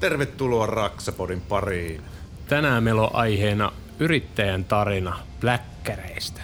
Tervetuloa 0.00 0.66
Raksapodin 0.66 1.40
pariin. 1.40 2.02
Tänään 2.48 2.82
meillä 2.82 3.02
on 3.02 3.14
aiheena 3.14 3.72
yrittäjän 3.98 4.64
tarina 4.64 5.18
bläkkäreistä. 5.40 6.40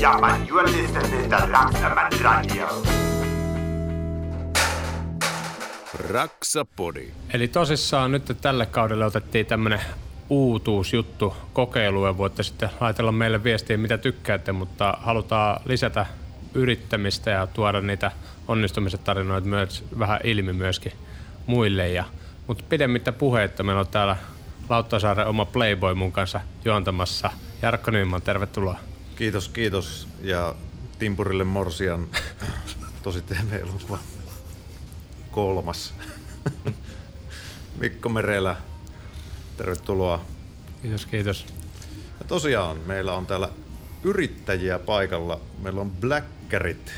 Ja, 0.00 0.18
man, 0.20 0.48
you 0.48 0.58
are 0.58 0.72
listening 0.72 1.30
to 1.30 1.36
Raksaman 1.36 2.12
Radio. 2.22 2.82
Raksapodi. 6.08 7.08
Eli 7.32 7.48
tosissaan 7.48 8.12
nyt 8.12 8.36
tälle 8.40 8.66
kaudelle 8.66 9.04
otettiin 9.04 9.46
tämmönen 9.46 9.80
uutuusjuttu 10.30 11.36
kokeilu 11.52 12.06
ja 12.06 12.18
voitte 12.18 12.42
sitten 12.42 12.70
laitella 12.80 13.12
meille 13.12 13.44
viestiä 13.44 13.76
mitä 13.76 13.98
tykkäätte, 13.98 14.52
mutta 14.52 14.94
halutaan 15.00 15.60
lisätä 15.64 16.06
yrittämistä 16.54 17.30
ja 17.30 17.46
tuoda 17.46 17.80
niitä 17.80 18.12
onnistumisen 18.48 19.00
tarinoita 19.00 19.48
myös 19.48 19.84
vähän 19.98 20.20
ilmi 20.24 20.52
myöskin 20.52 20.92
muille. 21.46 21.88
Ja, 21.88 22.04
mutta 22.46 22.64
pidemmittä 22.68 23.12
puheitta 23.12 23.62
meillä 23.62 23.80
on 23.80 23.86
täällä 23.86 24.16
Lauttasaaren 24.68 25.26
oma 25.26 25.44
Playboy 25.44 25.94
mun 25.94 26.12
kanssa 26.12 26.40
juontamassa. 26.64 27.30
Jarkko 27.62 27.90
Nyman, 27.90 28.22
tervetuloa. 28.22 28.78
Kiitos, 29.16 29.48
kiitos. 29.48 30.08
Ja 30.22 30.54
Timpurille 30.98 31.44
Morsian 31.44 32.06
tosi 33.02 33.22
TV-elokuva 33.22 33.98
kolmas. 35.30 35.94
Mikko 37.80 38.08
Merelä, 38.08 38.56
tervetuloa. 39.56 40.24
Kiitos, 40.82 41.06
kiitos. 41.06 41.46
Ja 42.18 42.24
tosiaan 42.28 42.78
meillä 42.86 43.14
on 43.14 43.26
täällä 43.26 43.48
yrittäjiä 44.04 44.78
paikalla. 44.78 45.40
Meillä 45.62 45.80
on 45.80 45.90
Blackerit 45.90 46.92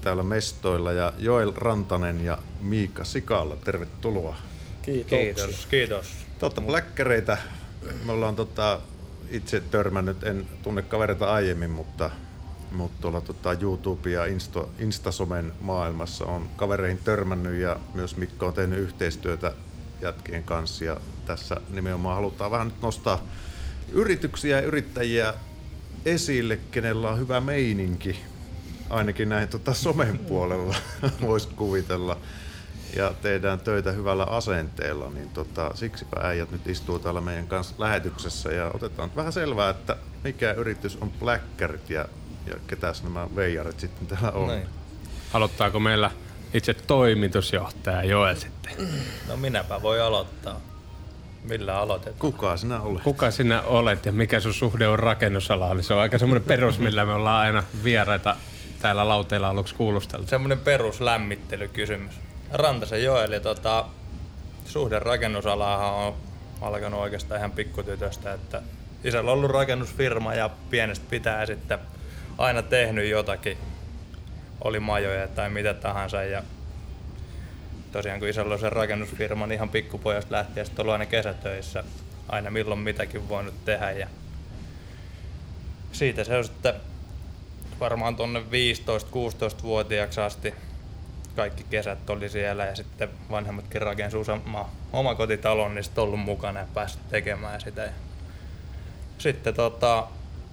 täällä 0.00 0.22
mestoilla 0.22 0.92
ja 0.92 1.12
Joel 1.18 1.52
Rantanen 1.56 2.24
ja 2.24 2.38
Miika 2.60 3.04
Sikalla. 3.04 3.56
Tervetuloa. 3.56 4.36
Kiitos, 4.82 5.66
kiitos. 5.66 6.06
Totta, 6.38 6.60
Blackereitä. 6.60 7.38
Me 8.04 8.12
ollaan 8.12 8.36
tota, 8.36 8.80
itse 9.30 9.60
törmännyt, 9.60 10.24
en 10.24 10.46
tunne 10.62 10.82
kavereita 10.82 11.32
aiemmin, 11.32 11.70
mutta, 11.70 12.10
mutta 12.72 13.02
tuolla 13.02 13.20
tota, 13.20 13.52
YouTube 13.60 14.10
ja 14.10 14.24
Insta, 14.24 14.64
Instasomen 14.78 15.52
maailmassa 15.60 16.24
on 16.24 16.48
kavereihin 16.56 16.98
törmännyt 17.04 17.60
ja 17.60 17.76
myös 17.94 18.16
Mikko 18.16 18.46
on 18.46 18.54
tehnyt 18.54 18.78
yhteistyötä 18.78 19.52
jätkien 20.02 20.44
kanssa 20.44 20.84
ja 20.84 20.96
tässä 21.26 21.56
nimenomaan 21.70 22.16
halutaan 22.16 22.50
vähän 22.50 22.68
nyt 22.68 22.82
nostaa 22.82 23.22
yrityksiä 23.92 24.56
ja 24.56 24.66
yrittäjiä 24.66 25.34
esille, 26.04 26.58
kenellä 26.70 27.10
on 27.10 27.18
hyvä 27.18 27.40
meininki, 27.40 28.20
ainakin 28.90 29.28
näin 29.28 29.48
tota 29.48 29.74
somen 29.74 30.18
puolella 30.28 30.74
voisi 31.20 31.48
kuvitella 31.48 32.16
ja 32.96 33.14
tehdään 33.22 33.60
töitä 33.60 33.92
hyvällä 33.92 34.24
asenteella, 34.24 35.10
niin 35.10 35.28
tota, 35.28 35.70
siksipä 35.74 36.16
äijät 36.20 36.50
nyt 36.50 36.66
istuu 36.66 36.98
täällä 36.98 37.20
meidän 37.20 37.46
kanssa 37.46 37.74
lähetyksessä 37.78 38.52
ja 38.52 38.70
otetaan 38.74 39.08
nyt 39.08 39.16
vähän 39.16 39.32
selvää, 39.32 39.70
että 39.70 39.96
mikä 40.24 40.52
yritys 40.52 40.98
on 41.00 41.10
Blackerit 41.10 41.90
ja, 41.90 42.08
ja 42.46 42.54
ketäs 42.66 43.02
nämä 43.02 43.28
veijarit 43.36 43.80
sitten 43.80 44.06
täällä 44.06 44.30
on. 44.30 44.48
Niin. 44.48 44.68
Aloittaako 45.32 45.80
meillä 45.80 46.10
itse 46.54 46.74
toimitusjohtaja 46.74 48.04
Joel 48.04 48.34
sitten? 48.34 48.72
No 49.28 49.36
minäpä 49.36 49.82
voi 49.82 50.00
aloittaa. 50.00 50.60
Millä 51.44 51.78
aloitetaan? 51.78 52.18
Kuka 52.18 52.56
sinä 52.56 52.80
olet? 52.80 53.02
Kuka 53.02 53.30
sinä 53.30 53.62
olet 53.62 54.06
ja 54.06 54.12
mikä 54.12 54.40
sun 54.40 54.54
suhde 54.54 54.88
on 54.88 54.98
rakennusalaan? 54.98 55.76
Niin 55.76 55.84
se 55.84 55.94
on 55.94 56.00
aika 56.00 56.18
semmoinen 56.18 56.48
perus, 56.48 56.78
millä 56.78 57.04
me 57.04 57.12
ollaan 57.12 57.46
aina 57.46 57.62
vieraita 57.84 58.36
täällä 58.82 59.08
lauteilla 59.08 59.48
aluksi 59.48 59.74
kuulusteltu. 59.74 60.26
Semmoinen 60.26 60.58
peruslämmittelykysymys. 60.58 62.14
Rantasen 62.52 63.04
Joeli, 63.04 63.40
tota, 63.40 63.84
suhde 64.64 64.98
rakennusalaahan 64.98 65.94
on 65.94 66.14
alkanut 66.60 67.00
oikeastaan 67.00 67.38
ihan 67.38 67.52
pikkutytöstä, 67.52 68.32
että 68.32 68.62
isällä 69.04 69.30
on 69.30 69.38
ollut 69.38 69.50
rakennusfirma 69.50 70.34
ja 70.34 70.50
pienestä 70.70 71.06
pitää 71.10 71.46
sitten 71.46 71.78
aina 72.38 72.62
tehnyt 72.62 73.08
jotakin. 73.08 73.58
Oli 74.60 74.80
majoja 74.80 75.28
tai 75.28 75.50
mitä 75.50 75.74
tahansa 75.74 76.22
ja 76.22 76.42
tosiaan 77.92 78.18
kun 78.18 78.28
isällä 78.28 78.54
on 78.54 78.60
se 78.60 78.70
rakennusfirma, 78.70 79.46
niin 79.46 79.56
ihan 79.56 79.68
pikkupojasta 79.68 80.34
lähtien 80.34 80.66
sitten 80.66 80.82
ollut 80.82 80.92
aina 80.92 81.06
kesätöissä. 81.06 81.84
Aina 82.28 82.50
milloin 82.50 82.80
mitäkin 82.80 83.28
voinut 83.28 83.64
tehdä 83.64 83.90
ja 83.90 84.08
siitä 85.92 86.24
se 86.24 86.36
on 86.36 86.44
sitten 86.44 86.74
varmaan 87.80 88.16
tonne 88.16 88.40
15-16-vuotiaaksi 88.40 90.20
asti 90.20 90.54
kaikki 91.36 91.64
kesät 91.70 92.10
oli 92.10 92.28
siellä 92.28 92.64
ja 92.64 92.76
sitten 92.76 93.08
vanhemmatkin 93.30 93.82
rakensi 93.82 94.16
useamman 94.16 94.66
omakotitalon, 94.92 95.74
niin 95.74 95.84
sitten 95.84 96.04
ollut 96.04 96.20
mukana 96.20 96.60
ja 96.60 96.66
päässyt 96.74 97.08
tekemään 97.08 97.60
sitä. 97.60 97.82
Ja 97.82 97.92
sitten 99.18 99.54
tota, 99.54 100.06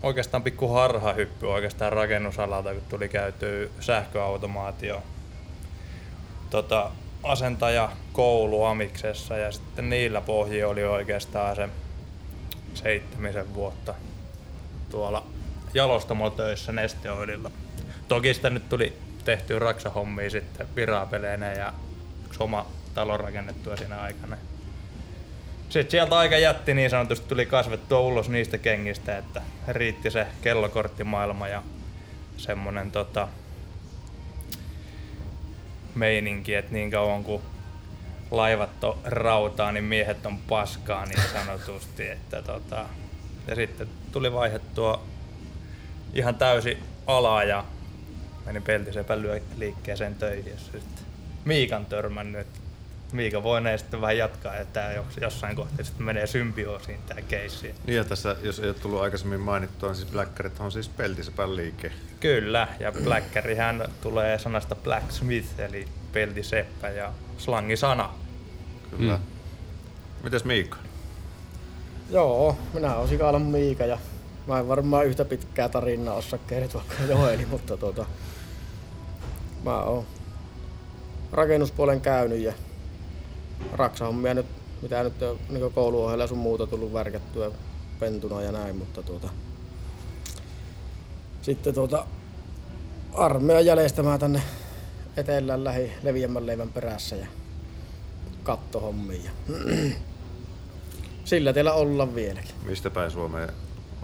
oikeastaan 0.04 0.44
pikku 0.44 0.68
harhahyppy 0.68 1.46
oikeastaan 1.46 1.94
rakennusalalta, 1.94 2.74
kun 2.74 2.84
tuli 2.90 3.10
käytyä 3.10 3.68
sähköautomaatio 3.80 5.04
tota, 6.50 6.92
asentaja 7.24 7.92
koulu 8.14 8.64
Amiksessa 8.64 9.38
ja 9.38 9.52
sitten 9.52 9.90
niillä 9.90 10.22
pohji 10.22 10.64
oli 10.64 10.84
oikeastaan 10.84 11.56
se 11.56 11.70
seitsemisen 12.74 13.54
vuotta 13.54 13.94
tuolla 14.90 15.24
jalostamotöissä 15.74 16.72
Nesteoililla. 16.72 17.52
Toki 18.08 18.34
sitä 18.34 18.50
nyt 18.50 18.70
tuli 18.70 18.98
tehtyä 19.26 19.60
raksahommia 19.60 20.30
sitten 20.30 20.68
virapeleinä 20.76 21.52
ja 21.52 21.74
yksi 22.26 22.44
oma 22.44 22.66
talo 22.94 23.18
rakennettua 23.18 23.78
siinä 23.78 24.02
aikana. 24.02 24.38
Sitten 25.70 25.92
sieltä 25.92 26.18
aika 26.18 26.38
jätti 26.38 26.74
niin 26.74 26.90
sanotusti 26.90 27.28
tuli 27.28 27.46
kasvettua 27.46 28.00
ulos 28.00 28.30
niistä 28.30 28.58
kengistä, 28.58 29.18
että 29.18 29.42
riitti 29.68 30.12
se 30.12 30.28
kellokorttimaailma 30.42 31.48
ja 31.48 31.64
semmonen 32.38 32.92
tota, 32.92 33.28
meininki, 35.96 36.56
että 36.56 36.74
niin 36.74 36.92
kauan 36.92 37.24
kuin 37.24 37.42
laivat 38.32 38.84
on 38.84 38.98
rautaa, 39.06 39.72
niin 39.72 39.84
miehet 39.84 40.26
on 40.26 40.38
paskaa 40.38 41.06
niin 41.06 41.30
sanotusti. 41.34 42.10
Että 42.10 42.42
tota, 42.42 42.86
ja 43.48 43.56
sitten 43.56 43.88
tuli 44.12 44.34
vaihdettua 44.34 45.04
ihan 46.14 46.36
täysi 46.36 46.78
alaa 47.08 47.44
ja 47.44 47.66
menin 48.46 48.64
peltisepän 48.64 49.22
liikkeeseen 49.58 50.16
töihin, 50.16 50.52
jossa 50.52 50.72
sitten 50.72 51.08
Miikan 51.46 51.86
törmännyt. 51.86 52.48
Miika 53.12 53.44
voi 53.44 53.62
sitten 53.78 54.02
vähän 54.02 54.18
jatkaa, 54.18 54.56
että 54.56 54.74
tämä 54.74 55.04
jossain 55.22 55.56
kohtaa 55.56 55.86
sitten 55.86 56.06
menee 56.06 56.28
symbioosiin 56.28 57.00
tämä 57.08 57.22
keissi. 57.22 57.76
Niin 57.86 57.96
ja 57.96 58.04
tässä, 58.04 58.36
jos 58.42 58.60
ei 58.60 58.70
ole 58.70 58.74
tullut 58.74 59.02
aikaisemmin 59.02 59.40
mainittua, 59.40 59.90
niin 59.90 59.96
siis 59.96 60.12
Blackerit 60.12 60.60
on 60.60 60.72
siis 60.72 60.90
peltisepän 60.90 61.56
liike. 61.56 61.92
Kyllä, 62.20 62.68
ja 62.80 62.92
Blackerihän 63.04 63.86
tulee 64.02 64.40
sanasta 64.40 64.76
blacksmith, 64.76 65.60
eli 65.60 65.88
peltiseppä 66.14 66.90
ja 66.90 67.12
slangisana. 67.38 68.10
Kyllä. 68.98 69.18
Mm. 69.18 69.24
Mites 70.24 70.46
Miikka? 70.46 70.78
Joo, 72.10 72.58
minä 72.74 72.96
olen 72.96 73.10
Sikalan 73.10 73.42
Miika 73.42 73.86
ja 73.86 73.98
mä 74.48 74.60
en 74.60 74.68
varmaan 74.68 75.06
yhtä 75.06 75.26
pitkää 75.26 75.70
tarinaa 75.70 76.16
osaa 76.16 76.40
kertoa 76.48 76.84
kuin 76.88 77.10
Joeli, 77.18 77.46
mutta 77.46 77.78
tota, 77.78 78.06
mä 79.64 79.80
oon 79.80 80.06
rakennuspuolen 81.32 82.02
käynyt 82.02 82.40
ja 82.40 82.54
raksahommia 83.74 84.34
nyt, 84.34 84.46
mitä 84.82 85.04
nyt 85.04 85.22
on 85.22 85.40
niin 85.50 85.74
kouluohjelma 85.74 86.28
sun 86.28 86.38
muuta 86.38 86.68
tullut 86.68 86.94
värkättyä 86.94 87.52
pentuna 88.00 88.42
ja 88.42 88.52
näin, 88.52 88.76
mutta 88.76 89.04
tuota, 89.04 89.30
sitten 91.42 91.74
tuota, 91.74 92.06
armeijan 93.14 93.66
jäljestämään 93.66 94.20
tänne 94.20 94.42
etelään 95.18 95.64
lähi 95.64 95.92
leviämmän 96.04 96.46
leivän 96.46 96.70
perässä 96.70 97.16
ja 97.16 97.28
kattohommiin. 98.44 99.24
Ja 99.24 99.32
sillä 101.26 101.54
teillä 101.54 101.74
ollaan 101.74 102.16
vieläkin. 102.16 102.56
Mistä 102.64 102.90
päin 102.90 103.12
Suomeen 103.12 103.50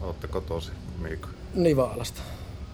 olette 0.01 0.27
kotosi, 0.27 0.71
Miikka? 0.97 1.27
Nivaalasta, 1.53 2.21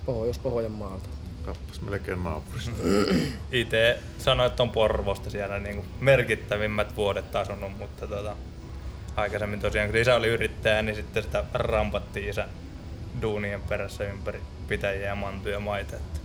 Pohjois-Pohjanmaalta. 0.05 1.09
Kappas 1.53 1.81
melkein 1.81 2.23
naapurista. 2.23 2.71
Itse 3.51 3.99
sanoin, 4.17 4.47
että 4.47 4.63
on 4.63 4.69
Porvosta 4.69 5.29
siellä 5.29 5.59
niin 5.59 5.75
kuin 5.75 5.87
merkittävimmät 5.99 6.95
vuodet 6.95 7.35
asunut, 7.35 7.77
mutta 7.77 8.07
tota, 8.07 8.35
aikaisemmin 9.15 9.59
tosiaan, 9.59 9.89
kun 9.89 9.99
isä 9.99 10.15
oli 10.15 10.27
yrittäjä, 10.27 10.81
niin 10.81 10.95
sitten 10.95 11.23
sitä 11.23 11.43
rampattiin 11.53 12.29
isä 12.29 12.47
duunien 13.21 13.61
perässä 13.61 14.03
ympäri 14.03 14.41
pitäjiä 14.67 15.07
ja 15.07 15.15
mantuja 15.15 15.59
maita. 15.59 15.95
Että 15.95 16.19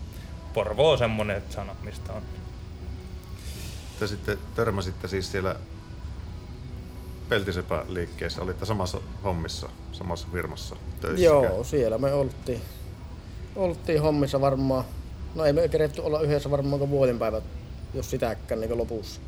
Porvo 0.54 0.90
on 0.90 0.98
semmonen 0.98 1.42
sana, 1.50 1.76
mistä 1.82 2.12
on. 2.12 2.22
Te 3.98 4.06
sitten 4.06 4.38
törmäsitte 4.54 5.08
siis 5.08 5.32
siellä 5.32 5.56
Peltisepä 7.28 7.84
liikkeessä? 7.88 8.42
Olitte 8.42 8.66
samassa 8.66 9.00
hommissa, 9.24 9.68
samassa 9.92 10.28
firmassa 10.32 10.76
töissä? 11.00 11.24
Joo, 11.24 11.64
siellä 11.64 11.98
me 11.98 12.12
oltiin, 12.12 12.60
oltiin 13.56 14.02
hommissa 14.02 14.40
varmaan, 14.40 14.84
no 15.34 15.44
ei 15.44 15.52
me 15.52 15.68
keretty 15.68 16.00
olla 16.00 16.20
yhdessä 16.20 16.50
varmaan 16.50 16.90
vuoden 16.90 17.18
päivät, 17.18 17.44
jos 17.94 18.10
sitäkään 18.10 18.60
niin 18.60 18.78
lopussa. 18.78 19.20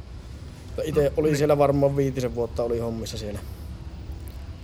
Itse 0.85 1.13
oli 1.17 1.37
siellä 1.37 1.59
varmaan 1.59 1.97
viitisen 1.97 2.35
vuotta 2.35 2.63
oli 2.63 2.79
hommissa 2.79 3.19
siellä. 3.19 3.39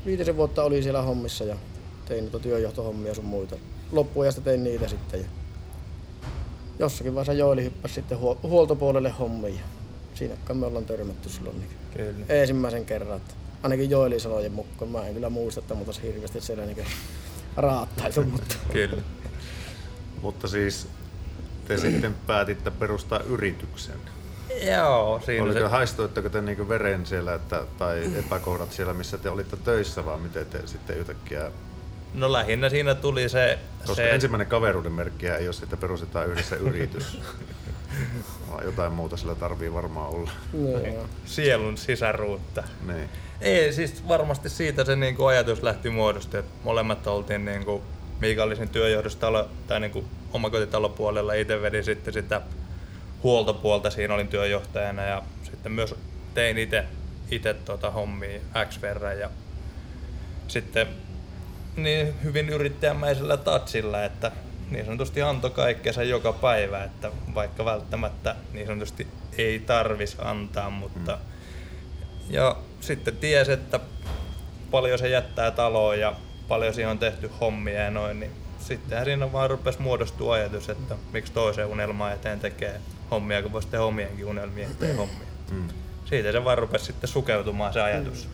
Viitisen 0.06 0.36
vuotta 0.36 0.64
oli 0.64 0.82
siellä 0.82 1.02
hommissa 1.02 1.44
ja 1.44 1.56
tein 2.04 2.24
niitä 2.24 2.38
työjohtohommia 2.38 3.14
sun 3.14 3.24
muita. 3.24 3.56
Loppuajasta 3.92 4.40
tein 4.40 4.64
niitä 4.64 4.88
sitten. 4.88 5.20
Ja 5.20 5.26
jossakin 6.78 7.14
vaiheessa 7.14 7.32
Joeli 7.32 7.64
hyppäsi 7.64 7.94
sitten 7.94 8.18
huol- 8.18 8.36
huoltopuolelle 8.42 9.10
hommiin. 9.10 9.54
ja 9.54 9.62
Siinäkään 10.14 10.56
me 10.56 10.66
ollaan 10.66 10.84
törmätty 10.84 11.28
silloin 11.28 11.58
niin 11.58 11.70
Kyllä. 11.96 12.26
ensimmäisen 12.28 12.84
kerran. 12.84 13.16
Että 13.16 13.34
ainakin 13.62 13.90
Joeli 13.90 14.20
sanojen 14.20 14.52
mukaan. 14.52 14.90
Mä 14.90 15.06
en 15.06 15.14
kyllä 15.14 15.30
muista, 15.30 15.60
että 15.60 15.74
mutta 15.74 15.92
hirveästi 16.02 16.40
siellä 16.40 16.66
niin 16.66 16.86
raattaitu, 17.56 18.22
mutta 18.24 18.54
Kyllä. 18.72 19.02
Mutta 20.22 20.48
siis 20.48 20.86
te 21.68 21.78
sitten 21.78 22.14
päätitte 22.26 22.70
perustaa 22.70 23.20
yrityksen. 23.20 23.96
Joo, 24.62 25.20
siinä 25.26 25.44
Oliko, 25.44 25.58
se, 25.58 25.66
haistoitteko 25.66 26.28
te 26.28 26.40
niinku 26.40 26.68
veren 26.68 27.06
siellä 27.06 27.34
että, 27.34 27.62
tai 27.78 28.10
epäkohdat 28.18 28.72
siellä, 28.72 28.94
missä 28.94 29.18
te 29.18 29.30
olitte 29.30 29.56
töissä, 29.56 30.04
vai 30.04 30.18
miten 30.18 30.46
te 30.46 30.66
sitten 30.66 30.98
yhtäkkiä... 30.98 31.50
no 32.14 32.32
lähinnä 32.32 32.68
siinä 32.68 32.94
tuli 32.94 33.28
se, 33.28 33.58
Koska 33.78 33.94
se 33.94 34.10
ensimmäinen 34.10 34.46
kaveruuden 34.46 34.92
merkkiä 34.92 35.36
ei 35.36 35.48
ole, 35.48 35.54
että 35.62 35.76
perustetaan 35.76 36.28
yhdessä 36.28 36.56
yritys. 36.56 37.18
Vaan 38.50 38.64
jotain 38.64 38.92
muuta 38.92 39.16
sillä 39.16 39.34
tarvii 39.34 39.72
varmaan 39.72 40.10
olla. 40.10 40.30
joo. 40.52 41.06
sielun 41.24 41.76
sisäruutta. 41.76 42.62
Niin. 42.86 43.08
Ei, 43.40 43.72
siis 43.72 44.08
varmasti 44.08 44.48
siitä 44.48 44.84
se 44.84 44.96
niinku 44.96 45.24
ajatus 45.24 45.62
lähti 45.62 45.90
muodosti, 45.90 46.36
että 46.36 46.52
molemmat 46.64 47.06
oltiin 47.06 47.44
niinku, 47.44 47.82
Miika 48.22 48.42
oli 48.42 48.56
siinä 48.56 48.72
työjohdostalo 48.72 49.48
tai 49.66 49.80
niinku 49.80 50.04
omakotitalopuolella, 50.32 51.34
itse 51.34 51.62
vedin 51.62 51.84
sitten 51.84 52.14
sitä 52.14 52.40
huoltopuolta, 53.22 53.90
siinä 53.90 54.14
olin 54.14 54.28
työjohtajana 54.28 55.02
ja 55.02 55.22
sitten 55.42 55.72
myös 55.72 55.94
tein 56.34 56.58
itse 56.58 56.84
itse 57.30 57.54
tota 57.54 57.90
hommia 57.90 58.40
X 58.68 58.82
verran 58.82 59.18
ja 59.18 59.30
sitten 60.48 60.86
niin 61.76 62.14
hyvin 62.22 62.48
yrittäjämäisellä 62.48 63.36
tatsilla, 63.36 64.04
että 64.04 64.32
niin 64.70 64.84
sanotusti 64.84 65.22
antoi 65.22 65.50
kaikkensa 65.50 66.02
joka 66.02 66.32
päivä, 66.32 66.84
että 66.84 67.10
vaikka 67.34 67.64
välttämättä 67.64 68.36
niin 68.52 68.66
sanotusti 68.66 69.06
ei 69.38 69.58
tarvis 69.58 70.16
antaa, 70.18 70.70
mutta 70.70 71.18
ja 72.30 72.56
sitten 72.80 73.16
ties, 73.16 73.48
että 73.48 73.80
paljon 74.70 74.98
se 74.98 75.08
jättää 75.08 75.50
taloon 75.50 76.00
ja 76.00 76.12
paljon 76.52 76.74
siihen 76.74 76.90
on 76.90 76.98
tehty 76.98 77.30
hommia 77.40 77.82
ja 77.82 77.90
noin, 77.90 78.20
niin 78.20 78.30
sittenhän 78.60 79.04
siinä 79.06 79.32
vaan 79.32 79.50
rupesi 79.50 79.82
muodostua 79.82 80.34
ajatus, 80.34 80.68
että 80.68 80.94
miksi 81.12 81.32
toisen 81.32 81.66
unelmaa 81.66 82.12
eteen 82.12 82.40
tekee 82.40 82.80
hommia, 83.10 83.42
kun 83.42 83.52
voisi 83.52 83.68
tehdä 83.68 83.84
omienkin 83.84 84.26
unelmien 84.26 84.70
eteen 84.70 84.96
hommia. 84.96 85.26
Mm. 85.50 85.68
Siitä 86.04 86.32
se 86.32 86.44
vaan 86.44 86.58
rupesi 86.58 86.84
sitten 86.84 87.08
sukeutumaan 87.08 87.72
se 87.72 87.80
ajatus. 87.80 88.28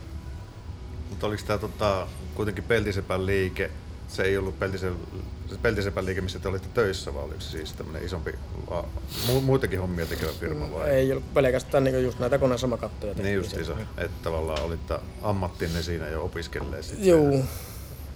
Mutta 1.11 1.27
oliko 1.27 1.43
tämä 1.47 1.59
tota, 1.59 2.07
kuitenkin 2.35 2.65
Peltisepän 2.65 3.27
liike, 3.27 3.71
se 4.09 4.23
ei 4.23 4.39
ollut 4.39 4.59
Peltise, 4.59 4.93
se 5.47 5.59
Peltisepän 5.63 6.07
liike, 6.07 6.21
missä 6.21 6.39
te 6.39 6.49
olitte 6.49 6.69
töissä, 6.75 7.15
vai 7.15 7.23
oliko 7.25 7.41
se 7.41 7.51
siis 7.51 7.73
tämmöinen 7.73 8.05
isompi, 8.05 8.35
mu, 9.27 9.41
muitakin 9.41 9.81
hommia 9.81 10.07
tekevä 10.07 10.33
firma 10.41 10.73
vai? 10.73 10.91
Ei 10.91 11.13
ollut 11.13 11.35
pelkästään 11.35 11.85
niin 11.85 12.03
just 12.03 12.19
näitä 12.19 12.39
konesamakattoja. 12.39 13.13
Niin 13.13 13.17
tehtiin 13.17 13.35
justiinsa, 13.35 13.73
että 13.99 14.23
tavallaan 14.23 14.63
olitte 14.63 14.95
ammattinne 15.23 15.83
siinä 15.83 16.09
jo 16.09 16.25
opiskelleen 16.25 16.85
sitten. 16.85 17.49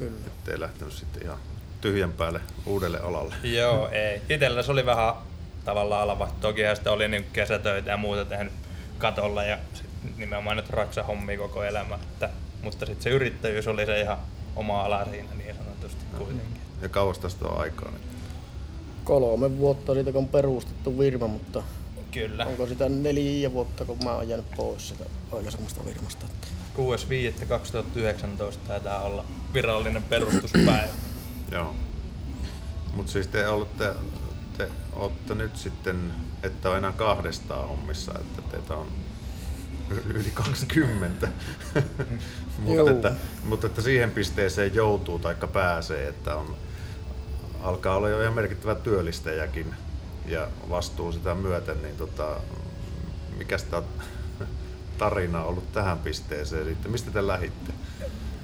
Kyllä. 0.02 0.26
Ettei 0.26 0.60
lähtenyt 0.60 0.94
sitten 0.94 1.22
ihan 1.22 1.38
tyhjän 1.80 2.12
päälle 2.12 2.40
uudelle 2.66 3.00
alalle. 3.00 3.34
Joo, 3.42 3.88
ei. 3.88 4.22
Itellä 4.28 4.62
se 4.62 4.72
oli 4.72 4.86
vähän 4.86 5.14
tavallaan 5.64 6.02
alava. 6.02 6.28
Toki 6.40 6.62
sitä 6.74 6.92
oli 6.92 7.08
niin 7.08 7.26
kesätöitä 7.32 7.90
ja 7.90 7.96
muuta 7.96 8.24
tehnyt 8.24 8.52
katolla 8.98 9.44
ja 9.44 9.58
sit 9.74 9.86
nimenomaan 10.16 10.56
nyt 10.56 10.70
raksa 10.70 11.02
hommia 11.02 11.38
koko 11.38 11.64
elämä. 11.64 11.94
Että, 11.94 12.30
mutta 12.62 12.86
sitten 12.86 13.02
se 13.02 13.10
yrittäjyys 13.10 13.68
oli 13.68 13.86
se 13.86 14.00
ihan 14.00 14.18
oma 14.56 14.82
ala 14.82 15.04
siinä 15.04 15.34
niin 15.34 15.54
sanotusti 15.54 16.04
kuitenkin. 16.18 16.60
Ja 16.82 16.88
kauas 16.88 17.18
tästä 17.18 17.48
on 17.48 17.60
aikaa. 17.60 17.90
Niin. 17.90 18.00
Kolme 19.04 19.58
vuotta 19.58 19.94
siitä, 19.94 20.12
kun 20.12 20.22
on 20.22 20.28
perustettu 20.28 20.98
firma, 20.98 21.26
mutta 21.26 21.62
Kyllä. 22.12 22.46
onko 22.46 22.66
sitä 22.66 22.88
neljä 22.88 23.52
vuotta, 23.52 23.84
kun 23.84 23.98
mä 24.04 24.12
oon 24.12 24.28
jäänyt 24.28 24.50
pois 24.56 24.88
sitä 24.88 25.04
aikaisemmasta 25.32 25.80
firmasta. 25.84 26.26
Että 26.26 26.46
6.5.2019 26.76 28.56
taitaa 28.68 29.02
olla 29.02 29.24
virallinen 29.54 30.02
perustuspäivä. 30.02 30.92
Joo. 31.52 31.74
Mutta 32.94 33.12
siis 33.12 33.26
te 33.26 33.48
olette, 33.48 33.94
te 34.58 34.68
olette 34.92 35.34
nyt 35.34 35.56
sitten, 35.56 36.12
että 36.42 36.70
on 36.70 36.76
enää 36.76 36.92
kahdestaan 36.92 37.68
hommissa, 37.68 38.12
että 38.18 38.42
teitä 38.42 38.74
on 38.74 38.86
yli 40.14 40.30
20. 40.34 41.28
mutta, 42.58 42.90
että, 42.90 43.12
mutta 43.44 43.66
että 43.66 43.82
siihen 43.82 44.10
pisteeseen 44.10 44.74
joutuu 44.74 45.18
tai 45.18 45.36
pääsee, 45.52 46.08
että 46.08 46.36
on, 46.36 46.56
alkaa 47.62 47.96
olla 47.96 48.08
jo 48.08 48.22
ihan 48.22 48.34
merkittävä 48.34 48.74
työllistäjäkin 48.74 49.74
ja 50.26 50.48
vastuu 50.70 51.12
sitä 51.12 51.34
myöten, 51.34 51.82
niin 51.82 51.96
tota, 51.96 52.26
mikä 53.38 53.58
sitä 53.58 53.82
tarina 54.98 55.40
on 55.40 55.46
ollut 55.46 55.72
tähän 55.72 55.98
pisteeseen 55.98 56.64
sitten? 56.64 56.92
Mistä 56.92 57.10
te 57.10 57.26
lähditte? 57.26 57.72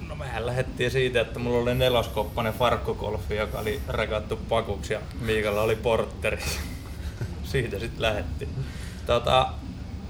No 0.07 0.15
mehän 0.15 0.45
lähdettiin 0.45 0.91
siitä, 0.91 1.21
että 1.21 1.39
mulla 1.39 1.59
oli 1.59 1.75
neloskoppainen 1.75 2.53
farkkukolfi, 2.53 3.35
joka 3.35 3.59
oli 3.59 3.81
rekattu 3.89 4.35
pakuksi 4.49 4.93
ja 4.93 5.01
Miikalla 5.21 5.61
oli 5.61 5.75
portteri. 5.75 6.39
siitä 7.43 7.79
sitten 7.79 8.01
lähdettiin. 8.01 8.49
Tota, 9.05 9.53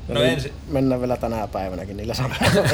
no 0.07 0.19
niin 0.19 0.33
ensi, 0.33 0.54
Mennään 0.68 1.01
vielä 1.01 1.18
tänä 1.18 1.48
päivänäkin 1.48 1.98
niillä 1.98 2.13
samoilla. 2.13 2.45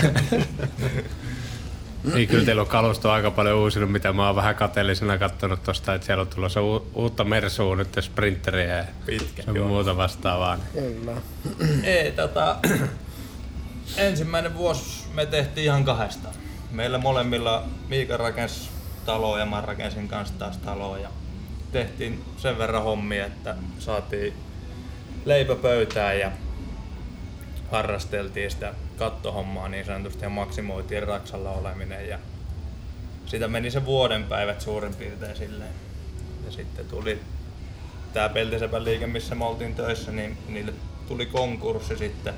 Niin 2.14 2.28
kyllä 2.28 2.46
teillä 2.46 2.62
on 2.62 2.68
kalusto 2.68 3.12
aika 3.12 3.32
paljon 3.32 3.58
uusinut, 3.60 3.92
mitä 3.92 4.14
mä 4.14 4.26
oon 4.28 4.36
vähän 4.36 4.56
kateellisena 4.56 5.18
katsonut 5.18 5.64
tosta, 5.64 5.94
että 5.94 6.06
siellä 6.06 6.22
on 6.22 6.28
tulossa 6.28 6.62
u- 6.62 6.88
uutta 6.94 7.24
Mersua 7.24 7.76
nyt 7.76 7.98
sprinteriä 8.02 8.78
ja 8.78 8.86
Pitkä, 9.06 9.44
muuta 9.68 9.98
vastaavaa. 9.98 10.58
kyllä. 10.74 11.12
ei, 11.84 12.12
tota, 12.12 12.56
ensimmäinen 13.98 14.54
vuosi 14.56 15.08
me 15.14 15.26
tehtiin 15.26 15.66
ihan 15.66 15.86
kahdesta. 15.86 16.30
Meillä 16.72 16.98
molemmilla 16.98 17.64
Miika 17.88 18.18
rakensi 18.18 18.70
taloa 19.06 19.40
ja 19.40 19.46
mä 19.46 19.62
rakensin 19.62 20.08
kanssa 20.08 20.34
taas 20.40 20.58
taloa 20.58 20.98
ja 21.00 21.10
tehtiin 21.72 22.24
sen 22.38 22.58
verran 22.58 22.84
hommia, 22.84 23.26
että 23.26 23.56
saatiin 23.80 24.34
leipä 25.26 25.56
pöytään 25.56 26.20
ja 26.20 26.32
harrasteltiin 27.72 28.52
sitä 28.52 28.74
kattohommaa 28.98 29.70
niin 29.70 29.86
sanotusti 29.86 30.26
ja 30.26 30.30
maksimoitiin 30.30 31.08
Raksalla 31.08 31.52
oleminen 31.52 32.10
ja 32.10 32.20
sitä 33.26 33.48
meni 33.48 33.72
se 33.72 33.86
vuoden 33.86 34.24
päivät 34.24 34.62
suurin 34.62 34.96
piirtein 34.96 35.38
silleen. 35.38 35.74
Ja 36.46 36.52
sitten 36.52 36.86
tuli 36.86 37.20
tämä 38.14 38.30
Peltisepän 38.30 38.86
liike, 38.86 39.08
missä 39.08 39.36
me 39.36 39.46
oltiin 39.46 39.76
töissä, 39.76 40.12
niin 40.12 40.38
niille 40.48 40.74
tuli 41.08 41.26
konkurssi 41.26 41.98
sitten. 41.98 42.34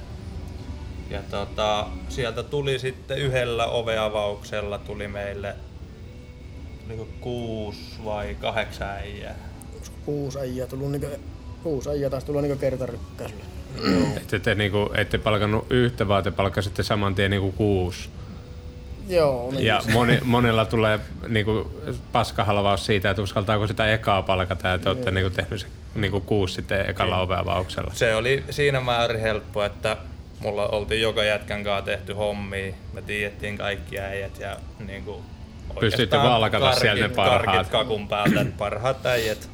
Ja 1.10 1.22
tota, 1.32 1.88
sieltä 2.10 2.44
tuli 2.44 2.80
sitten 2.80 3.18
yhdellä 3.18 3.66
oveavauksella 3.66 4.78
tuli 4.78 5.08
meille 5.08 5.56
oliko 6.90 7.08
kuusi 7.22 7.80
vai 8.06 8.36
kahdeksan 8.36 8.88
äijää. 8.88 9.36
Kuusi 10.06 10.40
äijää 10.40 10.68
tullut 10.68 10.92
niinku, 10.92 11.08
kuusi 11.64 11.90
äijää 11.90 12.10
taas 12.10 12.24
tullut 12.24 12.42
niinku 12.42 12.60
kertarykkäisellä. 12.60 13.57
Ette 14.18 14.40
te 14.40 14.56
niinku, 14.56 14.90
ette 14.96 15.18
palkannut 15.18 15.66
yhtä, 15.70 16.08
vaan 16.08 16.24
te 16.24 16.32
palkkasitte 16.32 16.84
saman 16.84 17.16
tien 17.16 17.32
niinku 17.32 17.52
kuusi. 17.52 18.10
Joo, 19.08 19.52
niin. 19.52 19.66
Ja 19.66 19.82
moni, 19.94 20.20
monella 20.24 20.66
tulee 20.66 21.00
niinku 21.28 21.82
paskahalvaus 22.12 22.86
siitä, 22.86 23.10
että 23.10 23.22
uskaltaako 23.22 23.68
sitä 23.68 23.94
ekaa 23.94 24.22
palkata, 24.22 24.68
ja 24.68 24.78
te 24.78 24.90
olette 24.90 25.12
niinku 25.12 25.30
tehnyt 25.30 25.60
se 25.60 25.68
niinku 25.96 26.22
kuusi 26.22 26.54
sitten 26.54 26.90
ekalla 26.90 27.22
oveavauksella. 27.22 27.92
Se 27.94 28.16
oli 28.16 28.44
siinä 28.50 28.80
määrin 28.80 29.22
helppo, 29.22 29.64
että 29.64 29.98
mulla 30.40 30.68
oltiin 30.68 31.02
joka 31.02 31.24
jätkän 31.24 31.64
kanssa 31.64 31.86
tehty 31.86 32.14
hommia. 32.14 32.74
Me 32.94 33.02
tiedettiin 33.02 33.58
kaikki 33.58 34.00
äijät 34.00 34.40
ja 34.40 34.58
niinku 34.80 35.22
Pystytte 35.80 36.18
oikeastaan 36.18 36.42
valkata 36.42 36.80
sieltä 36.80 37.08
ne 37.08 37.16
parhaat. 37.16 37.46
Karkit 37.46 37.72
kakun 37.72 38.08
päältä, 38.08 38.42
että 38.42 38.54
parhaat 38.58 39.06
äijät 39.06 39.50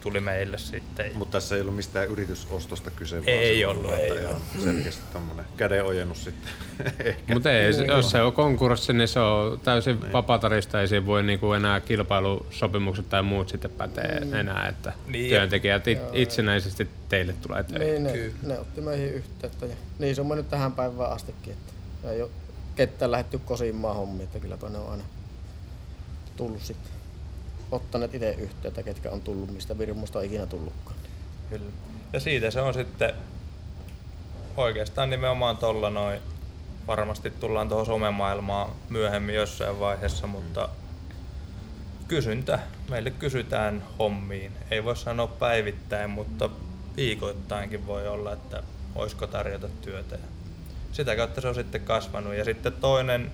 tuli 0.00 0.20
meille 0.20 0.58
sitten. 0.58 1.10
Mutta 1.14 1.32
tässä 1.32 1.54
ei 1.54 1.60
ollut 1.60 1.76
mistään 1.76 2.08
yritysostosta 2.08 2.90
kyse. 2.90 3.22
Ei 3.26 3.58
se 3.60 3.66
ollut, 3.66 3.92
ei 3.92 4.18
ihan 4.18 4.40
selkeästi 4.64 5.02
tämmönen 5.12 5.44
kädenojennus 5.56 6.24
sitten. 6.24 6.52
Mutta 7.32 7.52
ei, 7.52 7.72
jos 7.86 8.10
se 8.10 8.22
on 8.22 8.32
konkurssi, 8.32 8.92
niin 8.92 9.08
se 9.08 9.20
on 9.20 9.60
täysin 9.60 10.12
vapatarista, 10.12 10.80
ei 10.80 10.88
siinä 10.88 11.06
voi 11.06 11.22
niinku 11.22 11.52
enää 11.52 11.80
kilpailusopimukset 11.80 13.08
tai 13.08 13.22
muut 13.22 13.48
sitten 13.48 13.70
pätee 13.70 14.22
enää, 14.32 14.68
että 14.68 14.92
Niin, 15.06 15.30
työntekijät 15.30 15.88
it, 15.88 15.98
itsenäisesti 16.12 16.88
teille 17.08 17.32
tulee 17.32 17.62
töihin. 17.62 17.88
Niin, 17.88 18.04
ne, 18.04 18.12
Kyllä. 18.12 18.34
ne 18.42 18.58
otti 18.58 18.80
meihin 18.80 19.14
yhteyttä 19.14 19.66
ja 19.66 19.74
niin 19.98 20.14
se 20.14 20.20
on 20.20 20.26
mennyt 20.26 20.50
tähän 20.50 20.72
päivään 20.72 21.12
astikin. 21.12 21.52
Että 21.52 22.10
ei 22.12 22.22
ole 22.22 22.30
ketään 22.76 23.10
lähetty 23.10 23.38
kosimaan 23.38 23.96
hommia, 23.96 24.24
että 24.24 24.38
kylläpä 24.38 24.68
ne 24.68 24.78
on 24.78 24.90
aina 24.90 25.04
tullut 26.36 26.62
sitten 26.62 26.99
ottaneet 27.70 28.14
itse 28.14 28.30
yhteyttä, 28.30 28.82
ketkä 28.82 29.10
on 29.10 29.20
tullut, 29.20 29.50
mistä 29.50 29.78
Virmosta 29.78 30.18
on 30.18 30.24
ikinä 30.24 30.46
tullutkaan. 30.46 30.96
Kyllä. 31.50 31.70
Ja 32.12 32.20
siitä 32.20 32.50
se 32.50 32.60
on 32.60 32.74
sitten 32.74 33.14
oikeastaan 34.56 35.10
nimenomaan 35.10 35.56
tuolla 35.56 35.90
noin, 35.90 36.20
varmasti 36.86 37.30
tullaan 37.30 37.68
tuohon 37.68 37.86
somemaailmaan 37.86 38.70
myöhemmin 38.88 39.34
jossain 39.34 39.80
vaiheessa, 39.80 40.26
mutta 40.26 40.68
kysyntä. 42.08 42.58
Meille 42.88 43.10
kysytään 43.10 43.82
hommiin. 43.98 44.52
Ei 44.70 44.84
voi 44.84 44.96
sanoa 44.96 45.26
päivittäin, 45.26 46.10
mutta 46.10 46.50
viikoittainkin 46.96 47.86
voi 47.86 48.08
olla, 48.08 48.32
että 48.32 48.62
olisiko 48.94 49.26
tarjota 49.26 49.68
työtä. 49.68 50.18
Sitä 50.92 51.16
kautta 51.16 51.40
se 51.40 51.48
on 51.48 51.54
sitten 51.54 51.80
kasvanut. 51.80 52.34
Ja 52.34 52.44
sitten 52.44 52.72
toinen 52.72 53.32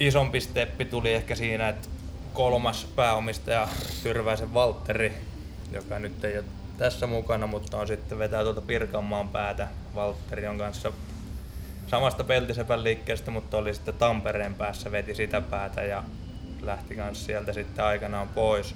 isompi 0.00 0.40
steppi 0.40 0.84
tuli 0.84 1.12
ehkä 1.12 1.34
siinä, 1.34 1.68
että 1.68 1.88
kolmas 2.32 2.84
pääomistaja 2.96 3.68
Tyrväisen 4.02 4.54
Valtteri, 4.54 5.12
joka 5.72 5.98
nyt 5.98 6.24
ei 6.24 6.38
ole 6.38 6.44
tässä 6.78 7.06
mukana, 7.06 7.46
mutta 7.46 7.78
on 7.78 7.86
sitten 7.86 8.18
vetää 8.18 8.42
tuolta 8.42 8.60
Pirkanmaan 8.60 9.28
päätä. 9.28 9.68
Valtteri 9.94 10.46
on 10.46 10.58
kanssa 10.58 10.92
samasta 11.86 12.24
Peltisepän 12.24 12.84
liikkeestä, 12.84 13.30
mutta 13.30 13.56
oli 13.56 13.74
sitten 13.74 13.94
Tampereen 13.94 14.54
päässä, 14.54 14.92
veti 14.92 15.14
sitä 15.14 15.40
päätä 15.40 15.82
ja 15.82 16.02
lähti 16.62 16.96
kanssa 16.96 17.24
sieltä 17.24 17.52
sitten 17.52 17.84
aikanaan 17.84 18.28
pois. 18.28 18.74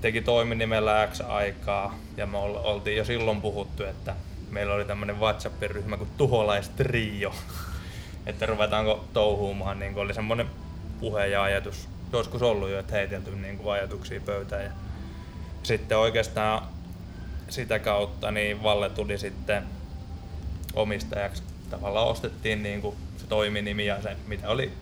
Teki 0.00 0.20
toiminimellä 0.22 1.08
X 1.12 1.20
aikaa 1.20 1.94
ja 2.16 2.26
me 2.26 2.38
oltiin 2.38 2.96
jo 2.96 3.04
silloin 3.04 3.40
puhuttu, 3.40 3.84
että 3.84 4.16
meillä 4.50 4.74
oli 4.74 4.84
tämmöinen 4.84 5.20
WhatsApp-ryhmä 5.20 5.96
kuin 5.96 6.10
Tuholaistrio, 6.16 7.34
että 8.26 8.46
ruvetaanko 8.46 9.04
touhuumaan, 9.12 9.78
niin 9.78 9.98
oli 9.98 10.14
semmoinen 10.14 10.46
puhe 11.00 11.26
ja 11.26 11.42
ajatus 11.42 11.95
joskus 12.12 12.42
ollut 12.42 12.70
jo, 12.70 12.78
että 12.78 12.92
heitelty 12.92 13.36
niin 13.36 13.58
kuin 13.58 13.72
ajatuksia 13.72 14.20
pöytään. 14.20 14.64
Ja 14.64 14.70
sitten 15.62 15.98
oikeastaan 15.98 16.66
sitä 17.48 17.78
kautta 17.78 18.30
niin 18.30 18.62
Valle 18.62 18.90
tuli 18.90 19.18
sitten 19.18 19.62
omistajaksi. 20.74 21.42
Tavallaan 21.70 22.08
ostettiin 22.08 22.62
niin 22.62 22.80
kuin 22.80 22.96
se 23.16 23.26
toiminimi 23.26 23.86
ja 23.86 24.02
se, 24.02 24.16
mitä 24.26 24.48
oli 24.48 24.72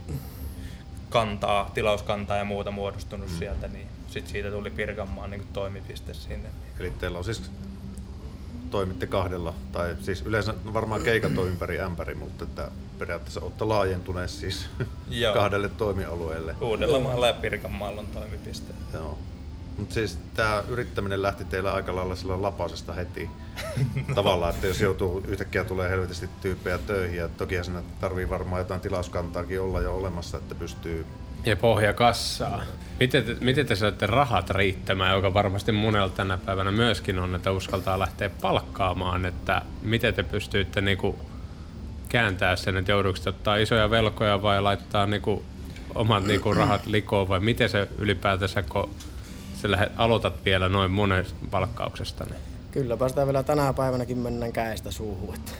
kantaa, 1.10 1.70
tilauskantaa 1.74 2.36
ja 2.36 2.44
muuta 2.44 2.70
muodostunut 2.70 3.30
mm. 3.30 3.38
sieltä, 3.38 3.68
niin 3.68 3.88
sitten 4.06 4.32
siitä 4.32 4.50
tuli 4.50 4.70
Pirkanmaan 4.70 5.30
niin 5.30 5.46
toimipiste 5.52 6.14
sinne. 6.14 6.48
Eli 6.80 6.90
teillä 6.90 7.18
on 7.18 7.24
siis 7.24 7.50
toimitte 8.74 9.06
kahdella, 9.06 9.54
tai 9.72 9.96
siis 10.00 10.22
yleensä 10.22 10.54
varmaan 10.72 11.02
keikat 11.02 11.38
on 11.38 11.48
ympäri 11.48 11.80
ämpäri, 11.80 12.14
mutta 12.14 12.44
että 12.44 12.70
periaatteessa 12.98 13.40
olette 13.40 13.64
laajentuneet 13.64 14.30
siis 14.30 14.66
Joo. 15.08 15.34
kahdelle 15.34 15.68
toimialueelle. 15.68 16.54
Uudellamaalla 16.60 17.26
ja 17.26 17.34
Pirkanmaalla 17.34 18.00
on 18.00 18.06
toimipiste. 18.06 18.74
Joo. 18.92 19.18
Mutta 19.78 19.94
siis 19.94 20.18
tämä 20.34 20.64
yrittäminen 20.68 21.22
lähti 21.22 21.44
teillä 21.44 21.72
aika 21.72 21.96
lailla 21.96 22.16
silloin 22.16 22.42
lapasesta 22.42 22.92
heti. 22.92 23.30
Tavallaan, 24.14 24.54
että 24.54 24.66
jos 24.66 24.80
joutuu 24.80 25.22
yhtäkkiä 25.28 25.64
tulee 25.64 25.90
helvetisti 25.90 26.28
tyyppejä 26.42 26.78
töihin, 26.78 27.18
ja 27.18 27.28
toki 27.28 27.64
siinä 27.64 27.82
tarvii 28.00 28.30
varmaan 28.30 28.60
jotain 28.60 28.80
tilauskantaakin 28.80 29.60
olla 29.60 29.80
jo 29.80 29.96
olemassa, 29.96 30.38
että 30.38 30.54
pystyy 30.54 31.06
ja 31.46 31.56
pohja 31.56 31.92
kassaa. 31.92 32.62
Miten 33.00 33.24
te, 33.24 33.36
miten 33.40 33.66
te 33.66 33.76
saatte 33.76 34.06
rahat 34.06 34.50
riittämään, 34.50 35.16
joka 35.16 35.34
varmasti 35.34 35.72
monella 35.72 36.08
tänä 36.08 36.38
päivänä 36.38 36.72
myöskin 36.72 37.18
on, 37.18 37.34
että 37.34 37.50
uskaltaa 37.52 37.98
lähteä 37.98 38.30
palkkaamaan, 38.40 39.26
että 39.26 39.62
miten 39.82 40.14
te 40.14 40.22
pystyitte 40.22 40.80
niinku 40.80 41.18
kääntää 42.08 42.56
sen, 42.56 42.76
että 42.76 42.92
jouduiko 42.92 43.18
ottaa 43.26 43.56
isoja 43.56 43.90
velkoja 43.90 44.42
vai 44.42 44.62
laittaa 44.62 45.06
niinku 45.06 45.44
omat 45.94 46.24
niinku 46.24 46.54
rahat 46.54 46.86
likoon 46.86 47.28
vai 47.28 47.40
miten 47.40 47.68
se 47.68 47.88
ylipäätänsä, 47.98 48.62
kun 48.62 48.90
sä 49.62 49.70
lähdet, 49.70 49.92
aloitat 49.96 50.44
vielä 50.44 50.68
noin 50.68 50.90
monen 50.90 51.26
palkkauksesta? 51.50 52.24
Niin? 52.24 52.40
Kylläpä 52.70 53.08
sitä 53.08 53.26
vielä 53.26 53.42
tänä 53.42 53.72
päivänäkin 53.72 54.18
mennään 54.18 54.52
käestä 54.52 54.90
suuhun. 54.90 55.34
Että 55.34 55.52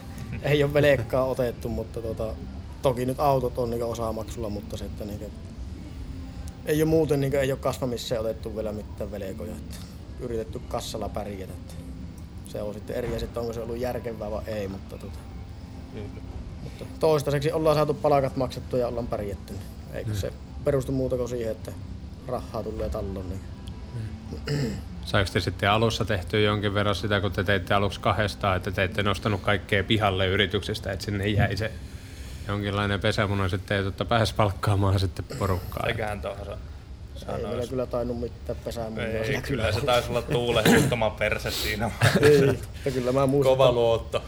ei 0.43 0.63
ole 0.63 0.73
velekkaa 0.73 1.25
otettu, 1.25 1.69
mutta 1.69 2.01
tota, 2.01 2.33
toki 2.81 3.05
nyt 3.05 3.19
autot 3.19 3.57
on 3.57 3.69
niin 3.69 3.83
osamaksulla, 3.83 4.49
mutta 4.49 4.77
se, 4.77 4.85
että 4.85 5.05
niin 5.05 5.31
ei 6.65 6.81
ole 6.81 6.89
muuten 6.89 7.21
niin 7.21 7.35
ei 7.35 7.51
ole 7.51 7.59
kasvamissa 7.59 8.19
otettu 8.19 8.55
vielä 8.55 8.71
mitään 8.71 9.11
velkoja. 9.11 9.51
Että 9.51 9.75
yritetty 10.19 10.61
kassalla 10.69 11.09
pärjätä. 11.09 11.53
Että 11.53 11.73
se 12.47 12.61
on 12.61 12.73
sitten 12.73 12.95
eri 12.95 13.15
asia, 13.15 13.27
onko 13.35 13.53
se 13.53 13.59
ollut 13.59 13.77
järkevää 13.77 14.31
vai 14.31 14.43
ei, 14.47 14.67
mutta, 14.67 14.97
tota, 14.97 15.17
mutta 16.63 16.85
toistaiseksi 16.99 17.51
ollaan 17.51 17.75
saatu 17.75 17.93
palkat 17.93 18.35
maksettua 18.35 18.79
ja 18.79 18.87
ollaan 18.87 19.07
pärjätty. 19.07 19.53
Eikö 19.93 20.09
mm. 20.09 20.15
se 20.15 20.33
perustu 20.63 20.91
muuta 20.91 21.17
kuin 21.17 21.29
siihen, 21.29 21.51
että 21.51 21.71
rahaa 22.27 22.63
tulee 22.63 22.89
tallon. 22.89 23.29
Niin. 23.29 23.41
Mm. 24.51 24.71
Saiko 25.05 25.29
te 25.33 25.39
sitten 25.39 25.69
alussa 25.69 26.05
tehtyä 26.05 26.39
jonkin 26.39 26.73
verran 26.73 26.95
sitä, 26.95 27.21
kun 27.21 27.31
te 27.31 27.43
teitte 27.43 27.73
aluksi 27.73 27.99
kahdesta, 27.99 28.55
että 28.55 28.71
te 28.71 28.83
ette 28.83 29.03
nostanut 29.03 29.41
kaikkea 29.41 29.83
pihalle 29.83 30.27
yrityksestä, 30.27 30.91
että 30.91 31.05
sinne 31.05 31.27
jäi 31.27 31.57
se 31.57 31.71
jonkinlainen 32.47 32.99
pesämuna 32.99 33.49
sitten 33.49 33.77
ei 33.77 33.83
totta 33.83 34.05
pääs 34.05 34.33
palkkaamaan 34.33 34.99
sitten 34.99 35.25
porukkaa. 35.39 35.87
Sekähän 35.87 36.21
tuohon 36.21 36.45
sanoisi. 36.45 37.45
Ei 37.45 37.47
meillä 37.47 37.67
kyllä 37.67 37.85
tainnut 37.85 38.19
mitään 38.19 38.59
pesämunaa. 38.65 39.05
Ei, 39.05 39.23
kyllä, 39.23 39.41
kyllä 39.41 39.71
se 39.71 39.81
taisi 39.81 40.09
olla 40.09 40.21
tuulehduttoman 40.21 41.11
perse 41.11 41.51
siinä 41.51 41.91
Ei, 42.85 42.91
kyllä 42.91 43.11
mä 43.11 43.25
muistan. 43.25 43.53
Kova 43.53 43.71
luotto. 43.71 44.23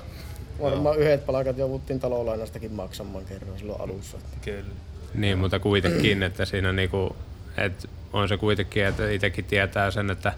Varmaan 0.62 0.96
no. 0.96 1.02
yhdet 1.02 1.26
palkat 1.26 1.58
jouduttiin 1.58 2.00
talolainastakin 2.00 2.72
maksamaan 2.72 3.26
kerran 3.26 3.58
silloin 3.60 3.82
alussa. 3.82 4.18
Kyllä. 4.42 4.74
Niin, 5.14 5.38
mutta 5.38 5.60
kuitenkin, 5.60 6.24
että 6.24 6.46
siinä 6.46 6.74
niinku, 6.74 7.16
että 7.58 7.88
on 8.14 8.28
se 8.28 8.38
kuitenkin, 8.38 8.86
että 8.86 9.10
itsekin 9.10 9.46
tietää 9.46 9.92
sen, 9.92 10.10
että 10.10 10.34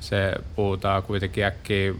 se 0.00 0.32
puhutaan 0.56 1.02
kuitenkin 1.02 1.44
äkkiä 1.44 1.94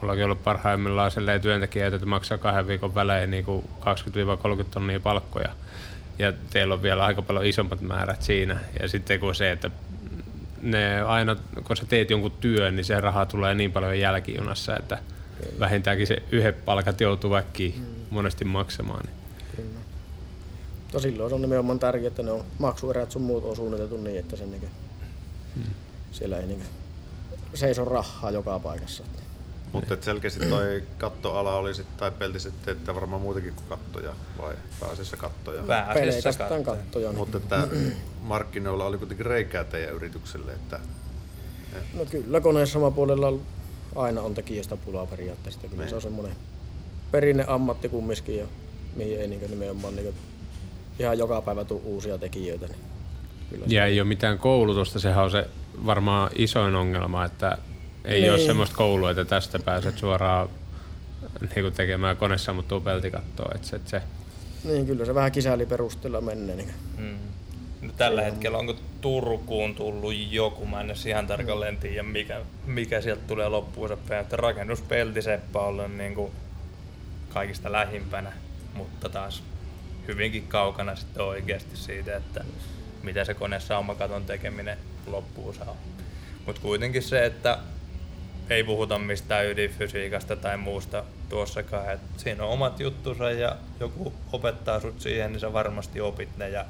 Mullakin 0.00 0.24
ollut 0.24 0.44
parhaimmillaan 0.44 1.10
työntekijöitä, 1.42 1.96
että 1.96 2.06
maksaa 2.06 2.38
kahden 2.38 2.66
viikon 2.66 2.94
välein 2.94 3.30
niin 3.30 3.44
20-30 3.44 4.64
tonnia 4.70 5.00
palkkoja. 5.00 5.48
Ja 6.18 6.32
teillä 6.50 6.74
on 6.74 6.82
vielä 6.82 7.04
aika 7.04 7.22
paljon 7.22 7.46
isommat 7.46 7.80
määrät 7.80 8.22
siinä. 8.22 8.60
Ja 8.80 8.88
sitten 8.88 9.20
kun 9.20 9.34
se, 9.34 9.52
että 9.52 9.70
ne 10.62 11.02
aina, 11.02 11.36
kun 11.64 11.76
sä 11.76 11.86
teet 11.86 12.10
jonkun 12.10 12.32
työn, 12.40 12.76
niin 12.76 12.84
se 12.84 13.00
raha 13.00 13.26
tulee 13.26 13.54
niin 13.54 13.72
paljon 13.72 13.98
jälkijunassa, 13.98 14.76
että 14.76 14.98
vähintäänkin 15.58 16.06
se 16.06 16.22
yhdet 16.32 16.64
palkat 16.64 17.00
joutuu 17.00 17.30
väkkiin 17.30 17.74
mm. 17.78 17.84
monesti 18.10 18.44
maksamaan. 18.44 19.06
Niin. 19.06 19.16
Kyllä. 19.56 19.80
No 20.92 21.00
silloin 21.00 21.34
on 21.34 21.42
nimenomaan 21.42 21.78
tärkeää, 21.78 22.08
että 22.08 22.22
ne 22.22 22.30
on 22.30 22.44
maksuerät 22.58 23.10
sun 23.10 23.22
muut 23.22 23.44
on 23.44 23.56
suunniteltu 23.56 23.96
niin, 23.96 24.18
että 24.18 24.36
sen 24.36 24.50
niin 24.50 24.70
hmm. 25.54 25.74
siellä 26.12 26.38
ei 26.38 26.46
niin 26.46 26.62
seiso 27.54 27.84
rahaa 27.84 28.30
joka 28.30 28.58
paikassa. 28.58 29.04
Mutta 29.72 29.96
selkeästi 30.00 30.46
toi 30.46 30.82
kattoala 30.98 31.56
oli 31.56 31.74
sitten, 31.74 31.98
tai 31.98 32.10
peltisitte, 32.10 32.70
että 32.70 32.94
varmaan 32.94 33.22
muutakin 33.22 33.54
kuin 33.54 33.68
kattoja, 33.68 34.12
vai 34.38 34.54
pääasiassa 34.80 35.16
kattoja? 35.16 35.62
Pääasiassa 35.62 36.32
kattoja. 36.32 36.64
kattoja. 36.64 37.12
Mutta 37.12 37.38
että 37.38 37.68
markkinoilla 38.22 38.84
oli 38.84 38.98
kuitenkin 38.98 39.26
reikää 39.26 39.64
teidän 39.64 39.94
yritykselle, 39.94 40.52
että... 40.52 40.80
No 41.94 42.04
kyllä, 42.04 42.40
koneen 42.40 42.66
sama 42.66 42.90
puolella 42.90 43.32
aina 43.96 44.22
on 44.22 44.34
tekijästä 44.34 44.76
pulaa 44.76 45.06
periaatteessa. 45.06 45.68
Kyllä 45.68 45.88
se 45.88 45.94
on 45.94 46.02
semmoinen 46.02 46.36
perinne 47.10 47.44
ammatti 47.48 47.88
kumminkin, 47.88 48.38
ja 48.38 48.46
mihin 48.96 49.20
ei 49.20 49.28
niin 49.28 49.50
nimenomaan 49.50 49.96
niin 49.96 50.14
ihan 50.98 51.18
joka 51.18 51.42
päivä 51.42 51.64
tule 51.64 51.80
uusia 51.84 52.18
tekijöitä. 52.18 52.66
Niin 52.66 52.78
kyllä 53.50 53.64
ja 53.68 53.86
ei 53.86 54.00
ole 54.00 54.08
mitään 54.08 54.38
koulutusta, 54.38 55.00
sehän 55.00 55.24
on 55.24 55.30
se 55.30 55.48
varmaan 55.86 56.30
isoin 56.36 56.74
ongelma, 56.74 57.24
että 57.24 57.58
ei 58.04 58.20
niin. 58.20 58.32
ole 58.32 58.38
semmoista 58.40 58.76
koulua, 58.76 59.10
että 59.10 59.24
tästä 59.24 59.58
pääset 59.58 59.98
suoraan 59.98 60.48
niin 61.40 61.64
kuin 61.64 61.74
tekemään 61.74 62.16
konesammuttua 62.16 62.80
peltikattoa. 62.80 63.52
Että 63.54 63.66
se, 63.66 63.76
että 63.76 63.90
se... 63.90 64.02
Niin, 64.64 64.86
kyllä 64.86 65.04
se 65.04 65.14
vähän 65.14 65.32
kisäiliperusteella 65.32 66.20
menee. 66.20 66.56
Niin. 66.56 66.74
Mm. 66.98 67.18
No, 67.82 67.92
tällä 67.96 68.22
hetkellä 68.22 68.58
onko 68.58 68.76
Turkuun 69.00 69.74
tullut 69.74 70.14
joku, 70.30 70.66
mä 70.66 70.80
en 70.80 70.94
ihan 71.08 71.26
tarkalleen 71.26 71.76
tiedä 71.76 72.02
mikä, 72.02 72.40
mikä 72.66 73.00
sieltä 73.00 73.22
tulee 73.26 73.48
loppuunsa 73.48 73.96
päin, 73.96 74.20
että 74.20 74.36
rakennuspeltiseppä 74.36 75.60
on 75.60 75.98
niin 75.98 76.14
kuin 76.14 76.32
kaikista 77.28 77.72
lähimpänä, 77.72 78.32
mutta 78.74 79.08
taas 79.08 79.42
hyvinkin 80.08 80.46
kaukana 80.48 80.96
sitten 80.96 81.22
oikeasti 81.22 81.76
siitä, 81.76 82.16
että 82.16 82.44
mitä 83.02 83.24
se 83.24 83.34
konesaumaton 83.34 84.24
tekeminen 84.24 84.78
loppuun 85.06 85.54
saa. 85.54 85.76
Mutta 86.46 86.60
kuitenkin 86.60 87.02
se, 87.02 87.24
että 87.24 87.58
ei 88.50 88.64
puhuta 88.64 88.98
mistään 88.98 89.46
ydinfysiikasta 89.46 90.36
tai 90.36 90.56
muusta 90.56 91.04
tuossakaan. 91.28 91.92
Et 91.92 92.00
siinä 92.16 92.44
on 92.44 92.50
omat 92.50 92.80
juttusa 92.80 93.30
ja 93.30 93.56
joku 93.80 94.12
opettaa 94.32 94.80
sut 94.80 95.00
siihen, 95.00 95.32
niin 95.32 95.40
sä 95.40 95.52
varmasti 95.52 96.00
opit 96.00 96.36
ne. 96.36 96.48
Ja 96.48 96.64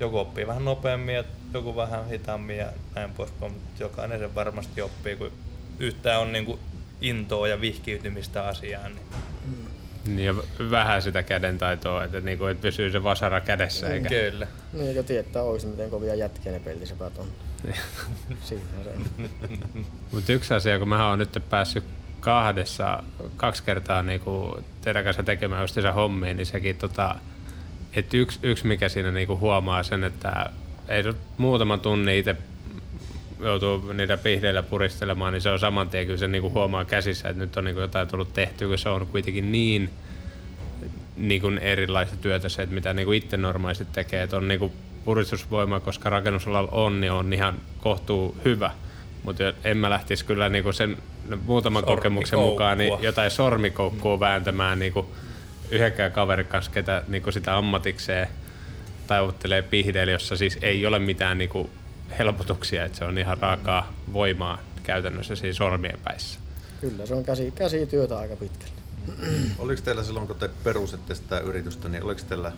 joku 0.00 0.18
oppii 0.18 0.46
vähän 0.46 0.64
nopeammin 0.64 1.14
ja 1.14 1.24
joku 1.54 1.76
vähän 1.76 2.08
hitaammin 2.08 2.56
ja 2.56 2.66
näin 2.94 3.10
poispäin, 3.10 3.52
mutta 3.52 3.82
jokainen 3.82 4.18
sen 4.18 4.34
varmasti 4.34 4.82
oppii, 4.82 5.16
kun 5.16 5.32
yhtään 5.78 6.20
on 6.20 6.32
niinku 6.32 6.58
intoa 7.00 7.48
ja 7.48 7.60
vihkiytymistä 7.60 8.46
asiaan. 8.46 8.92
Niin 8.94 9.06
Niin 10.06 10.26
ja 10.26 10.34
vähän 10.70 11.02
sitä 11.02 11.22
kädentaitoa, 11.22 12.04
että, 12.04 12.20
niinku, 12.20 12.44
että 12.44 12.62
pysyy 12.62 12.90
se 12.90 13.02
vasara 13.02 13.40
kädessä. 13.40 13.88
Eikä... 13.88 14.08
Kyllä. 14.08 14.46
Niin, 14.72 14.88
eikö 14.88 15.02
tietää 15.02 15.42
oikeasti, 15.42 15.70
miten 15.70 15.90
kovia 15.90 16.14
jätkiä 16.14 16.52
ne 16.52 16.60
peltisepät 16.60 17.18
on. 17.18 17.26
Siinä 18.42 18.64
se. 18.84 18.90
Mutta 20.12 20.32
yksi 20.32 20.54
asia, 20.54 20.78
kun 20.78 20.88
mä 20.88 21.08
oon 21.08 21.18
nyt 21.18 21.42
päässyt 21.50 21.84
kahdessa, 22.20 23.02
kaksi 23.36 23.62
kertaa 23.62 24.02
niinku 24.02 24.64
teidän 24.80 25.04
kanssa 25.04 25.22
tekemään 25.22 25.62
just 25.62 25.74
sitä 25.74 25.92
hommia, 25.92 26.34
niin 26.34 26.46
sekin 26.46 26.76
tota, 26.76 27.16
että 27.96 28.16
yksi, 28.16 28.38
yksi 28.42 28.66
mikä 28.66 28.88
siinä 28.88 29.10
niinku 29.10 29.38
huomaa 29.38 29.82
sen, 29.82 30.04
että 30.04 30.50
ei 30.88 31.02
se 31.02 31.14
muutaman 31.38 31.80
tunnin 31.80 32.16
itse 32.16 32.36
joutuu 33.40 33.92
niitä 33.92 34.16
pihdeillä 34.16 34.62
puristelemaan, 34.62 35.32
niin 35.32 35.42
se 35.42 35.50
on 35.50 35.58
saman 35.58 35.88
tien 35.88 36.06
kyllä 36.06 36.18
se 36.18 36.28
niinku 36.28 36.50
huomaa 36.50 36.84
käsissä, 36.84 37.28
että 37.28 37.42
nyt 37.42 37.56
on 37.56 37.64
niinku 37.64 37.80
jotain 37.80 38.08
tullut 38.08 38.32
tehtyä, 38.32 38.68
kun 38.68 38.78
se 38.78 38.88
on 38.88 39.06
kuitenkin 39.06 39.52
niin 39.52 39.90
niin 41.16 41.58
erilaista 41.58 42.16
työtä 42.16 42.48
se, 42.48 42.62
että 42.62 42.74
mitä 42.74 42.94
niin 42.94 43.14
itse 43.14 43.36
normaalisti 43.36 43.86
tekee. 43.92 44.22
Että 44.22 44.36
on 44.36 44.48
niin 44.48 44.72
puristusvoima, 45.04 45.80
koska 45.80 46.10
rakennusalalla 46.10 46.70
on, 46.72 47.00
niin 47.00 47.12
on 47.12 47.32
ihan 47.32 47.54
kohtuu 47.80 48.36
hyvä. 48.44 48.70
Mutta 49.22 49.42
en 49.64 49.76
mä 49.76 49.90
lähtisi 49.90 50.24
kyllä 50.24 50.48
niin 50.48 50.64
kuin 50.64 50.74
sen 50.74 50.96
muutaman 51.46 51.84
kokemuksen 51.84 52.38
mukaan 52.38 52.78
niin 52.78 52.92
jotain 53.00 53.30
sormikoukkua 53.30 54.20
vääntämään 54.20 54.78
niin 54.78 54.92
kuin 54.92 55.06
yhdenkään 55.70 56.12
kaverin 56.12 56.46
kanssa, 56.46 56.70
ketä 56.70 57.02
niin 57.08 57.22
kuin 57.22 57.32
sitä 57.32 57.56
ammatikseen 57.56 58.28
taivuttelee 59.06 59.62
pihdeillä, 59.62 60.12
jossa 60.12 60.36
siis 60.36 60.58
ei 60.62 60.86
ole 60.86 60.98
mitään 60.98 61.38
niin 61.38 61.50
kuin 61.50 61.70
helpotuksia, 62.18 62.84
että 62.84 62.98
se 62.98 63.04
on 63.04 63.18
ihan 63.18 63.38
raakaa 63.38 63.92
voimaa 64.12 64.58
käytännössä 64.82 65.36
siinä 65.36 65.54
sormien 65.54 65.98
päissä. 66.04 66.38
Kyllä, 66.80 67.06
se 67.06 67.14
on 67.14 67.24
käsi, 67.24 67.50
käsityötä 67.50 68.18
aika 68.18 68.36
pitkälle. 68.36 68.74
Oliko 69.58 69.82
teillä 69.82 70.02
silloin, 70.02 70.26
kun 70.26 70.36
te 70.36 70.50
perusitte 70.64 71.14
sitä 71.14 71.38
yritystä, 71.38 71.88
niin 71.88 72.02
oliko 72.02 72.20
teillä 72.28 72.52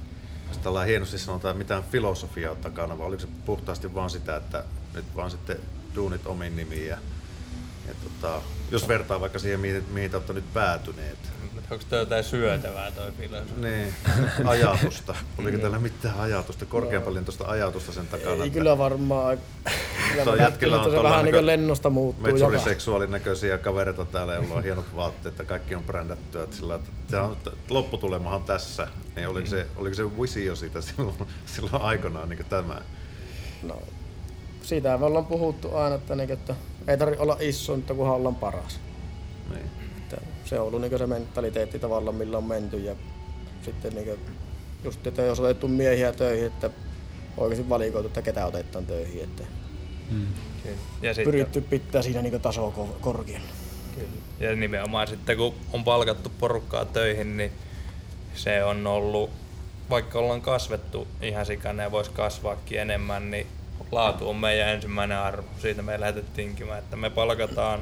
tällä 0.62 0.84
hienosti 0.84 1.18
sanotaan 1.18 1.56
mitään 1.56 1.84
filosofiaa 1.84 2.54
takana, 2.54 2.98
vai 2.98 3.06
oliko 3.06 3.20
se 3.20 3.28
puhtaasti 3.46 3.94
vaan 3.94 4.10
sitä, 4.10 4.36
että 4.36 4.64
nyt 4.94 5.04
vaan 5.16 5.30
sitten 5.30 5.56
duunit 5.94 6.26
omiin 6.26 6.56
nimiin 6.56 6.86
ja, 6.86 6.98
ja 7.88 7.94
tota, 8.04 8.42
jos 8.70 8.88
vertaa 8.88 9.20
vaikka 9.20 9.38
siihen, 9.38 9.60
mihin, 9.60 9.84
mihin 9.90 10.10
te 10.10 10.16
olette 10.16 10.32
nyt 10.32 10.52
päätyneet, 10.54 11.18
Onko 11.70 11.84
toi 11.90 11.98
jotain 11.98 12.24
syötävää 12.24 12.90
toi 12.90 13.12
filosofia? 13.12 13.56
niin 13.56 13.94
ajatusta. 14.44 15.14
Oliko 15.38 15.58
teillä 15.58 15.78
mitään 15.78 16.20
ajatusta, 16.20 16.66
korkean 16.66 17.02
paljon 17.02 17.24
tuosta 17.24 17.44
ajatusta 17.44 17.92
sen 17.92 18.06
takana? 18.06 18.30
Ei 18.30 18.40
että 18.40 18.50
kyllä 18.50 18.78
varmaan. 18.78 19.38
Kyllä 20.12 20.42
jätkillä 20.42 20.82
on 20.82 21.02
vähän 21.02 21.10
niin 21.10 21.24
niinku 21.24 21.36
kuin 21.36 21.46
lennosta 21.46 21.90
muuttuu 21.90 22.22
metsuriseksuaalin 22.22 23.10
näköisiä 23.10 23.58
kavereita 23.58 24.04
täällä, 24.04 24.34
joilla 24.34 24.54
on 24.54 24.62
hienot 24.62 24.96
vaatteet, 24.96 25.26
että 25.26 25.44
kaikki 25.44 25.74
on 25.74 25.84
brändättyä. 25.84 26.42
Että 26.42 26.56
sillä, 26.56 26.74
että 26.74 27.22
on, 27.22 27.36
lopputulemahan 27.70 28.42
tässä. 28.42 28.88
Niin 29.16 29.28
oliko, 29.28 29.46
se, 29.46 29.66
oliko 29.76 29.94
se 29.94 30.20
visio 30.20 30.56
siitä 30.56 30.80
silloin, 30.80 31.16
silloin 31.46 31.82
aikanaan 31.82 32.28
niin 32.28 32.46
tämä? 32.48 32.80
No, 33.62 33.82
siitä 34.62 34.98
me 34.98 35.04
ollaan 35.04 35.26
puhuttu 35.26 35.76
aina, 35.76 35.94
että, 35.96 36.14
niin, 36.14 36.30
että 36.30 36.54
ei 36.88 36.98
tarvitse 36.98 37.22
olla 37.22 37.36
iso, 37.40 37.76
mutta 37.76 37.94
kunhan 37.94 38.16
ollaan 38.16 38.34
paras. 38.34 38.80
Niin. 39.54 39.85
Että 40.12 40.26
se 40.44 40.60
on 40.60 40.66
ollut 40.66 40.80
niin 40.80 40.98
se 40.98 41.06
mentaliteetti 41.06 41.78
tavallaan, 41.78 42.16
millä 42.16 42.38
on 42.38 42.44
menty. 42.44 42.78
Ja 42.78 42.96
sitten 43.62 43.94
niin 43.94 44.04
kuin, 44.06 44.20
just, 44.84 45.06
että 45.06 45.22
jos 45.22 45.40
otettu 45.40 45.68
miehiä 45.68 46.12
töihin, 46.12 46.46
että 46.46 46.70
oikeasti 47.36 47.68
valikoitu, 47.68 48.08
että 48.08 48.22
ketä 48.22 48.46
otetaan 48.46 48.86
töihin. 48.86 49.24
Että 49.24 49.42
Ja 51.02 51.14
sitten, 51.14 51.32
pyritty 51.32 51.60
pitää 51.60 52.02
siinä 52.02 52.22
niin 52.22 52.40
tasoa 52.40 52.72
ko- 52.76 52.96
korkealla. 53.00 53.48
ja 54.40 54.56
nimenomaan 54.56 55.06
sitten 55.06 55.36
kun 55.36 55.54
on 55.72 55.84
palkattu 55.84 56.32
porukkaa 56.38 56.84
töihin, 56.84 57.36
niin 57.36 57.52
se 58.34 58.64
on 58.64 58.86
ollut, 58.86 59.30
vaikka 59.90 60.18
ollaan 60.18 60.42
kasvettu 60.42 61.06
ihan 61.22 61.46
sikana 61.46 61.82
ja 61.82 61.90
voisi 61.90 62.10
kasvaakin 62.10 62.80
enemmän, 62.80 63.30
niin 63.30 63.46
laatu 63.92 64.28
on 64.28 64.36
meidän 64.36 64.68
ensimmäinen 64.68 65.18
arvo. 65.18 65.48
Siitä 65.62 65.82
me 65.82 66.00
lähdettiin 66.00 66.34
tinkimään, 66.34 66.78
että 66.78 66.96
me 66.96 67.10
palkataan 67.10 67.80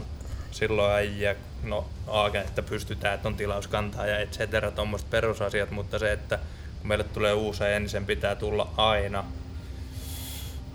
silloin 0.55 0.95
äijä, 0.95 1.37
no 1.63 1.85
aaken, 2.07 2.41
että 2.41 2.63
pystytään, 2.63 3.15
että 3.15 3.29
on 3.29 3.37
tilauskantaa 3.37 4.07
ja 4.07 4.19
et 4.19 4.33
cetera, 4.33 4.71
tuommoiset 4.71 5.11
perusasiat, 5.11 5.71
mutta 5.71 5.99
se, 5.99 6.13
että 6.13 6.39
kun 6.79 6.89
meille 6.89 7.05
tulee 7.05 7.33
uusi 7.33 7.65
niin 7.65 7.89
sen 7.89 8.07
pitää 8.07 8.35
tulla 8.35 8.71
aina 8.77 9.25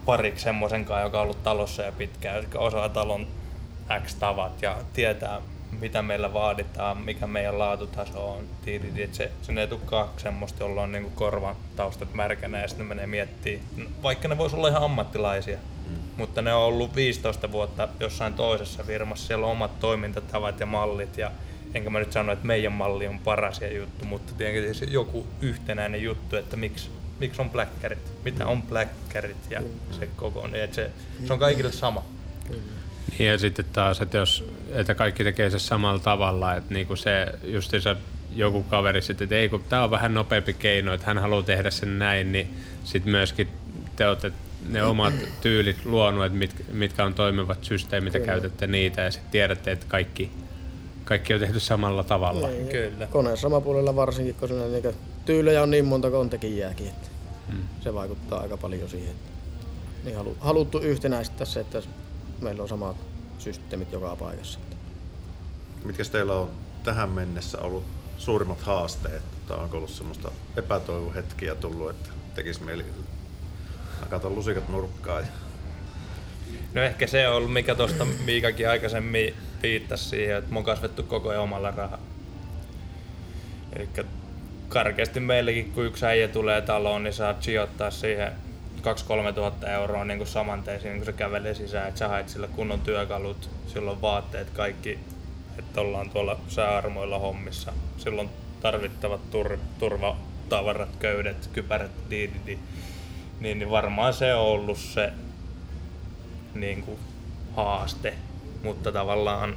pariksi 0.06 0.44
semmoisen 0.44 0.86
kanssa, 0.86 1.04
joka 1.04 1.18
on 1.18 1.24
ollut 1.24 1.44
talossa 1.44 1.84
ja 1.84 1.92
pitkään, 1.92 2.44
joka 2.44 2.60
osaa 2.60 2.90
talon 2.90 3.28
X-tavat 4.04 4.62
ja 4.62 4.78
tietää, 4.94 5.42
mitä 5.80 6.02
meillä 6.02 6.34
vaaditaan, 6.34 6.98
mikä 6.98 7.28
meidän 7.28 7.60
laatutaso 7.60 8.32
on. 8.32 8.46
Tiedit, 8.66 9.00
että 9.00 9.18
se, 9.18 9.32
sen 9.42 9.58
ei 9.58 9.68
tule 9.68 9.80
kaksi 9.86 10.24
semmoista, 10.24 10.64
jolla 10.64 10.82
on 10.82 10.92
niinku 10.92 11.10
korvan 11.10 11.56
taustat 11.76 12.14
märkänä 12.14 12.62
ja 12.62 12.68
sitten 12.68 12.86
ne 12.86 12.96
menee 12.96 13.08
miettimään. 13.08 13.68
Vaikka 14.04 14.28
ne 14.28 14.38
vois 14.38 14.54
olla 14.54 14.68
ihan 14.68 14.84
ammattilaisia, 14.84 15.58
mm. 15.58 15.79
Mutta 16.18 16.42
ne 16.42 16.54
on 16.54 16.62
ollut 16.62 16.96
15 16.96 17.52
vuotta 17.52 17.90
jossain 18.00 18.34
toisessa 18.34 18.84
firmassa. 18.84 19.28
Siellä 19.28 19.46
on 19.46 19.52
omat 19.52 19.80
toimintatavat 19.80 20.60
ja 20.60 20.66
mallit 20.66 21.18
ja 21.18 21.32
enkä 21.74 21.90
mä 21.90 22.00
nyt 22.00 22.12
sano, 22.12 22.32
että 22.32 22.48
meidän 22.48 22.72
malli 22.72 23.08
on 23.08 23.20
paras 23.20 23.62
ja 23.62 23.74
juttu, 23.74 24.06
mutta 24.06 24.34
tietenkin 24.38 24.76
se 24.76 24.86
joku 24.86 25.28
yhtenäinen 25.42 26.04
juttu, 26.04 26.36
että 26.36 26.58
miksi, 26.58 26.90
miksi 27.20 27.42
on 27.42 27.50
pläkkärit, 27.50 28.24
mitä 28.24 28.48
on 28.48 28.62
pläkkärit 28.62 29.38
ja 29.50 29.62
se 30.00 30.10
koko, 30.16 30.48
niin 30.48 30.64
että 30.64 30.76
se, 30.76 30.92
se 31.28 31.34
on 31.34 31.40
kaikille 31.40 31.72
sama. 31.72 32.06
Niin 33.18 33.30
ja 33.30 33.38
sitten 33.38 33.66
taas, 33.74 34.02
että 34.02 34.18
jos 34.18 34.44
että 34.72 34.96
kaikki 34.96 35.24
tekee 35.24 35.50
se 35.50 35.60
samalla 35.60 36.00
tavalla, 36.00 36.56
että 36.56 36.74
niinku 36.74 36.96
se 36.96 37.28
justiinsa 37.44 37.96
joku 38.36 38.64
kaveri 38.64 39.02
sitten, 39.02 39.26
että 39.26 39.36
ei 39.36 39.50
kun 39.50 39.64
tämä 39.70 39.84
on 39.84 39.92
vähän 39.92 40.14
nopeampi 40.14 40.54
keino, 40.54 40.94
että 40.94 41.06
hän 41.06 41.18
haluaa 41.18 41.44
tehdä 41.44 41.72
sen 41.72 42.00
näin, 42.00 42.32
niin 42.32 42.54
sitten 42.84 43.12
myöskin 43.12 43.48
te 43.96 44.08
olette 44.08 44.32
ne 44.68 44.84
omat 44.84 45.14
tyylit 45.42 45.86
luonut, 45.86 46.26
että 46.26 46.38
mit, 46.38 46.66
mitkä 46.72 47.06
on 47.06 47.14
toimivat 47.14 47.64
systeemit 47.64 48.14
ja 48.14 48.20
käytätte 48.20 48.68
niitä 48.68 49.02
ja 49.02 49.12
sitten 49.12 49.32
tiedätte, 49.32 49.72
että 49.72 49.86
kaikki, 49.90 50.32
kaikki 51.04 51.34
on 51.34 51.40
tehty 51.40 51.60
samalla 51.60 52.04
tavalla. 52.04 52.48
Niin, 52.48 52.68
Kyllä. 52.68 53.08
Koneen 53.08 53.38
sama 53.38 53.62
puolella 53.62 53.96
varsinkin, 53.96 54.36
kun 54.36 54.48
siinä 54.48 54.66
niin 54.66 54.96
tyylejä 55.26 55.64
on 55.64 55.72
niin 55.72 55.86
monta 55.86 56.10
kuin 56.10 56.20
on 56.20 56.30
tekijääkin. 56.30 56.88
Että 56.88 57.08
hmm. 57.52 57.64
Se 57.82 57.94
vaikuttaa 57.94 58.40
aika 58.40 58.58
paljon 58.58 58.90
siihen. 58.90 59.10
Että 59.10 59.32
niin 60.04 60.16
halu, 60.16 60.38
haluttu 60.40 60.80
yhtenäistää 60.80 61.46
se, 61.46 61.60
että 61.60 61.82
meillä 62.42 62.64
on 62.64 62.70
samat 62.70 62.98
systeemit 63.40 63.92
joka 63.92 64.16
paikassa. 64.16 64.60
Mitkä 65.86 66.04
teillä 66.12 66.34
on 66.34 66.50
tähän 66.84 67.10
mennessä 67.10 67.58
ollut 67.62 67.84
suurimmat 68.18 68.62
haasteet? 68.62 69.22
Tai 69.48 69.58
onko 69.58 69.78
ollut 69.78 69.90
semmoista 69.90 70.32
epätoivohetkiä 70.58 71.56
tullut, 71.56 71.90
että 71.90 72.10
tekisi 72.36 72.64
mieli 72.64 72.86
nakata 74.02 74.30
lusikat 74.30 74.70
nurkkaan? 74.70 75.24
No 76.74 76.82
ehkä 76.82 77.08
se 77.08 77.28
on 77.28 77.36
ollut, 77.36 77.54
mikä 77.54 77.76
tuosta 77.76 78.06
Miikakin 78.26 78.70
aikaisemmin 78.70 79.34
viittasi 79.64 80.04
siihen, 80.04 80.38
että 80.38 80.54
me 80.54 80.60
on 80.60 80.66
kasvettu 80.66 81.04
koko 81.04 81.30
ajan 81.30 81.44
omalla 81.44 81.72
rahalla. 81.72 82.04
Eli 83.76 83.90
karkeasti 84.70 85.20
meillekin, 85.20 85.72
kun 85.72 85.86
yksi 85.86 86.06
äijä 86.06 86.28
tulee 86.28 86.62
taloon, 86.62 87.04
niin 87.04 87.14
saat 87.14 87.44
sijoittaa 87.44 87.92
siihen 87.92 88.32
2-3 89.30 89.34
tuhatta 89.34 89.72
euroa 89.72 90.06
niin 90.06 90.18
kuin 90.18 90.28
saman 90.28 90.64
tein, 90.64 90.98
kun 90.98 91.06
se 91.06 91.14
kävelee 91.14 91.54
sisään, 91.54 91.88
että 91.88 92.00
sä 92.00 92.08
haet 92.08 92.30
sille 92.30 92.48
kunnon 92.48 92.82
työkalut, 92.82 93.50
silloin 93.68 94.02
vaatteet, 94.02 94.50
kaikki, 94.50 95.00
että 95.60 95.82
ollaan 95.82 96.10
tuolla 96.10 96.40
sääarmoilla 96.48 97.20
hommissa. 97.20 97.74
Silloin 97.98 98.30
tarvittavat 98.62 99.32
tur, 99.32 99.58
turvatavarat, 99.80 100.96
köydet, 101.00 101.50
kypärät, 101.54 101.92
diididi. 102.10 102.60
Niin, 103.40 103.60
niin 103.60 103.70
varmaan 103.70 104.14
se 104.14 104.34
on 104.34 104.46
ollut 104.46 104.78
se 104.78 105.14
niin 106.54 106.84
kuin, 106.84 107.00
haaste, 107.56 108.14
mutta 108.64 108.92
tavallaan 108.92 109.56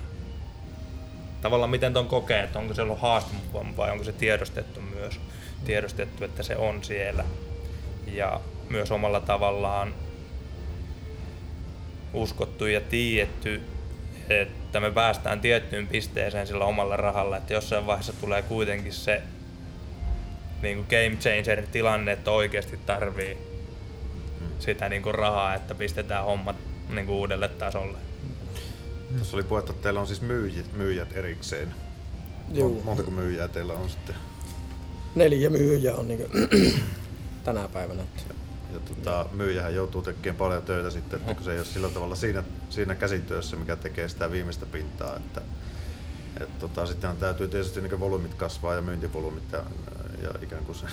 tavallaan 1.40 1.70
miten 1.70 1.92
ton 1.92 2.06
kokee, 2.06 2.42
että 2.42 2.58
onko 2.58 2.74
se 2.74 2.82
ollut 2.82 3.00
haaste 3.00 3.30
vai 3.76 3.90
onko 3.90 4.04
se 4.04 4.12
tiedostettu 4.12 4.80
myös, 4.80 5.20
tiedostettu, 5.64 6.24
että 6.24 6.42
se 6.42 6.56
on 6.56 6.84
siellä. 6.84 7.24
Ja 8.06 8.40
myös 8.68 8.90
omalla 8.90 9.20
tavallaan 9.20 9.94
uskottu 12.12 12.66
ja 12.66 12.80
tiedetty, 12.80 13.62
että 14.28 14.80
me 14.80 14.90
päästään 14.90 15.40
tiettyyn 15.40 15.86
pisteeseen 15.86 16.46
sillä 16.46 16.64
omalla 16.64 16.96
rahalla, 16.96 17.36
että 17.36 17.54
jossain 17.54 17.86
vaiheessa 17.86 18.12
tulee 18.12 18.42
kuitenkin 18.42 18.92
se 18.92 19.22
niin 20.62 20.76
kuin 20.76 20.86
game 20.90 21.16
changer 21.16 21.66
tilanne, 21.72 22.12
että 22.12 22.30
oikeasti 22.30 22.78
tarvii 22.86 23.51
sitä 24.58 24.88
niin 24.88 25.02
kuin 25.02 25.14
rahaa, 25.14 25.54
että 25.54 25.74
pistetään 25.74 26.24
hommat 26.24 26.56
niin 26.88 27.06
kuin 27.06 27.16
uudelle 27.16 27.48
tasolle. 27.48 27.98
Tuossa 29.16 29.36
oli 29.36 29.44
puhetta, 29.44 29.72
että 29.72 29.82
teillä 29.82 30.00
on 30.00 30.06
siis 30.06 30.22
myyjät, 30.22 30.72
myyjät 30.72 31.16
erikseen. 31.16 31.74
Juu. 32.52 32.82
Montako 32.84 33.10
myyjää 33.10 33.48
teillä 33.48 33.72
on 33.72 33.90
sitten? 33.90 34.14
Neljä 35.14 35.50
myyjää 35.50 35.94
on 35.94 36.08
niin 36.08 36.26
tänä 37.44 37.68
päivänä. 37.68 38.02
Että 38.02 38.34
Ja 38.72 38.80
tota, 38.80 39.26
myyjähän 39.32 39.74
joutuu 39.74 40.02
tekemään 40.02 40.36
paljon 40.36 40.62
töitä 40.62 40.90
sitten, 40.90 41.20
että 41.20 41.34
kun 41.34 41.44
se 41.44 41.52
ei 41.52 41.58
ole 41.58 41.66
sillä 41.66 41.88
tavalla 41.88 42.14
siinä, 42.14 42.44
siinä 42.70 42.94
käsityössä, 42.94 43.56
mikä 43.56 43.76
tekee 43.76 44.08
sitä 44.08 44.30
viimeistä 44.30 44.66
pintaa. 44.66 45.16
Että, 45.16 45.40
Et 46.40 46.58
tota, 46.58 46.86
sitten 46.86 47.16
täytyy 47.16 47.48
tietysti 47.48 47.80
niin 47.80 48.00
volyymit 48.00 48.34
kasvaa 48.34 48.74
ja 48.74 48.82
myyntivolyymit 48.82 49.52
ja, 49.52 49.62
ja 50.22 50.30
ikään 50.42 50.64
kuin 50.64 50.76
se 50.76 50.86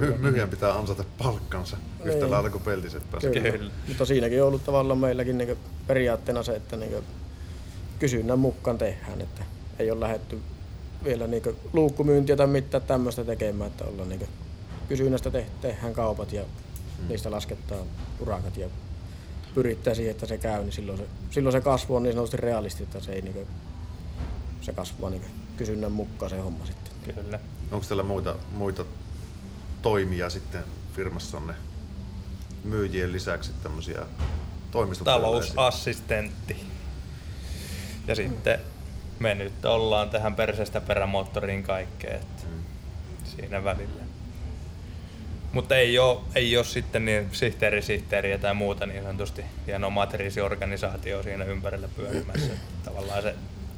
my, 0.00 0.18
myyjän 0.18 0.48
pitää 0.48 0.72
ansata 0.72 1.04
palkkansa 1.18 1.76
niin. 1.76 2.08
yhtä 2.08 2.30
lailla 2.30 2.50
kuin 2.50 2.64
peltiset 2.64 3.10
pääsee. 3.10 3.32
Kyllä. 3.32 3.50
Kyllä. 3.50 3.70
Mutta 3.88 4.04
siinäkin 4.04 4.42
on 4.42 4.48
ollut 4.48 4.64
tavallaan 4.64 4.98
meilläkin 4.98 5.38
niin 5.38 5.56
periaatteena 5.86 6.42
se, 6.42 6.56
että 6.56 6.76
niin 6.76 7.04
kysynnän 7.98 8.38
mukaan 8.38 8.78
tehdään, 8.78 9.20
että 9.20 9.42
ei 9.78 9.90
ole 9.90 10.00
lähetty 10.00 10.38
vielä 11.04 11.26
niin 11.26 11.42
luukkumyyntiä 11.72 12.36
tai 12.36 12.46
mitään 12.46 12.82
tämmöistä 12.82 13.24
tekemään, 13.24 13.70
että 13.70 13.84
ollaan 13.84 14.08
niin 14.08 14.28
kysynnästä 14.88 15.30
te- 15.30 15.46
tehdään 15.60 15.92
kaupat 15.92 16.32
ja 16.32 16.42
hmm. 16.42 17.08
niistä 17.08 17.30
lasketaan 17.30 17.86
urakat 18.20 18.56
ja 18.56 18.68
pyrittää 19.54 19.94
siihen, 19.94 20.10
että 20.10 20.26
se 20.26 20.38
käy, 20.38 20.62
niin 20.62 20.72
silloin 20.72 20.98
se, 20.98 21.04
silloin 21.30 21.52
se 21.52 21.60
kasvu 21.60 21.96
on 21.96 22.02
niin 22.02 22.12
sanotusti 22.12 22.36
realisti, 22.36 22.82
että 22.82 23.00
se, 23.00 23.12
ei 23.12 23.22
niin 23.22 23.34
kuin, 23.34 23.46
se 24.60 24.72
kasvaa 24.72 25.10
niin 25.10 25.22
kysynnän 25.56 25.92
mukaan 25.92 26.30
se 26.30 26.38
homma 26.38 26.66
sitten. 26.66 27.14
Kyllä. 27.14 27.40
Onko 27.70 27.86
teillä 27.86 28.02
muita, 28.02 28.34
muita 28.52 28.84
toimia 29.82 30.30
sitten 30.30 30.64
firmassanne 30.96 31.54
myyjien 32.64 33.12
lisäksi 33.12 33.52
tämmöisiä 33.62 34.00
Talousassistentti. 35.04 36.56
Ja 38.06 38.14
sitten 38.14 38.60
me 39.18 39.34
nyt 39.34 39.64
ollaan 39.64 40.10
tähän 40.10 40.34
perseestä 40.34 40.80
perämoottoriin 40.80 41.62
kaikkeen, 41.62 42.20
mm. 42.20 42.64
siinä 43.24 43.64
välillä. 43.64 44.02
Mutta 45.52 45.76
ei 45.76 45.98
ole, 45.98 46.20
ei 46.34 46.56
ole 46.56 46.64
sitten 46.64 47.04
niin 47.04 47.28
sihteeri, 47.32 47.82
sihteeriä 47.82 48.38
tai 48.38 48.54
muuta 48.54 48.86
niin 48.86 49.02
sanotusti 49.02 49.44
hienoa 49.66 49.90
matriisiorganisaatio 49.90 51.22
siinä 51.22 51.44
ympärillä 51.44 51.88
pyörimässä. 51.96 52.52
Tavallaan 52.84 53.22
se 53.22 53.34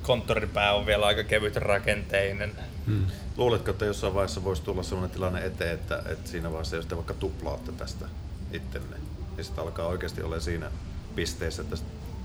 konttoripää 0.09 0.75
on 0.75 0.87
vielä 0.87 1.07
aika 1.07 1.25
kevyt 1.25 1.57
rakenteinen. 1.57 2.53
Hmm. 2.87 3.07
Luuletko, 3.37 3.71
että 3.71 3.85
jossain 3.85 4.15
vaiheessa 4.15 4.45
voisi 4.45 4.63
tulla 4.63 4.83
sellainen 4.83 5.11
tilanne 5.11 5.47
eteen, 5.47 5.75
että, 5.75 6.03
että 6.07 6.31
siinä 6.31 6.51
vaiheessa, 6.51 6.77
jos 6.77 6.87
te 6.87 6.97
vaikka 6.97 7.15
tuplaatte 7.15 7.73
tästä 7.73 8.07
ittenne, 8.53 8.97
niin 9.37 9.45
sitten 9.45 9.65
alkaa 9.65 9.87
oikeasti 9.87 10.23
olla 10.23 10.41
siinä 10.41 10.71
pisteessä, 11.15 11.63
että 11.63 11.77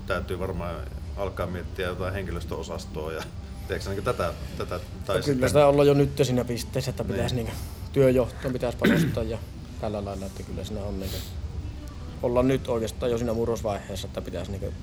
täytyy 0.06 0.38
varmaan 0.38 0.76
alkaa 1.16 1.46
miettiä 1.46 1.86
jotain 1.86 2.14
henkilöstöosastoa 2.14 3.12
ja 3.12 3.22
Teekö 3.68 3.90
niin 3.90 4.04
tätä, 4.04 4.34
tätä 4.58 4.80
tai 5.06 5.14
Kyllä 5.14 5.22
sitten... 5.22 5.48
sitä 5.48 5.66
ollaan 5.66 5.88
jo 5.88 5.94
nyt 5.94 6.20
siinä 6.22 6.44
pisteessä, 6.44 6.90
että 6.90 7.04
pitäisi 7.04 7.34
niin. 7.34 7.46
Niin, 7.46 7.56
työjohtoon 7.92 8.52
pitäisi 8.52 8.78
panostaa 8.78 9.22
ja 9.22 9.38
tällä 9.80 10.04
lailla, 10.04 10.26
että 10.26 10.42
kyllä 10.42 10.64
siinä 10.64 10.80
on 10.80 11.00
niin 11.00 11.10
kuin, 11.10 11.22
ollaan 12.22 12.48
nyt 12.48 12.68
oikeastaan 12.68 13.10
jo 13.10 13.18
siinä 13.18 13.32
murrosvaiheessa, 13.32 14.06
että 14.06 14.20
pitäisi 14.20 14.50
niin 14.50 14.60
kuin, 14.60 14.74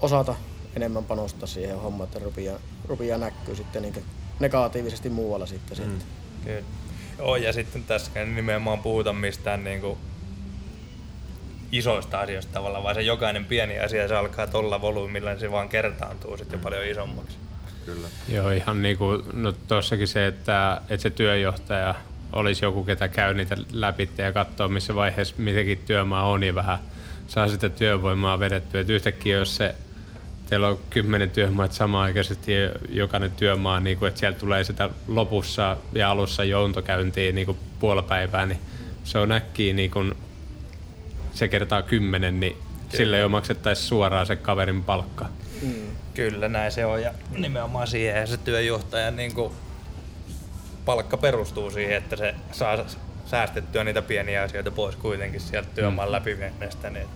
osata 0.00 0.34
enemmän 0.76 1.04
panostaa 1.04 1.46
siihen 1.46 1.80
hommaan, 1.80 2.08
että 2.08 2.18
rupia, 2.18 2.52
rupia 2.84 3.18
näkyy 3.18 3.56
sitten 3.56 3.82
niin 3.82 4.04
negatiivisesti 4.40 5.08
muualla 5.08 5.46
sitten. 5.46 5.78
Mm. 5.78 5.84
sitten. 5.84 6.08
Kyllä. 6.44 6.62
Joo, 7.18 7.36
ja 7.36 7.52
sitten 7.52 7.84
tässä 7.84 8.24
nimenomaan 8.24 8.78
puhuta 8.78 9.12
mistään 9.12 9.64
niin 9.64 9.80
kuin 9.80 9.98
isoista 11.72 12.20
asioista 12.20 12.52
tavallaan, 12.52 12.84
vaan 12.84 12.94
se 12.94 13.02
jokainen 13.02 13.44
pieni 13.44 13.78
asia, 13.78 14.08
se 14.08 14.16
alkaa 14.16 14.46
tuolla 14.46 14.80
volyymilla, 14.80 15.30
niin 15.30 15.40
se 15.40 15.50
vaan 15.50 15.68
kertaantuu 15.68 16.36
sitten 16.36 16.58
mm. 16.58 16.62
paljon 16.62 16.86
isommaksi. 16.86 17.36
Kyllä. 17.84 18.08
Joo, 18.28 18.50
ihan 18.50 18.82
niin 18.82 18.98
kuin 18.98 19.22
no 19.32 19.52
tossakin 19.52 20.08
se, 20.08 20.26
että, 20.26 20.80
että 20.88 21.02
se 21.02 21.10
työjohtaja 21.10 21.94
olisi 22.32 22.64
joku, 22.64 22.84
ketä 22.84 23.08
käy 23.08 23.34
niitä 23.34 23.56
läpi 23.72 24.10
ja 24.18 24.32
katsoo, 24.32 24.68
missä 24.68 24.94
vaiheessa 24.94 25.34
mitäkin 25.38 25.78
työmaa 25.78 26.28
on, 26.28 26.40
niin 26.40 26.54
vähän 26.54 26.78
saa 27.26 27.48
sitä 27.48 27.68
työvoimaa 27.68 28.38
vedettyä. 28.38 28.80
Että 28.80 28.92
yhtäkkiä, 28.92 29.36
jos 29.36 29.56
se 29.56 29.74
teillä 30.46 30.68
on 30.68 30.78
kymmenen 30.90 31.30
työmaat 31.30 31.72
samaaikaisesti 31.72 32.52
ja 32.52 32.70
jokainen 32.88 33.30
työmaa, 33.30 33.80
niin 33.80 33.98
kuin, 33.98 34.08
että 34.08 34.20
sieltä 34.20 34.38
tulee 34.38 34.64
sitä 34.64 34.90
lopussa 35.08 35.76
ja 35.92 36.10
alussa 36.10 36.44
jountokäyntiä 36.44 37.32
niin 37.32 37.46
kuin 37.46 37.58
puolipäivää, 37.80 38.46
niin 38.46 38.60
se 39.04 39.18
on 39.18 39.32
äkkiä 39.32 39.74
niin 39.74 39.90
kuin, 39.90 40.14
se 41.34 41.48
kertaa 41.48 41.82
kymmenen, 41.82 42.40
niin 42.40 42.56
sille 42.88 43.18
jo 43.18 43.28
maksettaisiin 43.28 43.88
suoraan 43.88 44.26
se 44.26 44.36
kaverin 44.36 44.84
palkka. 44.84 45.26
Mm. 45.62 45.72
Kyllä, 46.14 46.48
näin 46.48 46.72
se 46.72 46.86
on. 46.86 47.02
Ja 47.02 47.12
nimenomaan 47.36 47.86
siihen 47.86 48.28
se 48.28 48.36
työjohtajan 48.36 49.16
niin 49.16 49.34
kuin, 49.34 49.52
palkka 50.84 51.16
perustuu 51.16 51.70
siihen, 51.70 51.96
että 51.96 52.16
se 52.16 52.34
saa 52.52 52.84
säästettyä 53.26 53.84
niitä 53.84 54.02
pieniä 54.02 54.42
asioita 54.42 54.70
pois 54.70 54.96
kuitenkin 54.96 55.40
sieltä 55.40 55.68
työmaan 55.74 56.08
mm. 56.08 56.12
läpivenneestä 56.12 56.90
niin 56.90 57.08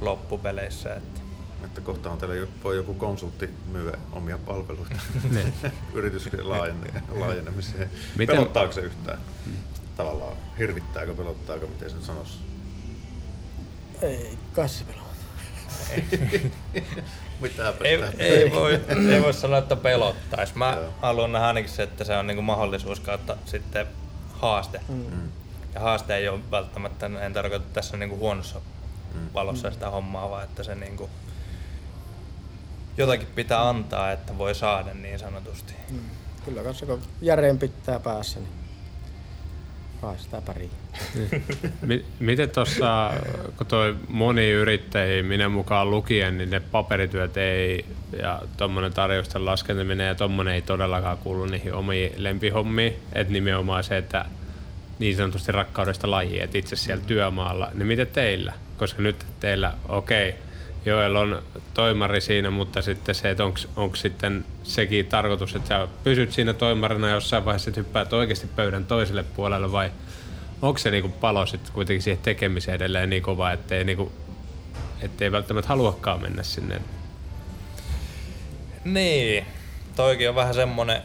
loppupeleissä. 0.00 0.94
Että. 0.94 1.15
Että 1.64 1.80
kohta 1.80 2.10
on 2.10 2.18
teillä 2.18 2.46
voi 2.64 2.76
joku 2.76 2.94
konsultti 2.94 3.50
myydä 3.72 3.98
omia 4.12 4.38
palveluita 4.38 4.94
niin. 5.34 5.54
yrityksen 5.94 6.50
laajenemiseen. 7.10 7.90
Miten... 8.16 8.36
Pelottaako 8.36 8.72
se 8.72 8.80
yhtään? 8.80 9.18
Tavallaan 9.96 10.36
hirvittääkö, 10.58 11.14
pelottaako, 11.14 11.66
miten 11.66 11.90
sen 11.90 12.02
sanoisi? 12.02 12.38
Ei, 14.02 14.38
kai 14.52 14.68
se 14.68 14.84
pelota. 14.84 15.06
ei, 17.84 18.02
ei, 18.18 18.50
voi, 18.50 18.80
ei 19.12 19.22
voi 19.22 19.34
sanoa, 19.34 19.58
että 19.58 19.76
pelottaisi. 19.76 20.58
Mä 20.58 20.76
Joo. 20.80 20.92
haluan 21.02 21.32
nähdä 21.32 21.46
ainakin 21.46 21.70
se, 21.70 21.82
että 21.82 22.04
se 22.04 22.16
on 22.16 22.26
niinku 22.26 22.42
mahdollisuus 22.42 23.00
kautta 23.00 23.36
sitten 23.44 23.86
haaste. 24.32 24.80
Mm. 24.88 24.94
mm. 24.94 25.28
Ja 25.74 25.80
haaste 25.80 26.16
ei 26.16 26.28
ole 26.28 26.40
välttämättä, 26.50 27.06
en 27.06 27.32
tarkoita 27.32 27.66
tässä 27.72 27.96
niinku 27.96 28.16
huonossa 28.16 28.60
mm. 29.14 29.20
valossa 29.34 29.70
sitä 29.70 29.90
hommaa, 29.90 30.30
vaan 30.30 30.44
että 30.44 30.62
se 30.62 30.74
niinku, 30.74 31.10
jotakin 32.96 33.28
pitää 33.34 33.68
antaa, 33.68 34.12
että 34.12 34.38
voi 34.38 34.54
saada 34.54 34.94
niin 34.94 35.18
sanotusti. 35.18 35.72
Mm. 35.90 35.98
Kyllä 36.44 36.62
kanssa 36.62 36.86
kun 36.86 37.02
järeen 37.22 37.58
pitää 37.58 38.00
päässä, 38.00 38.40
niin 38.40 38.52
kai 40.00 40.18
sitä 40.18 40.42
pärjää. 40.46 40.70
Miten 42.20 42.50
tuossa, 42.50 43.12
kun 43.56 43.66
toi 43.66 43.96
moni 44.08 44.50
yrittäjiä, 44.50 45.22
minä 45.22 45.48
mukaan 45.48 45.90
lukien, 45.90 46.38
niin 46.38 46.50
ne 46.50 46.60
paperityöt 46.60 47.36
ei 47.36 47.84
ja 48.22 48.42
tuommoinen 48.56 48.92
tarjousten 48.92 49.44
laskentaminen 49.44 50.06
ja 50.06 50.14
tuommoinen 50.14 50.54
ei 50.54 50.62
todellakaan 50.62 51.18
kuulu 51.18 51.46
niihin 51.46 51.74
omiin 51.74 52.12
lempihommiin. 52.16 52.96
Että 53.12 53.32
nimenomaan 53.32 53.84
se, 53.84 53.96
että 53.96 54.24
niin 54.98 55.16
sanotusti 55.16 55.52
rakkaudesta 55.52 56.10
lajiin, 56.10 56.42
että 56.42 56.58
itse 56.58 56.76
siellä 56.76 57.04
työmaalla. 57.06 57.70
Niin 57.74 57.86
miten 57.86 58.06
teillä? 58.06 58.52
Koska 58.76 59.02
nyt 59.02 59.26
teillä, 59.40 59.72
okei, 59.88 60.28
okay, 60.28 60.40
Joel 60.86 61.16
on 61.16 61.42
toimari 61.74 62.20
siinä, 62.20 62.50
mutta 62.50 62.82
sitten 62.82 63.14
se, 63.14 63.30
että 63.30 63.44
onko 63.76 63.96
sitten 63.96 64.44
sekin 64.62 65.06
tarkoitus, 65.06 65.54
että 65.54 65.68
sä 65.68 65.88
pysyt 66.04 66.32
siinä 66.32 66.52
toimarina 66.52 67.10
jossain 67.10 67.44
vaiheessa, 67.44 67.70
että 67.70 67.80
hyppäät 67.80 68.12
oikeasti 68.12 68.46
pöydän 68.46 68.84
toiselle 68.84 69.22
puolelle 69.22 69.72
vai 69.72 69.90
onko 70.62 70.78
se 70.78 70.90
niinku 70.90 71.08
palo 71.08 71.46
sitten 71.46 71.72
kuitenkin 71.72 72.02
siihen 72.02 72.22
tekemiseen 72.22 72.76
edelleen 72.76 73.10
niin 73.10 73.22
kova, 73.22 73.52
ettei, 73.52 73.84
niinku, 73.84 74.12
ettei 75.02 75.32
välttämättä 75.32 75.68
haluakaan 75.68 76.22
mennä 76.22 76.42
sinne? 76.42 76.80
Niin, 78.84 79.46
toikin 79.96 80.28
on 80.28 80.34
vähän 80.34 80.54
semmonen, 80.54 81.02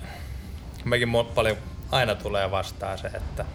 mekin 0.86 1.10
paljon 1.36 1.58
aina 1.91 2.15
tulee 2.15 2.52
vastaan 2.52 2.98
se, 2.98 3.08
että 3.08 3.46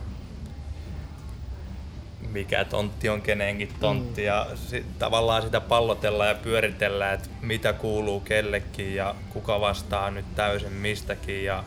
mikä 2.37 2.65
tontti 2.65 3.09
on 3.09 3.23
kenenkin 3.23 3.69
tontti 3.81 4.21
mm. 4.21 4.27
ja 4.27 4.47
sit, 4.55 4.99
tavallaan 4.99 5.43
sitä 5.43 5.61
pallotellaan 5.61 6.29
ja 6.29 6.35
pyöritellään, 6.35 7.15
että 7.15 7.29
mitä 7.43 7.73
kuuluu 7.73 8.21
kellekin 8.21 8.95
ja 8.95 9.15
kuka 9.31 9.61
vastaa 9.61 10.11
nyt 10.11 10.35
täysin 10.35 10.73
mistäkin 10.73 11.45
ja 11.45 11.65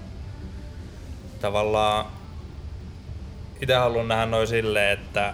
tavallaan 1.42 2.06
itse 3.62 3.76
haluan 3.76 4.08
nähdä 4.08 4.26
noin 4.26 4.48
silleen, 4.48 5.00
että 5.00 5.34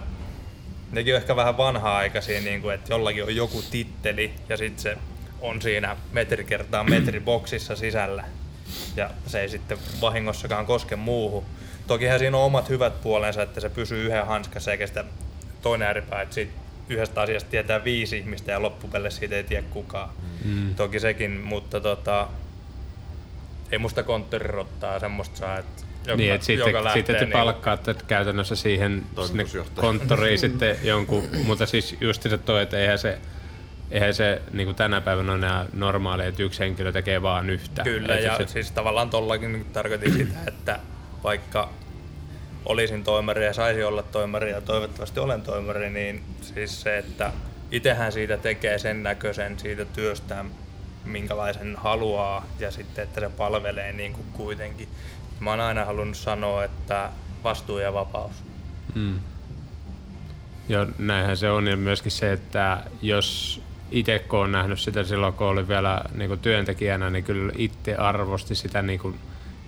nekin 0.92 1.14
on 1.14 1.20
ehkä 1.20 1.36
vähän 1.36 1.56
vanha-aikaisia, 1.56 2.40
niin 2.40 2.62
kuin, 2.62 2.74
että 2.74 2.92
jollakin 2.92 3.24
on 3.24 3.36
joku 3.36 3.62
titteli 3.70 4.32
ja 4.48 4.56
sitten 4.56 4.82
se 4.82 4.96
on 5.40 5.62
siinä 5.62 5.96
metri 6.12 6.44
kertaa 6.44 6.84
metri 6.94 7.20
boksissa 7.20 7.76
sisällä 7.76 8.24
ja 8.96 9.10
se 9.26 9.40
ei 9.40 9.48
sitten 9.48 9.78
vahingossakaan 10.00 10.66
koske 10.66 10.96
muuhun. 10.96 11.44
Tokihan 11.86 12.18
siinä 12.18 12.36
on 12.36 12.44
omat 12.44 12.68
hyvät 12.68 13.02
puolensa, 13.02 13.42
että 13.42 13.60
se 13.60 13.68
pysyy 13.68 14.06
yhden 14.06 14.26
hanskassa 14.26 14.72
eikä 14.72 14.86
sitä 14.86 15.04
toinen 15.62 15.86
ääripää, 15.86 16.22
että 16.22 16.34
siitä 16.34 16.52
yhdestä 16.88 17.20
asiasta 17.20 17.50
tietää 17.50 17.84
viisi 17.84 18.18
ihmistä 18.18 18.52
ja 18.52 18.62
loppupeleissä 18.62 19.18
siitä 19.18 19.36
ei 19.36 19.44
tiedä 19.44 19.66
kukaan. 19.70 20.10
Mm. 20.44 20.74
Toki 20.74 21.00
sekin, 21.00 21.30
mutta 21.30 21.80
tota, 21.80 22.28
ei 23.72 23.78
musta 23.78 24.02
konttorirottaa 24.02 25.00
semmoista 25.00 25.36
saa, 25.36 25.58
että 25.58 25.82
joka, 26.06 26.16
niin, 26.16 26.34
että 26.34 26.46
sitten, 26.46 26.74
lähtee, 26.74 26.92
sitten 26.92 27.16
te 27.16 27.24
niin 27.24 27.32
palkkaatte 27.32 27.94
käytännössä 28.06 28.56
siihen 28.56 29.02
konttoriin 29.74 30.38
sitten 30.38 30.76
jonkun, 30.82 31.28
mutta 31.44 31.66
siis 31.66 31.96
just 32.00 32.22
se 32.22 32.38
toi, 32.38 32.62
että 32.62 32.78
eihän 32.78 32.98
se, 32.98 33.18
eihän 33.90 34.14
se 34.14 34.42
niin 34.52 34.66
kuin 34.66 34.76
tänä 34.76 35.00
päivänä 35.00 35.32
ole 35.32 35.38
enää 35.38 35.66
normaalia, 35.72 36.26
että 36.26 36.42
yksi 36.42 36.60
henkilö 36.60 36.92
tekee 36.92 37.22
vaan 37.22 37.50
yhtä. 37.50 37.82
Kyllä, 37.82 38.14
että 38.14 38.26
ja 38.26 38.36
se, 38.36 38.46
siis 38.46 38.70
tavallaan 38.70 39.10
tollakin 39.10 39.52
niin 39.52 39.64
tarkoitin 39.64 40.12
sitä, 40.12 40.38
että 40.46 40.78
vaikka 41.24 41.70
olisin 42.66 43.04
toimari 43.04 43.44
ja 43.44 43.52
saisi 43.52 43.84
olla 43.84 44.02
toimari 44.02 44.50
ja 44.50 44.60
toivottavasti 44.60 45.20
olen 45.20 45.42
toimari, 45.42 45.90
niin 45.90 46.22
siis 46.40 46.80
se, 46.80 46.98
että 46.98 47.32
itsehän 47.70 48.12
siitä 48.12 48.36
tekee 48.36 48.78
sen 48.78 49.02
näköisen 49.02 49.58
siitä 49.58 49.84
työstään, 49.84 50.50
minkälaisen 51.04 51.76
haluaa 51.76 52.46
ja 52.58 52.70
sitten, 52.70 53.04
että 53.04 53.20
se 53.20 53.28
palvelee 53.28 53.92
niin 53.92 54.12
kuin 54.12 54.26
kuitenkin. 54.32 54.88
Mä 55.40 55.50
oon 55.50 55.60
aina 55.60 55.84
halunnut 55.84 56.16
sanoa, 56.16 56.64
että 56.64 57.10
vastuu 57.44 57.78
ja 57.78 57.92
vapaus. 57.92 58.32
Mm. 58.94 59.20
Joo, 60.68 60.86
näinhän 60.98 61.36
se 61.36 61.50
on 61.50 61.66
ja 61.66 61.76
myöskin 61.76 62.12
se, 62.12 62.32
että 62.32 62.82
jos 63.02 63.60
itse 63.90 64.18
kun 64.18 64.38
on 64.38 64.52
nähnyt 64.52 64.80
sitä 64.80 65.04
silloin, 65.04 65.32
kun 65.34 65.46
oli 65.46 65.68
vielä 65.68 66.02
niin 66.14 66.28
kuin 66.28 66.40
työntekijänä, 66.40 67.10
niin 67.10 67.24
kyllä 67.24 67.52
itse 67.56 67.96
arvosti 67.96 68.54
sitä 68.54 68.82
niin 68.82 68.98
kuin, 68.98 69.18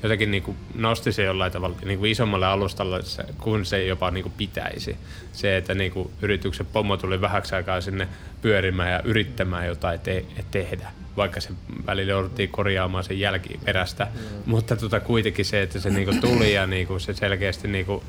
jotenkin 0.03 0.31
niin 0.31 0.43
kuin 0.43 0.57
nosti 0.75 1.13
se 1.13 1.25
jollain 1.25 1.53
tavalla 1.53 1.77
niin 1.85 1.99
kuin 1.99 2.11
isommalle 2.11 2.47
alustalle, 2.47 3.01
kun 3.39 3.65
se 3.67 3.87
jopa 3.87 4.11
niin 4.11 4.23
kuin 4.23 4.33
pitäisi. 4.37 4.97
Se, 5.33 5.57
että 5.57 5.75
niin 5.75 5.93
kuin 5.93 6.11
yrityksen 6.23 6.67
pomo 6.67 6.97
tuli 6.97 7.21
vähäksi 7.21 7.55
aikaa 7.55 7.81
sinne 7.81 8.09
pyörimään 8.43 8.93
ja 8.93 9.03
yrittämään 9.05 9.67
jotain 9.67 10.01
te- 10.01 10.25
tehdä, 10.51 10.91
vaikka 11.17 11.41
se 11.41 11.51
välillä 11.87 12.13
jouduttiin 12.13 12.49
korjaamaan 12.49 13.05
sen 13.05 13.21
jälkiperästä. 13.21 14.05
Mm. 14.05 14.21
Mutta 14.47 14.77
tota, 14.77 15.01
kuitenkin 15.01 15.45
se, 15.45 15.63
että 15.63 15.81
se 15.81 15.91
niin 15.91 16.05
kuin 16.05 16.21
tuli 16.21 16.55
ja 16.55 16.67
niin 16.67 16.87
kuin 16.87 17.01
se 17.01 17.15
selkeästi 17.15 17.69
niin 17.69 17.87
kuin, 17.87 18.03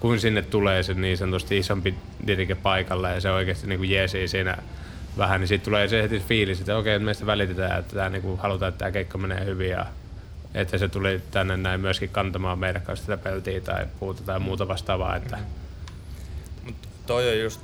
kun 0.00 0.20
sinne 0.20 0.42
tulee 0.42 0.82
se 0.82 0.94
niin 0.94 1.16
sanotusti 1.16 1.58
isompi 1.58 1.94
dirike 2.26 2.54
paikalle 2.54 3.14
ja 3.14 3.20
se 3.20 3.30
oikeasti 3.30 3.66
niin 3.66 3.78
kuin 3.78 3.90
jeesii 3.90 4.28
siinä 4.28 4.56
vähän, 5.18 5.40
niin 5.40 5.48
sitten 5.48 5.64
tulee 5.64 5.88
se 5.88 6.02
heti 6.02 6.18
fiilis, 6.20 6.60
että 6.60 6.76
okei, 6.76 6.98
meistä 6.98 7.26
välitetään, 7.26 7.80
että 7.80 7.96
tämä, 7.96 8.08
niin 8.08 8.22
kuin, 8.22 8.38
halutaan, 8.38 8.68
että 8.68 8.78
tämä 8.78 8.90
keikka 8.90 9.18
menee 9.18 9.44
hyvin 9.44 9.70
ja 9.70 9.86
että 10.54 10.78
se 10.78 10.88
tuli 10.88 11.22
tänne 11.30 11.56
näin 11.56 11.80
myöskin 11.80 12.08
kantamaan 12.08 12.58
meidän 12.58 12.82
kanssa 12.82 13.04
sitä 13.04 13.16
peltiä 13.16 13.60
tai 13.60 13.86
puuta 14.00 14.22
tai 14.22 14.40
muuta 14.40 14.68
vastaavaa. 14.68 15.16
Että... 15.16 15.38
Mut 16.64 16.76
toi 17.06 17.28
on 17.28 17.38
just, 17.38 17.60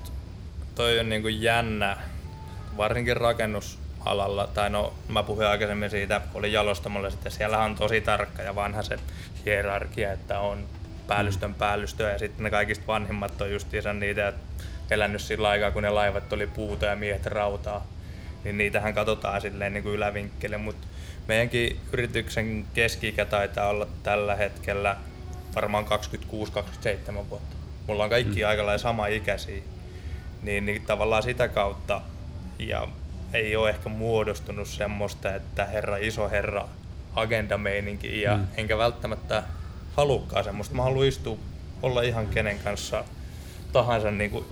toi 0.74 0.98
on 0.98 1.08
niinku 1.08 1.28
jännä, 1.28 1.96
varsinkin 2.76 3.16
rakennusalalla, 3.16 4.46
tai 4.46 4.70
no 4.70 4.94
mä 5.08 5.22
puhuin 5.22 5.46
aikaisemmin 5.46 5.90
siitä, 5.90 6.20
kun 6.32 6.38
olin 6.38 6.52
jalostamalla 6.52 7.10
sitten, 7.10 7.32
siellä 7.32 7.58
on 7.58 7.76
tosi 7.76 8.00
tarkka 8.00 8.42
ja 8.42 8.54
vanha 8.54 8.82
se 8.82 8.98
hierarkia, 9.44 10.12
että 10.12 10.40
on 10.40 10.64
päällystön 11.06 11.54
päällystöä 11.54 12.12
ja 12.12 12.18
sitten 12.18 12.44
ne 12.44 12.50
kaikista 12.50 12.86
vanhimmat 12.86 13.40
on 13.40 13.52
justiinsa 13.52 13.92
niitä, 13.92 14.28
että 14.28 14.64
elänyt 14.90 15.20
sillä 15.20 15.48
aikaa, 15.48 15.70
kun 15.70 15.82
ne 15.82 15.90
laivat 15.90 16.32
oli 16.32 16.46
puuta 16.46 16.86
ja 16.86 16.96
miehet 16.96 17.26
rautaa. 17.26 17.86
Niin 18.44 18.58
niitähän 18.58 18.94
katsotaan 18.94 19.40
silleen 19.40 19.72
niin 19.72 19.82
kuin 19.82 19.94
ylävinkkele, 19.94 20.56
mutta 20.56 20.86
meidänkin 21.30 21.80
yrityksen 21.92 22.66
keski 22.74 23.14
taitaa 23.30 23.68
olla 23.68 23.86
tällä 24.02 24.36
hetkellä 24.36 24.96
varmaan 25.54 25.84
26-27 25.84 25.88
vuotta. 27.30 27.56
Mulla 27.86 28.04
on 28.04 28.10
kaikki 28.10 28.42
mm. 28.42 28.48
aika 28.48 28.66
lailla 28.66 28.78
sama 28.78 29.06
ikäisiä. 29.06 29.62
Niin, 30.42 30.66
niin 30.66 30.82
tavallaan 30.82 31.22
sitä 31.22 31.48
kautta 31.48 32.00
ja 32.58 32.88
ei 33.32 33.56
ole 33.56 33.70
ehkä 33.70 33.88
muodostunut 33.88 34.68
semmoista, 34.68 35.34
että 35.34 35.64
herra 35.64 35.96
iso 35.96 36.30
herra 36.30 36.68
agendameininki 37.14 38.20
ja 38.20 38.36
mm. 38.36 38.46
enkä 38.56 38.78
välttämättä 38.78 39.42
halukkaan 39.96 40.44
semmoista. 40.44 40.74
Mä 40.74 40.82
haluan 40.82 41.06
istua, 41.06 41.38
olla 41.82 42.02
ihan 42.02 42.26
kenen 42.26 42.58
kanssa 42.58 43.04
tahansa 43.72 44.10
niin 44.10 44.30
kuin 44.30 44.44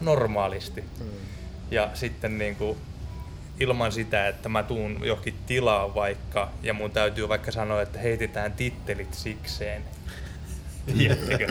normaalisti. 0.00 0.80
Mm. 0.80 1.06
Ja 1.70 1.90
sitten 1.94 2.38
niin 2.38 2.56
kuin, 2.56 2.78
ilman 3.60 3.92
sitä, 3.92 4.28
että 4.28 4.48
mä 4.48 4.62
tuun 4.62 5.00
johonkin 5.04 5.34
tilaan 5.46 5.94
vaikka, 5.94 6.50
ja 6.62 6.74
mun 6.74 6.90
täytyy 6.90 7.28
vaikka 7.28 7.52
sanoa, 7.52 7.82
että 7.82 7.98
heitetään 7.98 8.52
tittelit 8.52 9.14
sikseen. 9.14 9.82
Tiedättekö? 10.98 11.46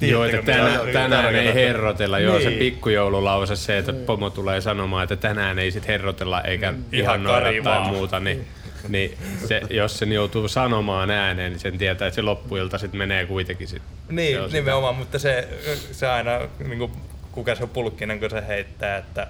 Joo, 0.00 0.24
että 0.24 0.42
tänään, 0.42 0.80
tänään 0.92 1.34
ei 1.34 1.54
herrotella. 1.54 2.18
Joo, 2.18 2.38
niin. 2.38 2.50
se 2.50 2.58
pikkujoululause, 2.58 3.56
se, 3.56 3.78
että 3.78 3.92
pomo 3.92 4.30
tulee 4.30 4.60
sanomaan, 4.60 5.02
että 5.02 5.16
tänään 5.16 5.58
ei 5.58 5.70
sit 5.70 5.88
herrotella 5.88 6.42
eikä 6.42 6.72
mm. 6.72 6.84
ihan 6.92 7.22
noida 7.22 7.62
tai 7.62 7.88
muuta, 7.88 8.20
niin, 8.20 8.46
niin 8.88 9.18
se, 9.46 9.60
jos 9.70 9.98
sen 9.98 10.12
joutuu 10.12 10.48
sanomaan 10.48 11.10
ääneen, 11.10 11.52
niin 11.52 11.60
sen 11.60 11.78
tietää, 11.78 12.08
että 12.08 12.14
se 12.14 12.22
loppuilta 12.22 12.78
sitten 12.78 12.98
menee 12.98 13.26
kuitenkin. 13.26 13.68
Sit. 13.68 13.82
Niin, 14.10 14.38
nimenomaan, 14.52 14.94
sitä. 14.94 14.98
mutta 14.98 15.18
se, 15.18 15.48
se 15.92 16.06
aina, 16.06 16.40
niin 16.58 16.78
kuin, 16.78 16.92
kuka 17.32 17.54
se 17.54 17.62
on 17.62 17.68
pulkkinen, 17.68 18.20
kun 18.20 18.30
se 18.30 18.46
heittää, 18.46 18.96
että 18.96 19.26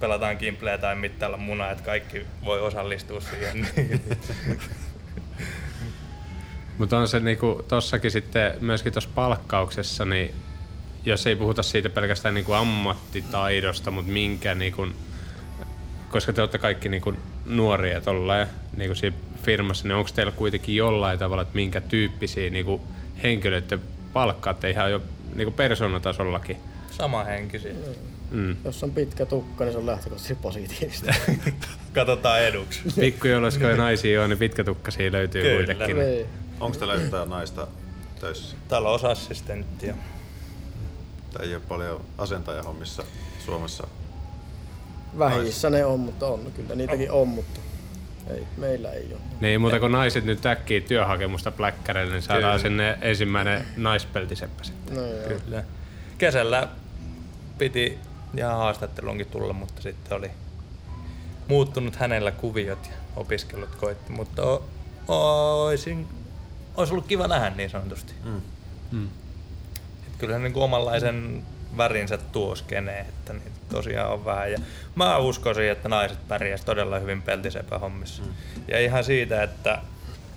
pelataan 0.00 0.38
kimpleä 0.38 0.78
tai 0.78 0.96
mittailla 0.96 1.36
munaa, 1.36 1.70
että 1.70 1.84
kaikki 1.84 2.26
voi 2.44 2.60
osallistua 2.60 3.20
siihen. 3.20 3.68
Mutta 6.78 6.98
on 6.98 7.08
se 7.08 7.20
niinku, 7.20 7.64
tossakin 7.68 8.10
sitten 8.10 8.52
myöskin 8.60 8.92
tuossa 8.92 9.10
palkkauksessa, 9.14 10.04
niin 10.04 10.34
jos 11.04 11.26
ei 11.26 11.36
puhuta 11.36 11.62
siitä 11.62 11.90
pelkästään 11.90 12.34
niinku 12.34 12.52
ammattitaidosta, 12.52 13.90
mutta 13.90 14.12
minkä 14.12 14.54
niinku, 14.54 14.86
koska 16.10 16.32
te 16.32 16.40
olette 16.40 16.58
kaikki 16.58 16.88
niinku 16.88 17.14
nuoria 17.46 18.00
tolleen, 18.00 18.46
niinku 18.76 18.94
siinä 18.94 19.16
firmassa, 19.42 19.88
niin 19.88 19.96
onko 19.96 20.10
teillä 20.14 20.32
kuitenkin 20.32 20.76
jollain 20.76 21.18
tavalla, 21.18 21.42
että 21.42 21.54
minkä 21.54 21.80
tyyppisiä 21.80 22.50
niinku 22.50 22.80
henkilöitä 23.22 23.78
palkkaatte 24.12 24.70
ihan 24.70 24.90
jo 24.90 25.02
niinku 25.34 25.52
persoonatasollakin? 25.52 26.56
Sama 26.90 27.24
henkisiä. 27.24 27.72
Mm. 28.30 28.56
Jos 28.64 28.84
on 28.84 28.90
pitkä 28.90 29.26
tukka, 29.26 29.64
niin 29.64 29.72
se 29.72 29.78
on 29.78 29.86
lähtökohtaisesti 29.86 30.34
positiivista. 30.34 31.14
Katsotaan 31.92 32.42
eduksi. 32.42 32.80
Pikkujoulusko 33.00 33.64
naisia 33.76 34.22
on, 34.22 34.30
niin 34.30 34.38
pitkä 34.38 34.64
tukka 34.64 34.90
siinä 34.90 35.18
löytyy 35.18 35.42
Kyllä. 35.42 35.56
kuitenkin. 35.56 35.98
Niin. 35.98 36.26
Onko 36.60 36.78
teillä 36.78 36.94
yhtään 36.94 37.30
naista 37.30 37.66
töissä? 38.20 38.56
Täällä 38.68 38.90
on 38.90 39.00
assistenttia. 39.10 39.94
Tai 41.32 41.46
ei 41.46 41.54
ole 41.54 41.62
paljon 41.68 42.04
asentajahommissa 42.18 43.02
Suomessa. 43.44 43.86
Vähissä 45.18 45.70
ne 45.70 45.84
on, 45.84 46.00
mutta 46.00 46.26
on. 46.26 46.52
Kyllä 46.56 46.74
niitäkin 46.74 47.10
on, 47.10 47.28
mutta 47.28 47.60
ei, 48.30 48.46
meillä 48.56 48.90
ei 48.92 49.08
ole. 49.12 49.20
Niin, 49.40 49.60
mutta 49.60 49.80
kun 49.80 49.92
naiset 49.92 50.24
nyt 50.24 50.46
äkkii 50.46 50.80
työhakemusta 50.80 51.50
pläkkärille, 51.50 52.12
niin 52.12 52.22
saadaan 52.22 52.60
Kyllä. 52.60 52.70
sinne 52.70 52.98
ensimmäinen 53.00 53.66
naispeltiseppä 53.76 54.64
sitten. 54.64 54.96
No 54.96 55.02
joo. 55.06 55.40
Kyllä. 55.40 55.64
Kesällä 56.18 56.68
piti 57.58 57.98
ja 58.34 58.54
haastattelunkin 58.54 59.26
tulla, 59.26 59.52
mutta 59.52 59.82
sitten 59.82 60.18
oli 60.18 60.30
muuttunut 61.48 61.96
hänellä 61.96 62.30
kuviot 62.30 62.86
ja 62.86 62.96
opiskelut 63.16 63.74
koitti, 63.74 64.12
mutta 64.12 64.42
o, 65.08 65.62
oisin, 65.64 66.08
olisi 66.76 66.92
ollut 66.92 67.06
kiva 67.06 67.28
nähdä 67.28 67.50
niin 67.50 67.70
sanotusti. 67.70 68.12
Mm. 68.24 68.40
Mm. 68.92 69.08
kyllä 70.18 70.34
se 70.34 70.38
niin 70.38 70.56
omanlaisen 70.56 71.42
värinsä 71.76 72.18
tuo 72.18 72.54
skeneen, 72.54 73.06
että 73.06 73.32
niitä 73.32 73.50
tosiaan 73.68 74.12
on 74.12 74.24
vähän. 74.24 74.52
Ja 74.52 74.58
mä 74.94 75.18
uskoisin, 75.18 75.70
että 75.70 75.88
naiset 75.88 76.28
pärjäsivät 76.28 76.66
todella 76.66 76.98
hyvin 76.98 77.22
peltisepä 77.22 77.78
hommissa. 77.78 78.22
Mm. 78.22 78.28
Ja 78.68 78.80
ihan 78.80 79.04
siitä, 79.04 79.42
että 79.42 79.78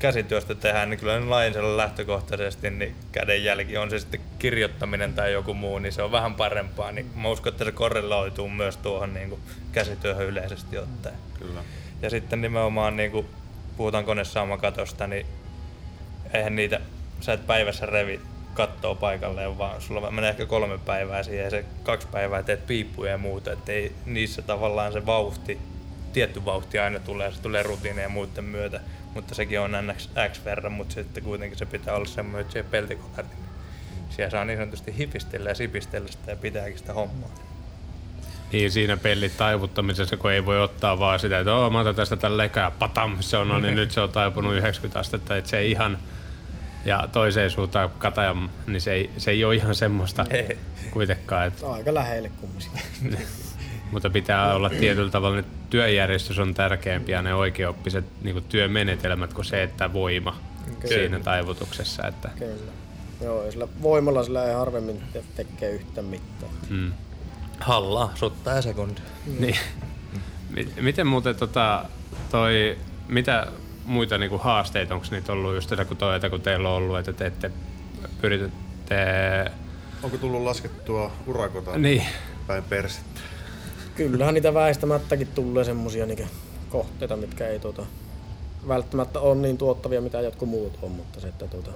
käsityöstä 0.01 0.55
tehdään, 0.55 0.89
niin 0.89 0.99
kyllä 0.99 1.29
lainsella 1.29 1.77
lähtökohtaisesti 1.77 2.69
niin 2.69 2.95
kädenjälki 3.11 3.77
on 3.77 3.89
se 3.89 3.99
sitten 3.99 4.21
kirjoittaminen 4.39 5.13
tai 5.13 5.33
joku 5.33 5.53
muu, 5.53 5.79
niin 5.79 5.93
se 5.93 6.01
on 6.01 6.11
vähän 6.11 6.35
parempaa. 6.35 6.91
Niin 6.91 7.09
mä 7.15 7.29
uskon, 7.29 7.53
että 7.53 7.65
se 7.65 7.71
korreloituu 7.71 8.49
myös 8.49 8.77
tuohon 8.77 9.13
niin 9.13 9.29
kuin 9.29 9.41
käsityöhön 9.71 10.25
yleisesti 10.25 10.77
ottaen. 10.77 11.15
Kyllä. 11.39 11.63
Ja 12.01 12.09
sitten 12.09 12.41
nimenomaan, 12.41 12.97
niin 12.97 13.11
kuin 13.11 13.27
puhutaan 13.77 14.05
konesaumakatosta, 14.05 15.07
niin 15.07 15.25
eihän 16.33 16.55
niitä, 16.55 16.81
sä 17.19 17.33
et 17.33 17.47
päivässä 17.47 17.85
revi 17.85 18.21
kattoo 18.53 18.95
paikalleen, 18.95 19.57
vaan 19.57 19.81
sulla 19.81 20.11
menee 20.11 20.29
ehkä 20.29 20.45
kolme 20.45 20.77
päivää 20.77 21.23
siihen 21.23 21.43
ja 21.43 21.49
se 21.49 21.65
kaksi 21.83 22.07
päivää 22.11 22.43
teet 22.43 22.67
piippuja 22.67 23.11
ja 23.11 23.17
muuta, 23.17 23.51
että 23.51 23.71
ei 23.71 23.91
niissä 24.05 24.41
tavallaan 24.41 24.93
se 24.93 25.05
vauhti, 25.05 25.59
tietty 26.13 26.45
vauhti 26.45 26.79
aina 26.79 26.99
tulee, 26.99 27.31
se 27.31 27.41
tulee 27.41 27.63
rutiineja 27.63 28.05
ja 28.05 28.09
muiden 28.09 28.43
myötä, 28.43 28.79
mutta 29.13 29.35
sekin 29.35 29.59
on 29.59 29.71
NX, 29.71 30.09
X 30.31 30.45
verran, 30.45 30.71
mutta 30.71 30.93
sitten 30.93 31.23
kuitenkin 31.23 31.57
se 31.57 31.65
pitää 31.65 31.95
olla 31.95 32.05
semmoinen, 32.05 32.41
että 32.41 32.53
siellä 32.53 32.69
peltikolari, 32.71 33.27
niin 33.27 33.49
siellä 34.09 34.29
saa 34.29 34.45
niin 34.45 34.59
sanotusti 34.59 34.97
hipistellä 34.97 35.49
ja 35.49 35.55
sipistellä 35.55 36.07
sitä 36.07 36.31
ja 36.31 36.37
pitääkin 36.37 36.77
sitä 36.77 36.93
hommaa. 36.93 37.29
Niin 38.51 38.71
siinä 38.71 38.97
pellit 38.97 39.37
taivuttamisessa, 39.37 40.17
kun 40.17 40.31
ei 40.31 40.45
voi 40.45 40.61
ottaa 40.61 40.99
vaan 40.99 41.19
sitä, 41.19 41.39
että 41.39 41.51
mä 41.71 41.79
otan 41.79 41.95
tästä 41.95 42.17
tällä 42.17 42.49
ja 42.55 42.71
patam, 42.79 43.17
se 43.19 43.37
on, 43.37 43.61
niin 43.61 43.75
nyt 43.75 43.91
se 43.91 44.01
on 44.01 44.09
taipunut 44.09 44.53
90 44.53 44.99
astetta, 44.99 45.37
että 45.37 45.49
se 45.49 45.57
ei 45.57 45.71
ihan, 45.71 45.97
ja 46.85 47.07
toiseen 47.11 47.49
suuntaan 47.49 47.89
kataja, 47.89 48.35
niin 48.67 48.81
se 48.81 48.93
ei, 48.93 49.09
se 49.17 49.31
ei 49.31 49.45
ole 49.45 49.55
ihan 49.55 49.75
semmoista 49.75 50.25
ei. 50.29 50.57
kuitenkaan. 50.91 51.47
Että... 51.47 51.71
Aika 51.71 51.93
lähelle 51.93 52.29
kumminkin. 52.29 52.71
Mutta 53.91 54.09
pitää 54.09 54.55
olla 54.55 54.69
tietyllä 54.69 55.11
tavalla, 55.11 55.39
että 55.39 55.51
työjärjestys 55.69 56.39
on 56.39 56.53
tärkeämpi 56.53 57.11
ja 57.11 57.21
ne 57.21 57.33
oikeoppiset 57.33 58.05
niin 58.23 58.43
työmenetelmät 58.49 59.33
kuin 59.33 59.45
se, 59.45 59.63
että 59.63 59.93
voima 59.93 60.39
Kyllä. 60.65 60.95
siinä 60.95 61.19
taivutuksessa. 61.19 62.07
Että... 62.07 62.29
Kyllä. 62.39 62.71
Joo, 63.21 63.45
ja 63.45 63.51
sillä 63.51 63.67
voimalla 63.81 64.23
sillä 64.23 64.45
ei 64.45 64.53
harvemmin 64.53 65.03
tekee 65.35 65.71
yhtä 65.71 66.01
mitään. 66.01 66.51
Mm. 66.69 66.91
Halla, 67.59 68.11
sottaa 68.15 68.55
ja 68.55 68.61
sekundi. 68.61 69.01
Mm. 69.25 69.35
Niin. 69.39 69.57
Miten 70.81 71.07
muuten 71.07 71.35
tota, 71.35 71.85
toi, 72.31 72.77
mitä 73.07 73.47
muita 73.85 74.17
niinku 74.17 74.37
haasteita, 74.37 74.95
onko 74.95 75.07
niitä 75.11 75.31
ollut 75.31 75.55
just 75.55 75.69
tätä, 75.69 75.85
kun, 75.85 75.97
toi, 75.97 76.15
että 76.15 76.29
kun 76.29 76.41
teillä 76.41 76.69
on 76.69 76.75
ollut, 76.75 76.99
että 76.99 77.13
te 77.13 77.25
ette 77.25 77.51
pyritätte... 78.21 79.51
Onko 80.03 80.17
tullut 80.17 80.41
laskettua 80.41 81.11
urakota 81.27 81.77
niin. 81.77 82.03
päin 82.47 82.63
persettä? 82.63 83.21
Kyllähän 83.95 84.33
niitä 84.33 84.53
väistämättäkin 84.53 85.27
tulee 85.27 85.63
semmosia 85.63 86.05
niin 86.05 86.27
kohteita, 86.69 87.17
mitkä 87.17 87.47
ei 87.47 87.59
tuota, 87.59 87.85
välttämättä 88.67 89.19
ole 89.19 89.35
niin 89.35 89.57
tuottavia, 89.57 90.01
mitä 90.01 90.21
jotkut 90.21 90.49
muut 90.49 90.79
on, 90.81 90.91
mutta 90.91 91.19
se, 91.19 91.27
että 91.27 91.47
tuota, 91.47 91.71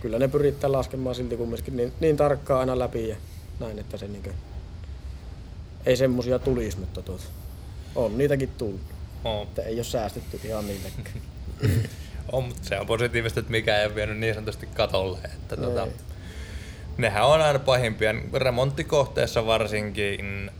kyllä 0.00 0.18
ne 0.18 0.28
pyrittää 0.28 0.72
laskemaan 0.72 1.14
silti 1.14 1.36
kumminkin 1.36 1.76
niin, 1.76 1.92
niin 2.00 2.16
tarkkaan 2.16 2.60
aina 2.60 2.78
läpi 2.78 3.08
ja 3.08 3.16
näin, 3.60 3.78
että 3.78 3.96
se 3.96 4.08
niin 4.08 4.22
kuin, 4.22 4.34
ei 5.86 5.96
semmosia 5.96 6.38
tulisi, 6.38 6.78
mutta 6.78 7.02
tuota, 7.02 7.24
on 7.94 8.18
niitäkin 8.18 8.48
tullut. 8.58 8.80
On, 9.24 9.42
Että 9.42 9.62
ei 9.62 9.74
ole 9.74 9.84
säästetty 9.84 10.40
ihan 10.44 10.66
niillekään. 10.66 11.20
on, 12.32 12.44
mutta 12.44 12.68
se 12.68 12.80
on 12.80 12.86
positiivista, 12.86 13.40
että 13.40 13.52
mikä 13.52 13.78
ei 13.78 13.86
ole 13.86 13.94
vienyt 13.94 14.18
niin 14.18 14.34
sanotusti 14.34 14.66
katolle. 14.66 15.18
Että 15.24 15.56
Ei. 15.84 15.92
nehän 16.98 17.26
on 17.26 17.42
aina 17.42 17.58
pahimpia. 17.58 18.14
Remonttikohteessa 18.32 19.46
varsinkin, 19.46 20.50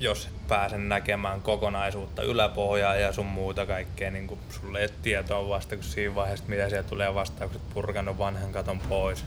jos 0.00 0.26
et 0.26 0.48
pääse 0.48 0.78
näkemään 0.78 1.40
kokonaisuutta, 1.40 2.22
yläpohjaa 2.22 2.96
ja 2.96 3.12
sun 3.12 3.26
muuta 3.26 3.66
kaikkea, 3.66 4.10
niin 4.10 4.26
kun 4.26 4.38
sulle 4.50 4.78
ei 4.78 4.84
ole 4.84 4.94
tietoa 5.02 5.48
vasta, 5.48 5.76
kun 5.76 5.84
siinä 5.84 6.14
vaiheessa, 6.14 6.44
mitä 6.48 6.68
siellä 6.68 6.88
tulee 6.88 7.14
vastaukset, 7.14 7.62
purkanut 7.74 8.18
vanhan 8.18 8.52
katon 8.52 8.80
pois. 8.80 9.24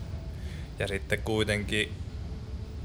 Ja 0.80 0.88
sitten 0.88 1.22
kuitenkin 1.22 1.92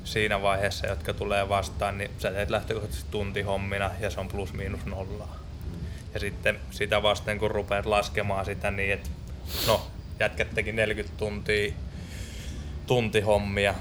siinä 0.04 0.42
vaiheessa, 0.42 0.86
jotka 0.86 1.14
tulee 1.14 1.48
vastaan, 1.48 1.98
niin 1.98 2.10
sä 2.18 2.30
teet 2.30 2.50
lähtökohtaisesti 2.50 3.10
tuntihommina 3.10 3.90
ja 4.00 4.10
se 4.10 4.20
on 4.20 4.28
plus 4.28 4.52
miinus 4.52 4.86
nollaa. 4.86 5.36
Ja 6.14 6.20
sitten 6.20 6.60
sitä 6.70 7.02
vasten, 7.02 7.38
kun 7.38 7.50
rupeat 7.50 7.86
laskemaan 7.86 8.44
sitä 8.44 8.70
niin, 8.70 8.92
että 8.92 9.10
no, 9.66 9.86
jätkät 10.20 10.54
teki 10.54 10.72
40 10.72 11.18
tuntia 11.18 11.72
tuntihommia. 12.86 13.74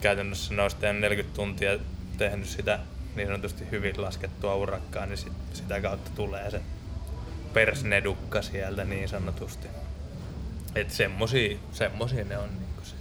Käytännössä 0.00 0.54
ne 0.54 0.62
olisi 0.62 0.76
tehnyt 0.76 1.00
40 1.00 1.36
tuntia 1.36 1.78
tehnyt 2.18 2.46
sitä 2.46 2.78
niin 3.16 3.28
sanotusti 3.28 3.64
hyvin 3.70 4.02
laskettua 4.02 4.54
urakkaa, 4.54 5.06
niin 5.06 5.18
sit, 5.18 5.32
sitä 5.52 5.80
kautta 5.80 6.10
tulee 6.16 6.50
se 6.50 6.60
persnedukka 7.52 8.42
sieltä 8.42 8.84
niin 8.84 9.08
sanotusti. 9.08 9.68
Et 10.74 10.90
semmosia, 10.90 11.58
semmosia 11.72 12.24
ne 12.24 12.38
on 12.38 12.48
niinku 12.48 12.82
se. 12.82 12.94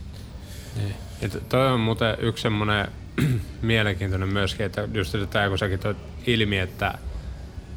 Niin. 0.76 0.96
Ja 1.22 1.30
to- 1.30 1.40
toi 1.40 1.72
on 1.72 1.80
muuten 1.80 2.18
yksi 2.20 2.42
semmoinen 2.42 2.88
mielenkiintoinen 3.62 4.34
myöskin, 4.34 4.66
että 4.66 4.88
just 4.94 5.16
tämä 5.30 5.50
kun 5.50 5.58
säkin 5.58 5.80
toit 5.80 5.98
ilmi, 6.28 6.58
että, 6.58 6.98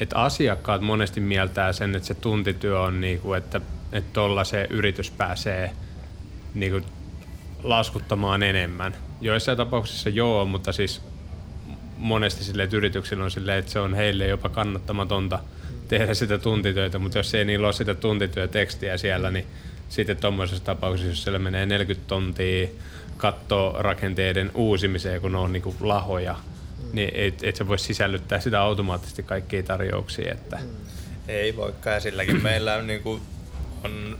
että 0.00 0.16
asiakkaat 0.16 0.80
monesti 0.80 1.20
mieltää 1.20 1.72
sen, 1.72 1.94
että 1.94 2.08
se 2.08 2.14
tuntityö 2.14 2.80
on 2.80 3.00
niinku, 3.00 3.32
että 3.32 3.60
että 3.92 4.12
tolla 4.12 4.44
se 4.44 4.66
yritys 4.70 5.10
pääsee 5.10 5.70
niinku 6.54 6.88
laskuttamaan 7.62 8.42
enemmän. 8.42 8.96
Joissain 9.20 9.58
tapauksissa 9.58 10.08
joo, 10.08 10.44
mutta 10.44 10.72
siis 10.72 11.02
monesti 12.00 12.44
sille, 12.44 12.62
että 12.62 12.76
yrityksillä 12.76 13.24
on 13.24 13.30
silleen, 13.30 13.58
että 13.58 13.72
se 13.72 13.80
on 13.80 13.94
heille 13.94 14.26
jopa 14.26 14.48
kannattamatonta 14.48 15.38
tehdä 15.88 16.14
sitä 16.14 16.38
tuntitöitä, 16.38 16.98
mutta 16.98 17.18
jos 17.18 17.34
ei 17.34 17.44
niillä 17.44 17.66
ole 17.66 17.72
sitä 17.72 17.94
tuntityötekstiä 17.94 18.96
siellä, 18.96 19.30
niin 19.30 19.46
sitten 19.88 20.16
tuommoisessa 20.16 20.64
tapauksessa, 20.64 21.10
jos 21.10 21.22
siellä 21.22 21.38
menee 21.38 21.66
40 21.66 22.08
tontia 22.08 22.68
kattorakenteiden 23.16 24.50
uusimiseen, 24.54 25.20
kun 25.20 25.32
ne 25.32 25.38
on 25.38 25.52
niinku 25.52 25.74
lahoja, 25.80 26.36
niin 26.92 27.10
et, 27.14 27.44
et 27.44 27.56
sä 27.56 27.68
voi 27.68 27.78
sisällyttää 27.78 28.40
sitä 28.40 28.60
automaattisesti 28.60 29.22
kaikkiin 29.22 29.64
tarjouksiin. 29.64 30.32
Että, 30.32 30.58
Ei 31.28 31.56
voikaan, 31.56 31.94
ja 31.94 32.00
silläkin 32.00 32.42
meillä 32.42 32.74
on, 32.74 32.86
niinku, 32.86 33.20
on 33.84 34.18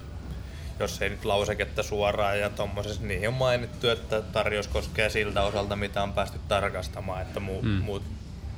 jos 0.81 1.03
ei 1.03 1.11
nyt 1.11 1.25
lauseketta 1.25 1.83
suoraan 1.83 2.41
ja 2.41 2.51
tommosessa, 2.51 3.03
niihin 3.03 3.29
on 3.29 3.35
mainittu, 3.35 3.89
että 3.89 4.23
tarjous 4.23 4.69
koskee 4.69 5.11
siltä 5.11 5.43
osalta, 5.43 5.77
mitä 5.77 6.03
on 6.03 6.13
päästy 6.13 6.39
tarkastamaan, 6.49 7.23
että 7.23 7.41
muu, 7.41 7.63
mm. 7.63 7.69
muut 7.69 8.03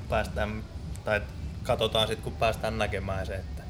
päästään, 0.08 0.64
tai 1.04 1.22
katsotaan 1.62 2.08
sitten, 2.08 2.24
kun 2.24 2.36
päästään 2.36 2.78
näkemään 2.78 3.26
se, 3.26 3.34
että 3.34 3.62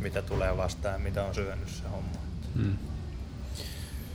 mitä 0.00 0.22
tulee 0.22 0.56
vastaan 0.56 0.92
ja 0.92 0.98
mitä 0.98 1.24
on 1.24 1.34
syönyt 1.34 1.68
se 1.68 1.82
homma. 1.92 2.10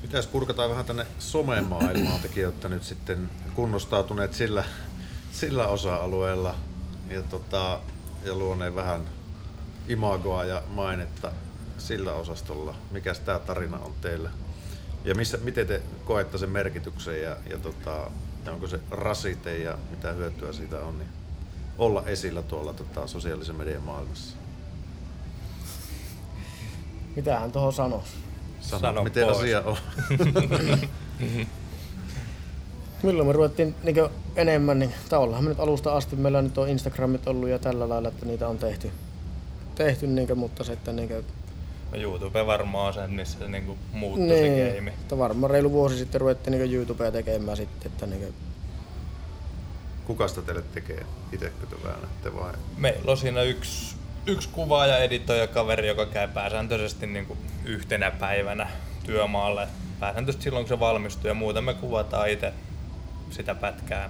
Pitäisi 0.01 0.29
purkataan 0.29 0.69
vähän 0.69 0.85
tänne 0.85 1.05
somemaailmaan. 1.19 2.19
Tekin 2.19 2.45
olette 2.45 2.69
nyt 2.69 2.83
sitten 2.83 3.29
kunnostautuneet 3.55 4.33
sillä, 4.33 4.63
sillä 5.31 5.67
osa-alueella 5.67 6.55
ja, 7.09 7.23
tota, 7.23 7.79
ja 8.23 8.35
luoneen 8.35 8.75
vähän 8.75 9.01
imagoa 9.87 10.45
ja 10.45 10.63
mainetta 10.67 11.31
sillä 11.77 12.13
osastolla. 12.13 12.75
Mikäs 12.91 13.19
tämä 13.19 13.39
tarina 13.39 13.77
on 13.77 13.93
teille? 14.01 14.29
Ja 15.05 15.15
missä, 15.15 15.37
miten 15.37 15.67
te 15.67 15.81
koette 16.05 16.37
sen 16.37 16.49
merkityksen 16.49 17.21
ja, 17.21 17.37
ja, 17.49 17.57
tota, 17.57 18.11
ja 18.45 18.51
onko 18.51 18.67
se 18.67 18.79
rasite 18.91 19.57
ja 19.57 19.77
mitä 19.91 20.11
hyötyä 20.11 20.53
siitä 20.53 20.79
on 20.79 20.99
niin 20.99 21.09
olla 21.77 22.03
esillä 22.05 22.41
tuolla 22.41 22.73
tota, 22.73 23.07
sosiaalisen 23.07 23.55
median 23.55 23.83
maailmassa? 23.83 24.35
Mitähän 27.15 27.51
tuohon 27.51 27.73
sanoisi? 27.73 28.11
Sano, 28.61 28.81
Sano 28.81 29.03
miten 29.03 29.25
pois. 29.25 29.37
asia 29.37 29.61
on? 29.61 29.77
Milloin 33.03 33.27
me 33.27 33.33
ruvettiin 33.33 33.75
niin 33.83 33.95
enemmän, 34.35 34.79
niin 34.79 34.93
tai 35.09 35.19
ollaanhan 35.19 35.43
me 35.43 35.49
nyt 35.49 35.59
alusta 35.59 35.93
asti, 35.93 36.15
meillä 36.15 36.41
nyt 36.41 36.57
on 36.57 36.69
Instagramit 36.69 37.27
ollut 37.27 37.49
ja 37.49 37.59
tällä 37.59 37.89
lailla, 37.89 38.09
että 38.09 38.25
niitä 38.25 38.47
on 38.47 38.57
tehty, 38.57 38.91
tehty 39.75 40.07
niin 40.07 40.27
kuin, 40.27 40.39
mutta 40.39 40.63
että 40.73 40.93
niin 40.93 41.07
kuin, 41.07 41.25
No 41.91 41.97
YouTube 41.97 42.45
varmaan 42.45 42.87
on 42.87 42.93
se, 42.93 43.07
missä 43.07 43.39
se 43.39 43.47
niinku 43.47 43.77
muuttui 43.91 44.27
niin, 44.27 44.71
se 44.71 44.75
game. 44.75 44.91
että 44.91 45.17
varmaan 45.17 45.51
reilu 45.51 45.71
vuosi 45.71 45.97
sitten 45.97 46.21
ruvettiin 46.21 46.51
niin 46.51 46.73
YouTubea 46.73 47.11
tekemään 47.11 47.57
sitten, 47.57 47.91
että 47.91 48.05
niin 48.05 48.21
kuin, 48.21 48.33
Kuka 50.07 50.27
sitä 50.27 50.41
teille 50.41 50.63
tekee? 50.73 51.05
Itsekö 51.31 51.65
te 51.65 51.75
väännätte 51.83 52.35
vai? 52.35 52.53
Meillä 52.77 53.11
on 53.11 53.17
siinä 53.17 53.41
yksi, 53.41 53.95
yksi 54.25 54.49
kuvaaja, 54.49 54.97
editoija 54.97 55.47
kaveri, 55.47 55.87
joka 55.87 56.05
käy 56.05 56.27
pääsääntöisesti 56.27 57.07
niinku 57.07 57.37
yhtenä 57.65 58.11
päivänä 58.11 58.69
työmaalle. 59.05 59.67
Pääsääntöisesti 59.99 60.43
silloin, 60.43 60.65
kun 60.65 60.69
se 60.69 60.79
valmistuu 60.79 61.27
ja 61.27 61.33
muuta 61.33 61.61
me 61.61 61.73
kuvataan 61.73 62.29
itse 62.29 62.53
sitä 63.31 63.55
pätkää 63.55 64.09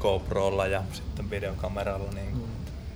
GoProlla 0.00 0.66
ja 0.66 0.82
sitten 0.92 1.30
videokameralla 1.30 2.10
niin 2.10 2.44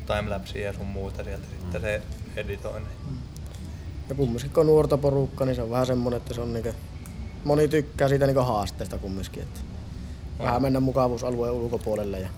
timelapsia 0.07 0.67
ja 0.67 0.73
sun 0.73 0.87
muuta 0.87 1.25
sieltä 1.25 1.47
sitten 1.51 1.81
se 1.81 2.03
editointi. 2.37 2.91
Ja 4.09 4.15
kumminkin 4.15 4.51
kun 4.51 4.61
on 4.61 4.67
nuorta 4.67 4.99
porukka, 4.99 5.45
niin 5.45 5.57
se 5.57 5.63
on 5.63 5.71
vähän 5.71 5.87
semmoinen, 5.87 6.17
että 6.17 6.35
se 6.35 6.41
on 6.41 6.53
niin 6.53 6.63
kuin, 6.63 6.75
moni 7.45 7.69
tykkää 7.69 8.09
siitä 8.09 8.27
niin 8.27 8.37
haasteesta 8.37 8.99
kumminkin, 8.99 9.43
että 9.43 9.61
vähän 10.39 10.63
mennä 10.63 10.81
mukavuusalueen 10.81 11.53
ulkopuolelle 11.53 12.21
ja 12.21 12.29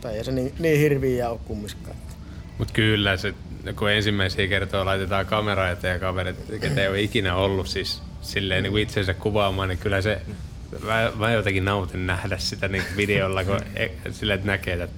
tai 0.00 0.16
ei 0.16 0.24
se 0.24 0.32
niin, 0.32 0.54
niin 0.58 0.78
hirviä 0.78 1.30
ole 1.30 1.40
kumminkaan. 1.44 1.96
Mutta 2.58 2.74
kyllä, 2.74 3.16
se, 3.16 3.34
kun 3.76 3.90
ensimmäisiä 3.90 4.48
kertoja 4.48 4.84
laitetaan 4.84 5.26
kamera 5.26 5.70
eteen 5.70 5.92
ja 5.92 5.98
kaverit, 5.98 6.36
ketä 6.60 6.80
ei 6.82 6.88
ole 6.88 7.00
ikinä 7.00 7.36
ollut 7.36 7.66
siis 7.66 8.02
silleen 8.22 8.62
niin 8.62 8.78
itsensä 8.78 9.14
kuvaamaan, 9.14 9.68
niin 9.68 9.78
kyllä 9.78 10.02
se, 10.02 10.22
mä, 10.84 11.12
mä 11.16 11.32
jotenkin 11.32 11.64
nautin 11.64 12.06
nähdä 12.06 12.38
sitä 12.38 12.68
niin 12.68 12.84
videolla, 12.96 13.44
kun 13.44 13.60
e, 13.76 13.84
että 13.84 14.46
näkee, 14.46 14.82
että 14.82 14.96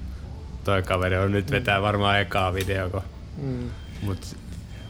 toi 0.64 0.82
kaveri 0.82 1.16
on 1.16 1.32
nyt 1.32 1.50
vetää 1.50 1.82
varmaan 1.82 2.20
ekaa 2.20 2.54
video, 2.54 2.90
kun, 2.90 3.02
Mm. 3.42 3.70
mut, 4.02 4.36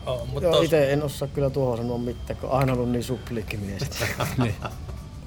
Oh, 0.06 0.26
mut 0.28 0.42
Joo, 0.42 0.52
tos, 0.52 0.64
itse 0.64 0.92
en 0.92 1.02
osaa 1.02 1.28
kyllä 1.28 1.50
tuohon 1.50 1.76
sanoa 1.78 1.98
mitään, 1.98 2.38
kun 2.40 2.50
aina 2.50 2.72
ollut 2.72 2.90
niin 2.90 3.04
supliikkimies. 3.04 3.82
että- 3.82 4.26
niin. 4.42 4.54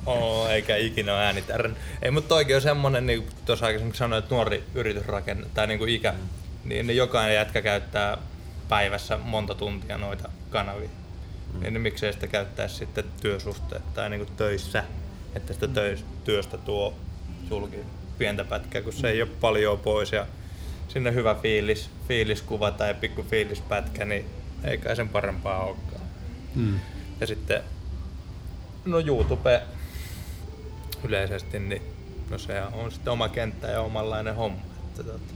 oh, 0.05 0.49
eikä 0.49 0.75
ikinä 0.75 1.13
ole 1.13 1.23
äänitärän. 1.23 1.77
Ei, 2.01 2.11
mutta 2.11 2.27
toikin 2.29 2.55
on 2.55 2.61
semmonen, 2.61 3.05
niin 3.05 3.23
kuin 3.23 3.33
tuossa 3.45 3.65
aikaisemmin 3.65 3.95
sanoin, 3.95 4.23
että 4.23 4.35
nuori 4.35 4.63
yritysrakenne 4.75 5.47
tai 5.53 5.67
niin 5.67 5.79
kuin 5.79 5.89
ikä, 5.89 6.13
niin 6.63 6.87
ne 6.87 6.93
jokainen 6.93 7.35
jätkä 7.35 7.61
käyttää 7.61 8.17
päivässä 8.69 9.17
monta 9.17 9.55
tuntia 9.55 9.97
noita 9.97 10.29
kanavia. 10.49 10.89
Mm. 11.53 11.59
Niin 11.61 11.81
miksei 11.81 12.13
sitä 12.13 12.27
käyttäisi 12.27 12.75
sitten 12.75 13.03
työsuhteet 13.21 13.93
tai 13.93 14.09
niin 14.09 14.25
kuin 14.25 14.37
töissä, 14.37 14.83
että 15.35 15.53
sitä 15.53 15.67
töis, 15.67 16.05
työstä 16.23 16.57
tuo 16.57 16.93
julki 17.49 17.77
pientä 18.17 18.45
pätkää, 18.45 18.81
kun 18.81 18.93
se 18.93 19.09
ei 19.09 19.21
ole 19.21 19.29
paljon 19.41 19.79
pois 19.79 20.11
ja 20.11 20.25
sinne 20.87 21.13
hyvä 21.13 21.35
fiilis, 21.35 21.89
fiiliskuva 22.07 22.71
tai 22.71 22.93
pikku 22.93 23.23
fiilispätkä, 23.23 24.05
niin 24.05 24.25
ei 24.63 24.77
kai 24.77 24.95
sen 24.95 25.09
parempaa 25.09 25.63
olekaan. 25.63 26.01
Mm. 26.55 26.79
Ja 27.21 27.27
sitten, 27.27 27.61
no 28.85 28.99
YouTube 28.99 29.61
yleisesti, 31.03 31.59
niin 31.59 31.81
no 32.29 32.37
se 32.37 32.61
on 32.73 32.91
sitten 32.91 33.13
oma 33.13 33.29
kenttä 33.29 33.67
ja 33.67 33.81
omanlainen 33.81 34.35
homma. 34.35 34.61
Että 34.87 35.03
tota, 35.03 35.33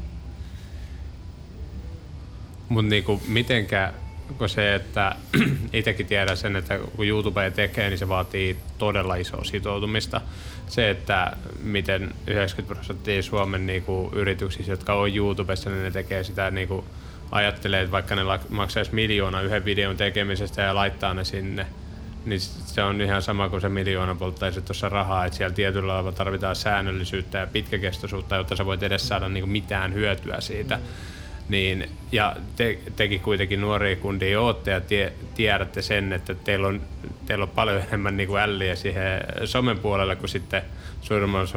Mutta 2.69 2.89
niinku, 2.89 3.21
mitenkä, 3.27 3.93
kun 4.37 4.49
se, 4.49 4.75
että 4.75 5.15
itsekin 5.73 6.05
tiedän 6.05 6.37
sen, 6.37 6.55
että 6.55 6.79
kun 6.95 7.07
YouTube 7.07 7.51
tekee, 7.51 7.89
niin 7.89 7.97
se 7.97 8.09
vaatii 8.09 8.57
todella 8.77 9.15
isoa 9.15 9.43
sitoutumista. 9.43 10.21
Se, 10.67 10.89
että 10.89 11.37
miten 11.63 12.13
90 12.27 12.75
prosenttia 12.75 13.23
Suomen 13.23 13.65
niinku, 13.65 14.11
yrityksissä, 14.15 14.71
jotka 14.71 14.93
on 14.93 15.15
YouTubessa, 15.15 15.69
niin 15.69 15.83
ne 15.83 15.91
tekee 15.91 16.23
sitä 16.23 16.51
niinku, 16.51 16.85
ajattelee, 17.33 17.81
että 17.81 17.91
vaikka 17.91 18.15
ne 18.15 18.21
maksaisi 18.49 18.95
miljoona 18.95 19.41
yhden 19.41 19.65
videon 19.65 19.97
tekemisestä 19.97 20.61
ja 20.61 20.75
laittaa 20.75 21.13
ne 21.13 21.23
sinne, 21.23 21.65
niin 22.25 22.39
se 22.39 22.83
on 22.83 23.01
ihan 23.01 23.21
sama 23.21 23.49
kuin 23.49 23.61
se 23.61 23.69
miljoona 23.69 24.15
polttaisi 24.15 24.61
tuossa 24.61 24.89
rahaa, 24.89 25.25
että 25.25 25.37
siellä 25.37 25.55
tietyllä 25.55 25.93
lailla 25.93 26.11
tarvitaan 26.11 26.55
säännöllisyyttä 26.55 27.37
ja 27.37 27.47
pitkäkestoisuutta, 27.47 28.35
jotta 28.35 28.55
sä 28.55 28.65
voit 28.65 28.83
edes 28.83 29.07
saada 29.07 29.29
niin 29.29 29.49
mitään 29.49 29.93
hyötyä 29.93 30.41
siitä. 30.41 30.79
Niin, 31.49 31.89
ja 32.11 32.35
te, 32.55 32.79
tekin 32.95 33.19
kuitenkin 33.19 33.61
nuoria 33.61 33.95
kundia 33.95 34.41
ootte 34.41 34.71
ja 34.71 34.81
tie, 34.81 35.13
tiedätte 35.35 35.81
sen, 35.81 36.13
että 36.13 36.35
teillä 36.35 36.67
on, 36.67 36.81
teillä 37.25 37.43
on 37.43 37.49
paljon 37.49 37.81
enemmän 37.87 38.17
niin 38.17 38.29
kuin 38.29 38.41
älliä 38.41 38.75
siihen 38.75 39.21
somen 39.45 39.79
puolelle 39.79 40.15
kuin 40.15 40.29
sitten 40.29 40.61
suurimman 41.01 41.47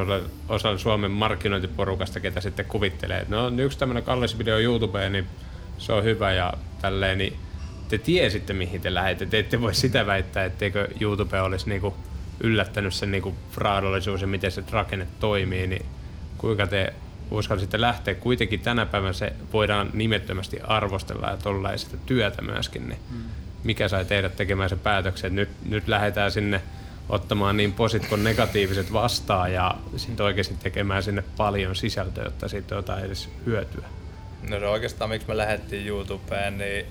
osan 0.48 0.78
Suomen 0.78 1.10
markkinointiporukasta, 1.10 2.20
ketä 2.20 2.40
sitten 2.40 2.64
kuvittelee. 2.64 3.26
No 3.28 3.48
yksi 3.58 3.78
tämmöinen 3.78 4.02
kallis 4.02 4.38
video 4.38 4.58
YouTubeen, 4.58 5.12
niin 5.12 5.26
se 5.78 5.92
on 5.92 6.04
hyvä 6.04 6.32
ja 6.32 6.52
tälleen, 6.80 7.18
niin 7.18 7.36
te 7.88 7.98
tiesitte 7.98 8.52
mihin 8.52 8.80
te 8.80 8.94
lähdette. 8.94 9.26
Te 9.26 9.38
ette 9.38 9.60
voi 9.60 9.74
sitä 9.74 10.06
väittää, 10.06 10.44
etteikö 10.44 10.88
YouTube 11.00 11.40
olisi 11.42 11.68
niinku 11.68 11.96
yllättänyt 12.40 12.94
sen 12.94 13.10
niinku 13.10 13.34
fraadollisuus 13.50 14.20
ja 14.20 14.26
miten 14.26 14.52
se 14.52 14.64
rakenne 14.70 15.06
toimii, 15.20 15.66
niin 15.66 15.86
kuinka 16.38 16.66
te 16.66 16.92
uskalsitte 17.30 17.80
lähteä. 17.80 18.14
Kuitenkin 18.14 18.60
tänä 18.60 18.86
päivänä 18.86 19.12
se 19.12 19.32
voidaan 19.52 19.90
nimettömästi 19.92 20.60
arvostella 20.60 21.30
ja 21.30 21.36
tuolla 21.36 21.76
sitä 21.76 21.96
työtä 22.06 22.42
myöskin, 22.42 22.88
niin 22.88 22.98
mm. 23.10 23.22
mikä 23.64 23.88
sai 23.88 24.04
teidät 24.04 24.36
tekemään 24.36 24.68
sen 24.68 24.78
päätöksen, 24.78 25.34
nyt, 25.34 25.48
nyt 25.68 25.88
lähdetään 25.88 26.32
sinne 26.32 26.62
ottamaan 27.08 27.56
niin 27.56 27.72
posit 27.72 28.06
kuin 28.06 28.24
negatiiviset 28.24 28.92
vastaan 28.92 29.52
ja 29.52 29.74
sitten 29.96 30.26
oikeasti 30.26 30.54
tekemään 30.62 31.02
sinne 31.02 31.24
paljon 31.36 31.76
sisältöä, 31.76 32.24
jotta 32.24 32.48
siitä 32.48 32.74
on 32.74 32.78
jotain 32.78 33.04
edes 33.04 33.28
hyötyä? 33.46 33.88
No 34.42 34.58
se 34.60 34.66
oikeastaan, 34.66 35.10
miksi 35.10 35.28
me 35.28 35.36
lähdettiin 35.36 35.86
YouTubeen, 35.86 36.58
niin 36.58 36.86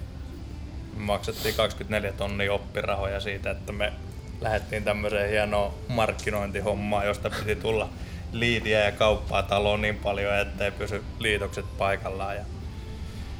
maksettiin 0.98 1.56
24 1.56 2.14
tonnia 2.14 2.54
oppirahoja 2.54 3.20
siitä, 3.20 3.52
että 3.52 3.72
me 3.72 3.94
lähdettiin 4.42 4.84
tämmöiseen 4.84 5.30
hienoon 5.30 5.74
markkinointihommaan, 5.88 7.06
josta 7.06 7.30
piti 7.30 7.56
tulla 7.56 7.90
liidiä 8.32 8.86
ja 8.86 8.92
kauppaa 8.92 9.44
taloon 9.44 9.82
niin 9.82 9.98
paljon, 9.98 10.36
ettei 10.36 10.72
pysy 10.72 11.04
liitokset 11.20 11.66
paikallaan. 11.78 12.36
Ja 12.36 12.46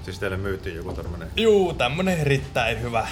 Siis 0.06 0.20
teille 0.20 0.38
myytiin 0.38 0.76
joku 0.76 0.94
tämmönen... 0.94 1.28
Juu, 1.36 1.74
tämmönen 1.74 2.20
erittäin 2.20 2.82
hyvä 2.82 3.08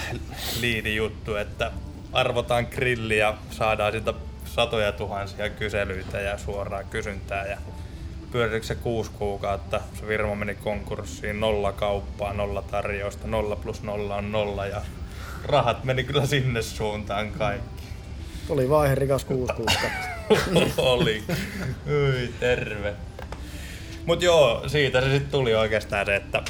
liidijuttu, 0.60 1.36
että 1.36 1.72
arvotaan 2.12 2.66
grilli 2.70 3.18
ja 3.18 3.34
saadaan 3.50 3.92
siitä 3.92 4.14
satoja 4.44 4.92
tuhansia 4.92 5.50
kyselyitä 5.50 6.20
ja 6.20 6.38
suoraa 6.38 6.84
kysyntää. 6.84 7.46
Ja 7.46 7.58
pyörikö 8.34 8.66
se 8.66 8.74
kuusi 8.74 9.10
kuukautta, 9.10 9.80
se 9.94 10.06
firma 10.06 10.34
meni 10.34 10.54
konkurssiin, 10.54 11.40
nolla 11.40 11.72
kauppaa, 11.72 12.32
nolla 12.32 12.62
tarjousta, 12.62 13.26
nolla 13.26 13.56
plus 13.56 13.82
nolla 13.82 14.16
on 14.16 14.32
nolla 14.32 14.66
ja 14.66 14.82
rahat 15.44 15.84
meni 15.84 16.04
kyllä 16.04 16.26
sinne 16.26 16.62
suuntaan 16.62 17.30
kaikki. 17.30 17.84
Oli 18.48 18.68
vaihe 18.68 18.94
rikas 18.94 19.24
kuusi 19.24 19.52
kuukautta. 19.52 19.98
Oli. 20.92 21.22
Ui, 21.86 22.30
terve. 22.40 22.94
Mut 24.06 24.22
joo, 24.22 24.68
siitä 24.68 25.00
se 25.00 25.10
sitten 25.10 25.30
tuli 25.30 25.54
oikeastaan 25.54 26.06
se, 26.06 26.16
että 26.16 26.42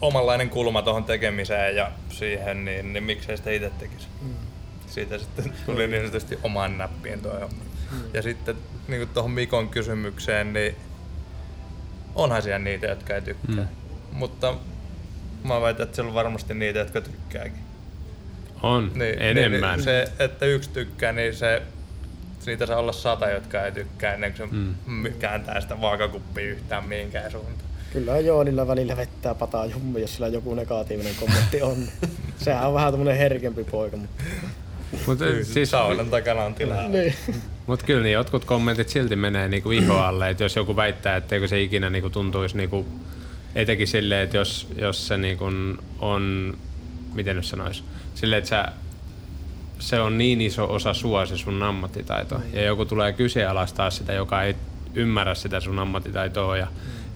omanlainen 0.00 0.50
kulma 0.50 0.82
tuohon 0.82 1.04
tekemiseen 1.04 1.76
ja 1.76 1.90
siihen, 2.10 2.64
niin, 2.64 2.92
niin 2.92 3.04
miksei 3.04 3.36
sitä 3.36 3.50
itse 3.50 3.70
tekisi. 3.70 4.06
Mm. 4.22 4.34
Siitä 4.86 5.18
sitten 5.18 5.52
tuli 5.66 5.86
niin 5.86 6.00
sanotusti 6.02 6.38
oman 6.42 6.78
näppiin 6.78 7.22
tuo 7.22 7.32
homma. 7.32 7.64
Mm. 7.92 7.98
Ja 8.14 8.22
sitten 8.22 8.56
niin 8.88 9.08
tuohon 9.08 9.30
Mikon 9.30 9.68
kysymykseen, 9.68 10.52
niin 10.52 10.76
onhan 12.14 12.42
siellä 12.42 12.58
niitä, 12.58 12.86
jotka 12.86 13.14
ei 13.14 13.22
tykkää. 13.22 13.54
Mm. 13.54 13.68
Mutta 14.12 14.54
mä 15.44 15.60
väitän, 15.60 15.84
että 15.84 15.94
siellä 15.94 16.08
on 16.08 16.14
varmasti 16.14 16.54
niitä, 16.54 16.78
jotka 16.78 17.00
tykkääkin. 17.00 17.62
On, 18.62 18.92
niin, 18.94 19.22
enemmän. 19.22 19.76
Niin, 19.76 19.84
se, 19.84 20.12
että 20.18 20.46
yksi 20.46 20.70
tykkää, 20.70 21.12
niin 21.12 21.34
se, 21.34 21.62
niitä 22.46 22.66
saa 22.66 22.78
olla 22.78 22.92
sata, 22.92 23.30
jotka 23.30 23.62
ei 23.62 23.72
tykkää 23.72 24.14
ennen 24.14 24.34
kuin 24.34 24.50
se 24.50 24.56
mm. 24.86 25.12
kääntää 25.18 25.60
sitä 25.60 25.80
vaakakuppia 25.80 26.50
yhtään 26.50 26.88
mihinkään 26.88 27.30
suuntaan. 27.30 27.68
Kyllä 27.92 28.18
Joonilla 28.18 28.66
välillä 28.66 28.96
vettää 28.96 29.34
pataa 29.34 29.66
jummi, 29.66 30.00
jos 30.00 30.14
sillä 30.14 30.28
joku 30.28 30.54
negatiivinen 30.54 31.14
kommentti 31.20 31.62
on. 31.62 31.76
Sehän 32.44 32.68
on 32.68 32.74
vähän 32.74 32.92
tämmönen 32.92 33.16
herkempi 33.16 33.64
poika. 33.64 33.96
Mutta... 33.96 34.24
Mut, 35.06 35.18
siis, 35.42 35.70
saunan 35.70 36.10
takana 36.10 36.42
on 36.42 36.54
tilaa. 36.54 36.88
niin. 36.88 37.14
Mutta 37.66 37.86
kyllä 37.86 38.02
niin 38.02 38.12
jotkut 38.12 38.44
kommentit 38.44 38.88
silti 38.88 39.16
menee 39.16 39.48
niinku 39.48 39.70
iho 39.70 39.98
alle, 39.98 40.30
että 40.30 40.44
jos 40.44 40.56
joku 40.56 40.76
väittää, 40.76 41.16
etteikö 41.16 41.48
se 41.48 41.60
ikinä 41.62 41.90
niinku 41.90 42.10
tuntuisi 42.10 42.56
niinku, 42.56 42.86
etenkin 43.54 43.86
silleen, 43.86 44.24
että 44.24 44.36
jos, 44.36 44.68
jos 44.76 45.06
se 45.06 45.18
niinku 45.18 45.44
on, 45.98 46.54
miten 47.14 47.36
nyt 47.36 47.44
sanoisi, 47.44 47.82
silleen, 48.14 48.38
että 48.38 48.48
sä, 48.48 48.68
se 49.78 50.00
on 50.00 50.18
niin 50.18 50.40
iso 50.40 50.74
osa 50.74 50.94
sua 50.94 51.26
se 51.26 51.36
sun 51.36 51.62
ammattitaito 51.62 52.40
ja 52.52 52.62
joku 52.62 52.84
tulee 52.84 53.12
kyseenalaistaa 53.12 53.90
sitä, 53.90 54.12
joka 54.12 54.42
ei 54.42 54.56
ymmärrä 54.94 55.34
sitä 55.34 55.60
sun 55.60 55.78
ammattitaitoa 55.78 56.56
ja 56.56 56.66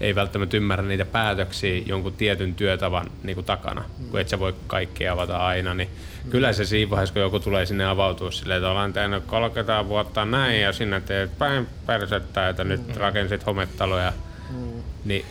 ei 0.00 0.14
välttämättä 0.14 0.56
ymmärrä 0.56 0.84
niitä 0.84 1.04
päätöksiä 1.04 1.82
jonkun 1.86 2.12
tietyn 2.12 2.54
työtavan 2.54 3.10
niin 3.22 3.34
kuin 3.34 3.44
takana, 3.44 3.84
kun 4.10 4.20
et 4.20 4.28
sä 4.28 4.38
voi 4.38 4.54
kaikkea 4.66 5.12
avata 5.12 5.36
aina, 5.36 5.74
niin 5.74 5.88
kyllä 6.30 6.52
se 6.52 6.64
siinä 6.64 6.90
vaiheessa, 6.90 7.12
kun 7.12 7.22
joku 7.22 7.40
tulee 7.40 7.66
sinne 7.66 7.84
avautua 7.84 8.30
silleen, 8.30 8.58
että 8.58 8.70
ollaan 8.70 8.92
tehnyt 8.92 9.24
30 9.26 9.88
vuotta 9.88 10.24
näin 10.24 10.60
ja 10.60 10.72
sinne 10.72 11.00
teet 11.00 11.38
päin 11.38 11.66
persettä, 11.86 12.48
että 12.48 12.64
nyt 12.64 12.88
mm. 12.88 12.94
rakensit 12.94 13.46
hometaloja, 13.46 14.12
mm. 14.50 14.82
niin... 15.04 15.24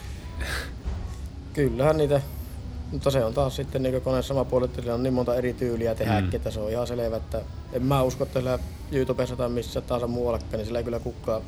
Kyllähän 1.54 1.98
niitä 1.98 2.22
mutta 2.92 3.12
se 3.12 3.26
on 3.26 3.34
taas 3.34 3.56
sitten 3.56 3.84
niin 3.84 4.02
koneen 4.02 4.24
sama 4.24 4.46
puoli, 4.46 4.66
että 4.66 4.94
on 4.94 5.04
niin 5.04 5.14
monta 5.14 5.36
eri 5.36 5.54
tyyliä 5.54 5.96
tehdä, 5.96 6.22
mm. 6.22 6.30
että 6.34 6.52
se 6.52 6.60
on 6.60 6.72
ihan 6.72 6.88
selvä, 6.88 7.18
että 7.18 7.42
en 7.74 7.84
mä 7.86 8.04
usko, 8.04 8.24
että 8.24 8.40
sillä 8.40 8.60
YouTubessa 8.92 9.36
tai 9.36 9.50
missä 9.50 9.82
taas 9.82 10.08
muuallakaan, 10.08 10.52
niin 10.52 10.66
sillä 10.66 10.80
ei 10.80 10.84
kyllä 10.84 11.00
kukaan 11.00 11.42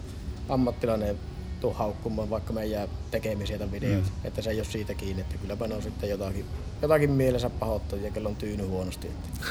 ammattilainen 0.49 1.19
tuu 1.63 1.73
haukkumaan 1.73 2.29
vaikka 2.29 2.53
meidän 2.53 2.89
tekemisiä 3.11 3.57
tai 3.57 3.71
videoita, 3.71 4.09
mm. 4.09 4.27
että 4.27 4.41
se 4.41 4.49
ei 4.49 4.57
ole 4.57 4.65
siitä 4.65 4.93
kiinni, 4.93 5.21
että 5.21 5.37
kylläpä 5.37 5.67
ne 5.67 5.75
on 5.75 5.81
sitten 5.81 6.09
jotakin, 6.09 6.45
jotakin 6.81 7.11
mielensä 7.11 7.49
pahoittajia, 7.49 8.11
kello 8.11 8.29
on 8.29 8.35
tyyny 8.35 8.63
huonosti. 8.63 9.07
Että. 9.07 9.47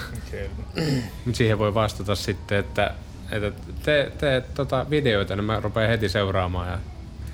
Siihen 1.33 1.59
voi 1.59 1.75
vastata 1.75 2.15
sitten, 2.15 2.59
että, 2.59 2.95
että 3.31 3.53
te 3.83 4.13
teet 4.19 4.55
tota 4.55 4.87
videoita, 4.91 5.37
niin 5.37 5.45
mä 5.45 5.61
rupean 5.61 5.89
heti 5.89 6.09
seuraamaan 6.09 6.69
ja 6.69 6.79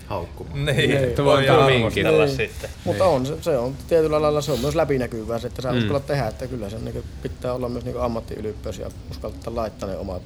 haukkumaan. 0.07 0.65
Niin, 0.65 0.91
niin. 0.91 1.25
voi 1.25 1.49
arvostella 1.49 2.25
niin. 2.25 2.37
sitten. 2.37 2.71
Mutta 2.85 3.05
niin. 3.05 3.15
on, 3.15 3.27
se, 3.27 3.43
se, 3.43 3.59
on 3.59 3.75
tietyllä 3.89 4.23
lailla 4.23 4.41
se 4.41 4.53
on 4.53 4.61
myös 4.61 4.75
läpinäkyvää, 4.75 5.41
että 5.45 5.63
sä 5.63 5.73
mm. 5.73 5.79
uskallat 5.79 6.07
tehdä, 6.07 6.27
että 6.27 6.47
kyllä 6.47 6.71
se 6.71 6.79
niin 6.79 7.05
pitää 7.23 7.53
olla 7.53 7.69
myös 7.69 7.85
niin 7.85 8.01
ammattiylippeys 8.01 8.79
ja 8.79 8.91
uskaltaa 9.11 9.55
laittaa 9.55 9.89
ne 9.89 9.97
omat 9.97 10.23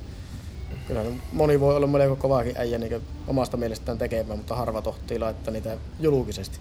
kyllä 0.87 1.03
moni 1.33 1.61
voi 1.61 1.77
olla 1.77 1.87
melko 1.87 2.17
kovaakin 2.17 2.57
äijä 2.57 2.79
niin 2.79 3.03
omasta 3.27 3.57
mielestään 3.57 3.99
tekemään, 3.99 4.39
mutta 4.39 4.57
harva 4.57 4.83
tohtii 4.83 5.19
laittaa 5.19 5.53
niitä 5.53 5.77
julkisesti. 6.01 6.59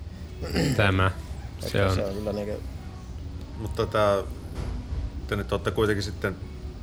Tämä. 0.77 1.11
Se 1.59 1.85
on. 1.85 1.95
se 1.95 2.05
on 2.05 2.13
kyllä 2.13 2.33
niin 2.33 2.47
kuin... 2.47 2.63
Mutta 3.57 3.85
tämä, 3.85 4.23
te 5.27 5.35
nyt 5.35 5.51
olette 5.51 5.71
kuitenkin 5.71 6.03
sitten, 6.03 6.35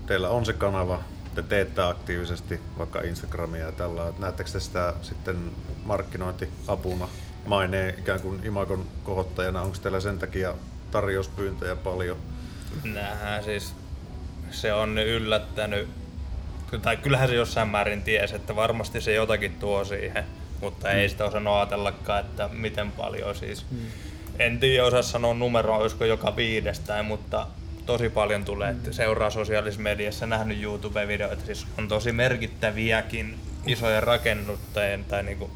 teillä 0.06 0.28
on 0.28 0.46
se 0.46 0.52
kanava, 0.52 1.02
te 1.34 1.42
teette 1.42 1.82
aktiivisesti 1.82 2.60
vaikka 2.78 3.00
Instagramia 3.00 3.64
ja 3.64 3.72
tällä. 3.72 4.12
Näettekö 4.18 4.50
te 4.50 4.60
sitä 4.60 4.94
sitten 5.02 5.50
markkinointiapuna 5.84 7.08
maineen 7.46 7.94
ikään 7.98 8.20
kuin 8.20 8.44
imagon 8.44 8.86
kohottajana? 9.04 9.62
Onko 9.62 9.76
teillä 9.82 10.00
sen 10.00 10.18
takia 10.18 10.54
tarjouspyyntöjä 10.90 11.76
paljon? 11.76 12.16
Nähdään 12.84 13.44
siis, 13.44 13.74
se 14.50 14.72
on 14.72 14.98
yllättänyt 14.98 15.88
tai 16.82 16.96
kyllähän 16.96 17.28
se 17.28 17.34
jossain 17.34 17.68
määrin 17.68 18.02
tiesi, 18.02 18.36
että 18.36 18.56
varmasti 18.56 19.00
se 19.00 19.12
jotakin 19.12 19.54
tuo 19.54 19.84
siihen, 19.84 20.24
mutta 20.60 20.88
mm. 20.88 20.94
ei 20.94 21.08
sitä 21.08 21.24
osannut 21.24 21.54
ajatellakaan, 21.54 22.20
että 22.20 22.48
miten 22.52 22.92
paljon 22.92 23.34
siis. 23.34 23.66
Mm. 23.70 23.78
En 24.38 24.60
tiedä 24.60 24.84
osaa 24.84 25.02
sanoa 25.02 25.34
numeroa, 25.34 25.78
olisiko 25.78 26.04
joka 26.04 26.36
viidestä, 26.36 27.02
mutta 27.02 27.46
tosi 27.86 28.08
paljon 28.08 28.44
tulee, 28.44 28.70
että 28.70 28.92
seuraa 28.92 29.30
sosiaalisessa 29.30 29.82
mediassa, 29.82 30.26
nähnyt 30.26 30.62
YouTube-videoita, 30.62 31.46
siis 31.46 31.66
on 31.78 31.88
tosi 31.88 32.12
merkittäviäkin 32.12 33.38
isoja 33.66 34.00
rakennuttajien 34.00 35.04
tai 35.04 35.22
niinku 35.22 35.50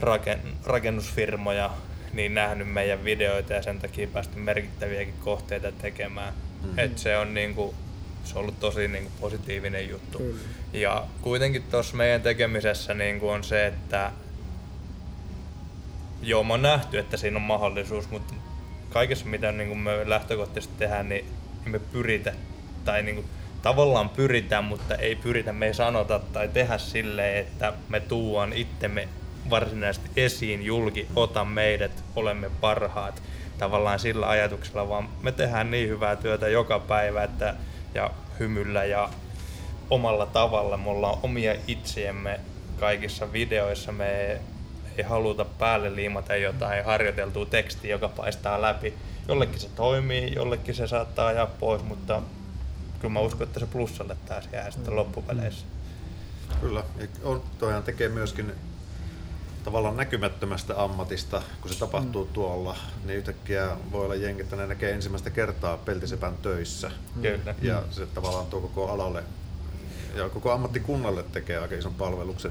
raken, 0.00 0.40
rakennusfirmoja 0.64 1.70
niin 2.12 2.34
nähnyt 2.34 2.72
meidän 2.72 3.04
videoita 3.04 3.52
ja 3.52 3.62
sen 3.62 3.78
takia 3.78 4.06
päästy 4.06 4.38
merkittäviäkin 4.38 5.14
kohteita 5.20 5.72
tekemään. 5.72 6.34
Mm-hmm. 6.34 6.78
Et 6.78 6.98
se 6.98 7.16
on 7.18 7.34
niinku 7.34 7.74
se 8.26 8.38
on 8.38 8.40
ollut 8.40 8.60
tosi 8.60 8.88
niin 8.88 9.02
kuin, 9.04 9.12
positiivinen 9.20 9.88
juttu. 9.88 10.18
Kyllä. 10.18 10.38
Ja 10.72 11.04
kuitenkin 11.22 11.62
tuossa 11.62 11.96
meidän 11.96 12.22
tekemisessä 12.22 12.94
niin 12.94 13.20
kuin 13.20 13.32
on 13.32 13.44
se, 13.44 13.66
että 13.66 14.12
joo, 16.22 16.44
mä 16.44 16.52
oon 16.52 16.62
nähty, 16.62 16.98
että 16.98 17.16
siinä 17.16 17.36
on 17.36 17.42
mahdollisuus, 17.42 18.10
mutta 18.10 18.34
kaikessa 18.90 19.26
mitä 19.26 19.52
niin 19.52 19.68
kuin 19.68 19.78
me 19.78 20.08
lähtökohtaisesti 20.08 20.74
tehdään, 20.78 21.08
niin 21.08 21.24
me 21.64 21.78
pyritä, 21.78 22.32
tai 22.84 23.02
niin 23.02 23.14
kuin, 23.14 23.26
tavallaan 23.62 24.08
pyritään, 24.08 24.64
mutta 24.64 24.94
ei 24.94 25.16
pyritä, 25.16 25.52
me 25.52 25.66
ei 25.66 25.74
sanota 25.74 26.18
tai 26.18 26.48
tehdä 26.48 26.78
silleen, 26.78 27.36
että 27.38 27.72
me 27.88 28.00
tuuan 28.00 28.52
itsemme 28.52 29.08
varsinaisesti 29.50 30.10
esiin 30.16 30.62
julki, 30.62 31.06
ota 31.16 31.44
meidät, 31.44 32.04
olemme 32.16 32.50
parhaat, 32.60 33.22
tavallaan 33.58 33.98
sillä 33.98 34.28
ajatuksella, 34.28 34.88
vaan 34.88 35.08
me 35.22 35.32
tehdään 35.32 35.70
niin 35.70 35.88
hyvää 35.88 36.16
työtä 36.16 36.48
joka 36.48 36.78
päivä 36.78 37.22
että, 37.22 37.54
ja 37.94 38.10
hymyllä 38.40 38.84
ja 38.84 39.10
omalla 39.90 40.26
tavalla. 40.26 40.76
Me 40.76 40.90
ollaan 40.90 41.18
omia 41.22 41.54
itsiemme 41.66 42.40
kaikissa 42.80 43.32
videoissa. 43.32 43.92
Me 43.92 44.40
ei 44.98 45.04
haluta 45.04 45.44
päälle 45.44 45.94
liimata 45.94 46.36
jotain 46.36 46.84
harjoiteltua 46.84 47.46
tekstiä, 47.46 47.90
joka 47.90 48.08
paistaa 48.08 48.62
läpi. 48.62 48.94
Jollekin 49.28 49.60
se 49.60 49.68
toimii, 49.68 50.34
jollekin 50.34 50.74
se 50.74 50.86
saattaa 50.86 51.26
ajaa 51.26 51.46
pois, 51.46 51.82
mutta 51.82 52.22
kyllä 53.00 53.12
mä 53.12 53.20
uskon, 53.20 53.46
että 53.46 53.60
se 53.60 53.66
plussalle 53.66 54.16
taas 54.26 54.48
jää 54.52 54.70
sitten 54.70 54.96
loppupeleissä. 54.96 55.66
Kyllä, 56.60 56.82
ja 56.98 57.06
on, 57.24 57.42
toihan 57.58 57.82
tekee 57.82 58.08
myöskin 58.08 58.52
tavallaan 59.66 59.96
näkymättömästä 59.96 60.82
ammatista, 60.82 61.42
kun 61.60 61.72
se 61.72 61.78
tapahtuu 61.78 62.24
mm. 62.24 62.32
tuolla, 62.32 62.76
niin 63.04 63.18
yhtäkkiä 63.18 63.76
voi 63.92 64.04
olla 64.04 64.14
jengi, 64.14 64.42
että 64.42 64.56
ne 64.56 64.66
näkee 64.66 64.92
ensimmäistä 64.92 65.30
kertaa 65.30 65.76
peltisepän 65.76 66.36
töissä. 66.36 66.90
Kyllä. 67.22 67.54
Ja 67.62 67.82
se 67.90 68.06
tavallaan 68.06 68.46
tuo 68.46 68.60
koko 68.60 68.88
alalle 68.88 69.24
ja 70.14 70.28
koko 70.28 70.52
ammattikunnalle 70.52 71.22
tekee 71.22 71.58
aika 71.58 71.74
ison 71.74 71.94
palveluksen. 71.94 72.50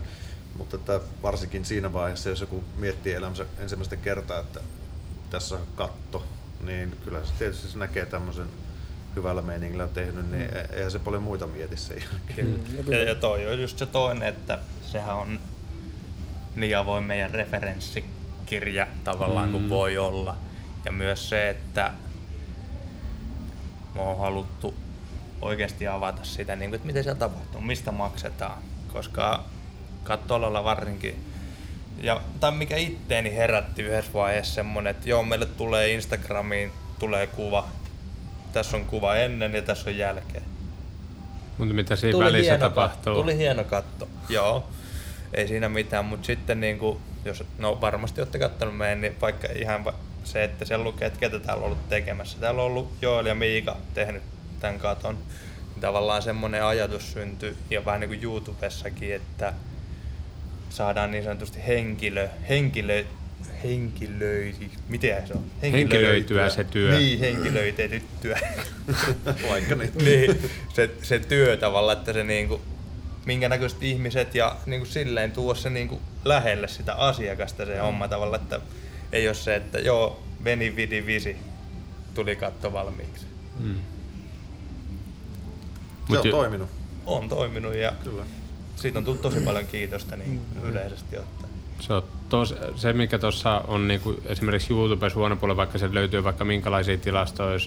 Mutta 0.58 0.76
että 0.76 1.00
varsinkin 1.24 1.66
siinä 1.66 1.94
vaiheessa, 1.94 2.30
jos 2.30 2.42
joku 2.42 2.64
miettii 2.78 3.14
elämänsä 3.14 3.46
ensimmäistä 3.60 3.96
kertaa, 3.96 4.40
että 4.40 4.60
tässä 5.30 5.56
on 5.56 5.62
katto, 5.76 6.24
niin 6.66 6.98
kyllä 7.04 7.26
se 7.26 7.34
tietysti 7.40 7.68
se 7.68 7.78
näkee 7.78 8.06
tämmöisen 8.06 8.48
hyvällä 9.16 9.42
meiningillä 9.42 9.88
tehnyt, 9.88 10.32
niin 10.32 10.52
mm. 10.52 10.76
eihän 10.76 10.92
se 10.92 11.00
paljon 11.00 11.24
muita 11.24 11.48
mieti 11.48 11.78
sen 11.78 11.98
jälkeen. 11.98 12.48
Mm. 12.48 12.92
Ja, 12.92 13.04
ja 13.04 13.16
toi 13.16 13.48
on 13.48 13.62
just 13.62 13.78
se 13.78 13.86
toinen, 13.86 14.28
että 14.28 14.60
sehän 14.92 15.16
on 15.16 15.40
niin 16.56 16.78
avoin 16.78 17.04
meidän 17.04 17.32
referenssikirja 17.32 18.88
tavallaan 19.04 19.48
mm. 19.48 19.52
kuin 19.52 19.70
voi 19.70 19.98
olla. 19.98 20.38
Ja 20.86 20.92
myös 20.92 21.30
se, 21.30 21.50
että 21.50 21.92
me 23.96 24.02
on 24.02 24.18
haluttu 24.18 24.74
oikeasti 25.42 25.88
avata 25.88 26.24
sitä, 26.24 26.56
niin 26.56 26.70
kuin, 26.70 26.76
että 26.76 26.88
miten 26.88 27.04
siellä 27.04 27.20
tapahtuu, 27.20 27.62
mistä 27.62 27.92
maksetaan. 27.92 28.62
Koska 28.94 29.44
kattolalla 30.04 30.64
varsinkin, 30.64 31.26
ja, 32.02 32.22
tai 32.40 32.52
mikä 32.52 32.78
itteeni 32.78 33.36
herätti 33.36 33.82
yhdessä 33.82 34.14
vaiheessa 34.14 34.54
semmonen, 34.54 34.92
että 34.92 35.10
joo, 35.10 35.24
meille 35.24 35.46
tulee 35.46 35.94
Instagramiin, 35.94 36.72
tulee 37.00 37.28
kuva, 37.28 37.68
tässä 38.54 38.78
on 38.78 38.86
kuva 38.86 39.16
ennen 39.16 39.54
ja 39.54 39.62
tässä 39.62 39.90
on 39.90 39.98
jälkeen. 39.98 40.44
Mutta 41.58 41.74
mitä 41.74 41.96
siinä 41.96 42.12
tuli 42.12 42.26
välissä 42.26 42.58
tapahtuu? 42.58 43.14
Katto, 43.14 43.22
tuli 43.22 43.38
hieno 43.38 43.64
katto, 43.64 44.08
joo. 44.30 44.70
Ei 45.36 45.48
siinä 45.48 45.70
mitään, 45.70 46.06
mutta 46.06 46.26
sitten 46.26 46.60
niin 46.60 46.80
kuin, 46.80 47.00
jos, 47.26 47.44
no 47.58 47.82
varmasti 47.82 48.22
olette 48.22 48.40
kattonut 48.40 48.78
meidän, 48.78 49.02
niin 49.02 49.16
vaikka 49.22 49.48
ihan 49.56 49.94
se, 50.24 50.44
että 50.44 50.66
siellä 50.66 50.84
lukee, 50.84 51.08
että 51.08 51.20
ketä 51.20 51.40
täällä 51.40 51.62
on 51.62 51.66
ollut 51.66 51.90
tekemässä. 51.90 52.38
Täällä 52.40 52.62
on 52.62 52.68
ollut 52.68 52.94
Joel 53.02 53.26
ja 53.26 53.36
Miika 53.36 53.78
tehnyt 53.94 54.24
tämän 54.60 54.80
katon. 54.80 55.18
Tavallaan 55.82 56.22
semmoinen 56.22 56.64
ajatus 56.64 57.14
syntyi, 57.14 57.58
ja 57.70 57.86
vähän 57.86 58.00
niin 58.00 58.10
kuin 58.10 58.24
YouTubessakin, 58.24 59.16
että 59.16 59.54
saadaan 60.70 61.12
niin 61.12 61.24
sanotusti 61.24 61.60
henkilö, 61.68 62.30
henkilö 62.50 63.04
henkilöi, 63.64 64.56
miten 64.90 65.28
se 65.28 65.34
on? 65.34 65.46
Henkilöityä 65.62 66.50
se 66.50 66.64
työ. 66.64 66.98
Niin, 66.98 67.20
henkilöitettyä. 67.20 68.40
Vaikka 69.50 69.76
niin. 69.76 69.92
niin 69.98 70.52
se, 70.74 70.90
se 71.02 71.20
työ 71.20 71.58
tavallaan, 71.58 71.98
että 71.98 72.14
se 72.14 72.24
niinku, 72.24 72.62
minkä 73.26 73.50
näköiset 73.50 73.84
ihmiset 73.84 74.36
ja 74.36 74.56
niinku 74.66 74.86
silleen 74.86 75.32
tuo 75.32 75.56
se 75.56 75.70
niinku 75.70 76.02
lähelle 76.26 76.68
sitä 76.68 76.94
asiakasta 76.94 77.66
se 77.66 77.80
homma 77.80 78.08
tavalla, 78.08 78.36
että 78.36 78.60
ei 79.12 79.28
ole 79.28 79.36
se, 79.36 79.56
että 79.56 79.80
joo, 79.80 80.24
veni 80.44 80.76
vidi 80.76 81.06
visi, 81.06 81.38
tuli 82.14 82.36
katto 82.36 82.74
valmiiksi. 82.74 83.26
Mm. 83.60 83.76
Se 86.12 86.20
on 86.20 86.30
toiminut. 86.32 86.70
On 87.06 87.30
toiminut 87.30 87.76
ja 87.76 87.94
Kyllä. 88.04 88.24
siitä 88.76 89.00
on 89.00 89.06
tullut 89.06 89.22
tosi 89.22 89.40
paljon 89.46 89.68
kiitosta 89.68 90.16
niin 90.16 90.42
mm. 90.56 90.70
yleisesti 90.70 91.18
ottaen. 91.18 91.54
Se, 91.80 91.94
on 91.94 92.04
tos, 92.30 92.56
se 92.76 92.94
mikä 92.94 93.18
tuossa 93.20 93.62
on 93.68 93.88
niinku 93.88 94.16
esimerkiksi 94.26 94.74
YouTubessa 94.74 95.20
huono 95.20 95.36
puolella, 95.36 95.58
vaikka 95.58 95.78
se 95.78 95.94
löytyy 95.94 96.24
vaikka 96.24 96.46
minkälaisia 96.46 96.98
tilastoja, 96.98 97.60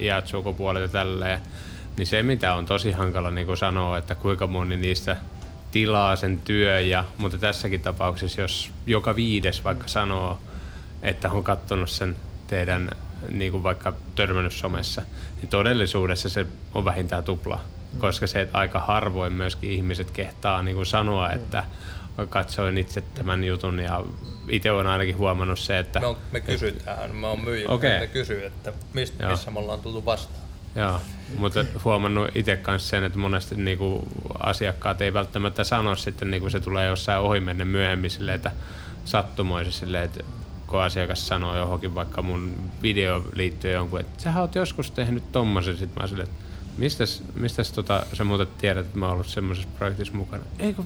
iät, 0.00 0.26
sukupuolet 0.26 0.82
ja 0.82 0.88
tälleen, 0.88 1.40
niin 1.96 2.06
se 2.06 2.22
mitä 2.22 2.54
on 2.54 2.66
tosi 2.66 2.92
hankala 2.92 3.30
niinku 3.30 3.56
sanoa, 3.56 3.98
että 3.98 4.14
kuinka 4.14 4.46
moni 4.46 4.76
niistä 4.76 5.16
tilaa 5.70 6.16
sen 6.16 6.40
työ, 6.40 6.80
ja, 6.80 7.04
mutta 7.18 7.38
tässäkin 7.38 7.80
tapauksessa, 7.80 8.40
jos 8.40 8.70
joka 8.86 9.16
viides 9.16 9.64
vaikka 9.64 9.88
sanoo, 9.88 10.38
että 11.02 11.30
on 11.30 11.44
katsonut 11.44 11.90
sen 11.90 12.16
teidän 12.46 12.90
niin 13.28 13.52
kuin 13.52 13.62
vaikka 13.62 13.92
törmännyt 14.14 14.52
somessa, 14.52 15.02
niin 15.36 15.48
todellisuudessa 15.48 16.28
se 16.28 16.46
on 16.74 16.84
vähintään 16.84 17.24
tupla. 17.24 17.60
Koska 17.98 18.26
se, 18.26 18.40
että 18.40 18.58
aika 18.58 18.80
harvoin 18.80 19.32
myöskin 19.32 19.70
ihmiset 19.70 20.10
kehtaa 20.10 20.62
niin 20.62 20.74
kuin 20.74 20.86
sanoa, 20.86 21.30
että 21.30 21.64
katsoin 22.28 22.78
itse 22.78 23.00
tämän 23.00 23.44
jutun 23.44 23.78
ja 23.78 24.04
itse 24.48 24.70
olen 24.70 24.86
ainakin 24.86 25.18
huomannut 25.18 25.58
se, 25.58 25.78
että... 25.78 26.00
Me, 26.00 26.06
on, 26.06 26.16
me 26.32 26.40
kysytään, 26.40 27.14
mä 27.14 27.28
oon 27.28 27.40
myyjä, 27.40 27.68
okay. 27.68 28.00
me 28.00 28.06
kysyy, 28.06 28.46
että 28.46 28.72
mistä, 28.92 29.28
missä 29.28 29.50
me 29.50 29.58
ollaan 29.58 29.80
tultu 29.80 30.04
vastaan. 30.04 30.51
Joo, 30.76 31.00
mutta 31.38 31.64
huomannut 31.84 32.28
itse 32.34 32.56
kanssa 32.56 32.88
sen, 32.88 33.04
että 33.04 33.18
monesti 33.18 33.54
niinku 33.54 34.08
asiakkaat 34.38 35.00
ei 35.00 35.14
välttämättä 35.14 35.64
sano 35.64 35.96
sitten, 35.96 36.30
niinku 36.30 36.50
se 36.50 36.60
tulee 36.60 36.88
jossain 36.88 37.20
ohimennen 37.20 37.68
myöhemmin 37.68 38.10
silleen, 38.10 38.36
että 38.36 38.50
sattumoisesti 39.04 39.80
silleen, 39.80 40.04
että 40.04 40.24
kun 40.66 40.82
asiakas 40.82 41.28
sanoo 41.28 41.56
johonkin 41.56 41.94
vaikka 41.94 42.22
mun 42.22 42.54
video 42.82 43.24
liittyen 43.34 43.74
jonkun, 43.74 44.00
että 44.00 44.22
sä 44.22 44.40
oot 44.40 44.54
joskus 44.54 44.90
tehnyt 44.90 45.32
tommosen, 45.32 45.76
sit 45.76 45.90
mä 46.00 46.06
silleen, 46.06 46.28
että 46.28 46.44
mistäs, 46.78 47.22
mistäs 47.34 47.72
tota, 47.72 48.06
sä 48.12 48.24
muuten 48.24 48.46
tiedät, 48.58 48.86
että 48.86 48.98
mä 48.98 49.06
oon 49.06 49.14
ollut 49.14 49.26
semmoisessa 49.26 49.68
projektissa 49.78 50.14
mukana? 50.14 50.44
Eikö 50.58 50.82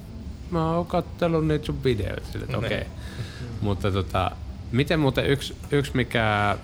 mä 0.51 0.71
oon 0.71 0.85
kattellut 0.85 1.47
niitä 1.47 1.65
sun 1.65 1.83
videoita, 1.83 2.27
silleen, 2.31 2.45
että 2.45 2.57
okei. 2.57 2.77
Okay. 2.77 2.91
Mutta 3.61 3.91
tota, 3.91 4.31
miten 4.71 4.99
muuten 4.99 5.25
yksi, 5.25 5.55
yksi 5.71 5.91
mikä 5.95 6.57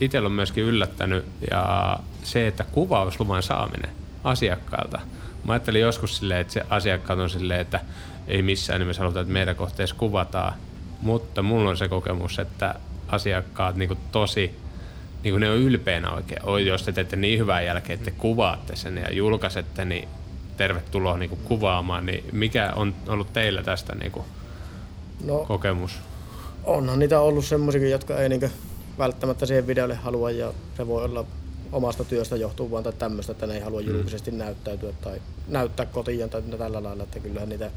itsellä 0.00 0.26
on 0.26 0.32
myöskin 0.32 0.64
yllättänyt 0.64 1.24
ja 1.50 1.96
se, 2.22 2.46
että 2.46 2.64
kuvausluvan 2.72 3.42
saaminen 3.42 3.90
asiakkaalta. 4.24 5.00
Mä 5.44 5.52
ajattelin 5.52 5.80
joskus 5.80 6.16
silleen, 6.16 6.40
että 6.40 6.52
se 6.52 6.62
asiakkaat 6.70 7.18
on 7.18 7.30
silleen, 7.30 7.60
että 7.60 7.80
ei 8.28 8.42
missään 8.42 8.80
nimessä 8.80 9.02
haluta, 9.02 9.20
että 9.20 9.32
meidän 9.32 9.56
kohteessa 9.56 9.96
kuvataan. 9.96 10.54
Mutta 11.02 11.42
mulla 11.42 11.70
on 11.70 11.76
se 11.76 11.88
kokemus, 11.88 12.38
että 12.38 12.74
asiakkaat 13.08 13.76
niin 13.76 13.98
tosi, 14.12 14.54
niin 15.22 15.32
kuin 15.32 15.40
ne 15.40 15.50
on 15.50 15.56
ylpeänä 15.56 16.10
oikein. 16.10 16.44
Oi, 16.44 16.66
jos 16.66 16.82
te 16.82 16.92
teette 16.92 17.16
niin 17.16 17.38
hyvää 17.38 17.62
jälkeen, 17.62 17.98
että 17.98 18.10
te 18.10 18.16
kuvaatte 18.18 18.76
sen 18.76 18.96
ja 18.96 19.14
julkaisette, 19.14 19.84
niin 19.84 20.08
tervetuloa 20.56 21.16
niin 21.16 21.28
kuin 21.28 21.40
kuvaamaan. 21.44 22.06
Niin 22.06 22.24
mikä 22.32 22.72
on 22.76 22.94
ollut 23.08 23.32
teillä 23.32 23.62
tästä 23.62 23.94
niin 23.94 24.12
kuin 24.12 24.24
no, 25.24 25.38
kokemus? 25.38 25.98
Onhan 26.64 26.98
niitä 26.98 27.20
ollut 27.20 27.44
semmoisia, 27.44 27.88
jotka 27.88 28.18
ei 28.18 28.28
niin 28.28 28.50
välttämättä 28.98 29.46
siihen 29.46 29.66
videolle 29.66 29.94
halua 29.94 30.30
ja 30.30 30.52
se 30.76 30.86
voi 30.86 31.04
olla 31.04 31.24
omasta 31.72 32.04
työstä 32.04 32.36
johtuu 32.36 32.82
tai 32.82 32.92
tämmöistä, 32.92 33.32
että 33.32 33.46
ne 33.46 33.54
ei 33.54 33.60
halua 33.60 33.80
mm. 33.80 33.88
julkisesti 33.88 34.30
mm. 34.30 34.36
näyttäytyä 34.38 34.92
tai 35.00 35.22
näyttää 35.48 35.86
kotiin 35.86 36.30
tai 36.30 36.42
tällä 36.42 36.82
lailla, 36.82 37.02
että 37.02 37.20
kyllähän 37.20 37.48
niitä 37.48 37.70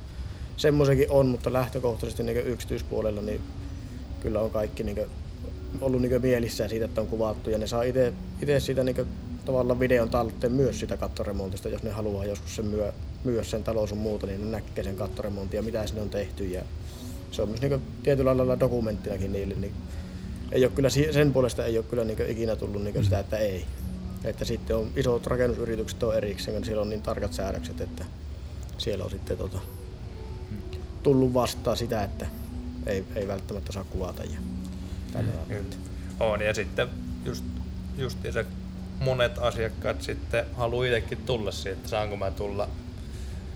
semmoisenkin 0.57 1.11
on, 1.11 1.27
mutta 1.27 1.53
lähtökohtaisesti 1.53 2.23
niin 2.23 2.47
yksityispuolella 2.47 3.21
niin 3.21 3.41
kyllä 4.19 4.39
on 4.39 4.51
kaikki 4.51 4.83
niin 4.83 4.99
ollut 5.81 6.01
niin 6.01 6.21
mielissään 6.21 6.69
siitä, 6.69 6.85
että 6.85 7.01
on 7.01 7.07
kuvattu 7.07 7.49
ja 7.49 7.57
ne 7.57 7.67
saa 7.67 7.83
itse 7.83 8.13
siitä 8.59 8.83
niin 8.83 9.07
tavallaan 9.45 9.79
videon 9.79 10.09
talteen 10.09 10.51
myös 10.51 10.79
sitä 10.79 10.97
kattoremontista, 10.97 11.69
jos 11.69 11.83
ne 11.83 11.91
haluaa 11.91 12.25
joskus 12.25 12.55
sen 12.55 12.65
myö, 12.65 12.93
myö 13.23 13.43
sen 13.43 13.63
talous 13.63 13.89
sun 13.89 13.97
muuta, 13.97 14.27
niin 14.27 14.41
ne 14.41 14.57
näkee 14.57 14.83
sen 14.83 14.95
kattoremontin 14.95 15.57
ja 15.57 15.63
mitä 15.63 15.87
sinne 15.87 16.01
on 16.01 16.09
tehty 16.09 16.45
ja 16.45 16.61
se 17.31 17.41
on 17.41 17.49
myös 17.49 17.61
niin 17.61 17.81
tietyllä 18.03 18.37
lailla 18.37 18.59
dokumenttinakin 18.59 19.31
niille, 19.33 19.55
niin 19.55 19.73
ei 20.53 20.65
ole 20.65 20.71
kyllä, 20.75 20.89
sen 20.89 21.33
puolesta 21.33 21.65
ei 21.65 21.77
ole 21.77 21.85
kyllä 21.89 22.03
niin 22.03 22.29
ikinä 22.29 22.55
tullut 22.55 22.83
niin 22.83 23.03
sitä, 23.03 23.19
että 23.19 23.37
ei. 23.37 23.65
Että 24.23 24.45
sitten 24.45 24.75
on 24.75 24.91
isot 24.95 25.27
rakennusyritykset 25.27 26.03
on 26.03 26.17
erikseen, 26.17 26.65
siellä 26.65 26.81
on 26.81 26.89
niin 26.89 27.01
tarkat 27.01 27.33
säädökset, 27.33 27.81
että 27.81 28.05
siellä 28.77 29.03
on 29.03 29.11
sitten 29.11 29.37
tota, 29.37 29.59
tullut 31.03 31.33
vastaan 31.33 31.77
sitä, 31.77 32.03
että 32.03 32.25
ei, 32.85 33.03
ei 33.15 33.27
välttämättä 33.27 33.71
saa 33.71 33.83
kuvata. 33.83 34.23
Ja 34.23 34.39
tällä 35.13 35.31
mm. 35.49 35.65
On, 36.19 36.41
ja 36.41 36.53
sitten 36.53 36.87
just, 37.97 38.17
se 38.31 38.45
monet 38.99 39.37
asiakkaat 39.37 40.01
sitten 40.01 40.45
haluaa 40.53 40.85
itsekin 40.85 41.17
tulla 41.17 41.51
siihen, 41.51 41.77
että 41.77 41.89
saanko 41.89 42.17
mä 42.17 42.31
tulla 42.31 42.69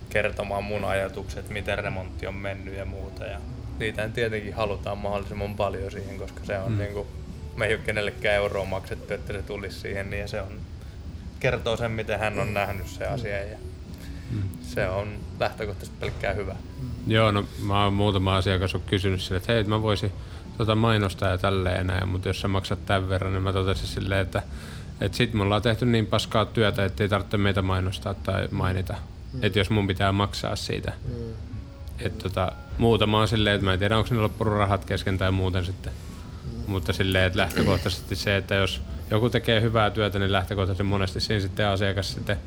kertomaan 0.09 0.63
mun 0.63 0.85
ajatukset, 0.85 1.49
miten 1.49 1.77
remontti 1.77 2.27
on 2.27 2.35
mennyt 2.35 2.75
ja 2.75 2.85
muuta. 2.85 3.25
Ja 3.25 3.39
niitä 3.79 4.09
tietenkin 4.09 4.53
halutaan 4.53 4.97
mahdollisimman 4.97 5.55
paljon 5.55 5.91
siihen, 5.91 6.17
koska 6.17 6.39
se 6.43 6.59
on 6.59 6.71
mm. 6.71 6.77
niin 6.77 6.93
kuin, 6.93 7.07
me 7.55 7.65
ei 7.65 7.75
ole 7.75 7.83
kenellekään 7.85 8.35
euroa 8.35 8.65
maksettu, 8.65 9.13
että 9.13 9.33
se 9.33 9.41
tulisi 9.41 9.79
siihen, 9.79 10.09
niin 10.09 10.27
se 10.27 10.41
on, 10.41 10.59
kertoo 11.39 11.77
sen, 11.77 11.91
miten 11.91 12.19
hän 12.19 12.39
on 12.39 12.53
nähnyt 12.53 12.87
se 12.87 13.07
asia 13.07 13.43
ja 13.43 13.57
mm. 14.31 14.41
se 14.61 14.89
on 14.89 15.07
lähtökohtaisesti 15.39 15.97
pelkkää 15.99 16.33
hyvä. 16.33 16.55
Joo, 17.07 17.31
no 17.31 17.45
mä 17.63 17.83
oon 17.83 17.93
muutama 17.93 18.37
asiakas 18.37 18.75
on 18.75 18.81
kysynyt 18.81 19.21
sille, 19.21 19.37
että 19.37 19.53
hei, 19.53 19.63
mä 19.63 19.81
voisin 19.81 20.11
tota 20.57 20.75
mainosta 20.75 21.25
ja 21.25 21.37
tälleen 21.37 21.87
näin, 21.87 22.07
mutta 22.09 22.29
jos 22.29 22.41
sä 22.41 22.47
maksat 22.47 22.85
tämän 22.85 23.09
verran, 23.09 23.33
niin 23.33 23.43
mä 23.43 23.53
totesin 23.53 23.87
silleen, 23.87 24.21
että 24.21 24.43
et 25.01 25.13
sit 25.13 25.33
me 25.33 25.43
ollaan 25.43 25.61
tehty 25.61 25.85
niin 25.85 26.05
paskaa 26.05 26.45
työtä, 26.45 26.85
että 26.85 27.03
ei 27.03 27.09
tarvitse 27.09 27.37
meitä 27.37 27.61
mainostaa 27.61 28.13
tai 28.13 28.47
mainita. 28.51 28.95
Mm. 29.33 29.43
Että 29.43 29.59
jos 29.59 29.69
mun 29.69 29.87
pitää 29.87 30.11
maksaa 30.11 30.55
siitä. 30.55 30.93
Mm. 31.07 31.46
Et 31.99 32.17
tota, 32.17 32.51
muutama 32.77 33.21
on 33.21 33.27
silleen, 33.27 33.55
että 33.55 33.65
mä 33.65 33.73
en 33.73 33.79
tiedä, 33.79 33.97
onko 33.97 34.15
ne 34.15 34.21
loppunut 34.21 34.53
rahat 34.53 34.85
kesken 34.85 35.17
tai 35.17 35.31
muuten 35.31 35.65
sitten. 35.65 35.93
Mutta 36.67 36.93
silleen, 36.93 37.25
että 37.25 37.39
lähtökohtaisesti 37.39 38.15
se, 38.15 38.37
että 38.37 38.55
jos 38.55 38.81
joku 39.11 39.29
tekee 39.29 39.61
hyvää 39.61 39.89
työtä, 39.89 40.19
niin 40.19 40.31
lähtökohtaisesti 40.31 40.83
monesti 40.83 41.19
siinä 41.19 41.41
sitten 41.41 41.67
asiakas 41.67 42.13
sitten 42.13 42.37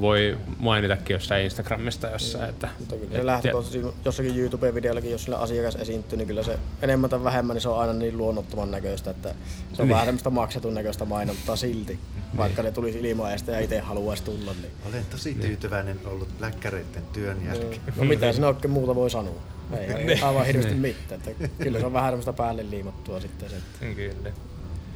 voi 0.00 0.38
mainitakin 0.58 1.14
jossain 1.14 1.44
Instagramista 1.44 2.06
jossain. 2.06 2.50
Että, 2.50 2.68
Mutta 2.78 2.96
kyllä 2.96 3.16
se 3.16 3.26
lähtökohtaisesti 3.26 3.88
jossakin 4.04 4.38
YouTube-videollakin, 4.38 5.10
jos 5.10 5.24
sillä 5.24 5.38
asiakas 5.38 5.76
esiintyy, 5.76 6.18
niin 6.18 6.28
kyllä 6.28 6.42
se 6.42 6.58
enemmän 6.82 7.10
tai 7.10 7.24
vähemmän 7.24 7.54
niin 7.54 7.62
se 7.62 7.68
on 7.68 7.80
aina 7.80 7.92
niin 7.92 8.18
luonnottoman 8.18 8.70
näköistä, 8.70 9.10
että 9.10 9.28
se 9.72 9.82
on 9.82 9.88
niin. 9.88 9.94
vähän 9.94 10.06
semmoista 10.06 10.30
maksetun 10.30 10.74
näköistä 10.74 11.04
mainontaa 11.04 11.56
silti, 11.56 11.92
niin. 11.92 12.36
vaikka 12.36 12.62
ne 12.62 12.70
tulisi 12.70 12.98
ilmaista 12.98 13.50
ja 13.50 13.60
itse 13.60 13.78
haluaisi 13.78 14.24
tulla. 14.24 14.52
Niin. 14.52 14.72
Olen 14.88 15.06
tosi 15.10 15.34
tyytyväinen 15.34 16.00
ollut 16.04 16.28
läkkäreiden 16.40 17.02
työn 17.12 17.38
niin. 17.38 17.48
jälkeen. 17.48 17.82
No 17.96 18.04
mitä 18.04 18.32
sinä 18.32 18.46
oikein 18.46 18.70
muuta 18.70 18.94
voi 18.94 19.10
sanoa? 19.10 19.42
Ei, 19.72 19.78
ei 19.78 20.04
niin. 20.04 20.24
aivan 20.24 20.46
hirveästi 20.46 20.74
mitään. 20.74 21.20
Että 21.26 21.48
kyllä 21.62 21.80
se 21.80 21.86
on 21.86 21.92
vähän 21.92 22.10
semmoista 22.10 22.32
päälle 22.32 22.70
liimattua 22.70 23.20
sitten 23.20 23.50
se. 23.50 23.56
Kyllä. 23.94 24.30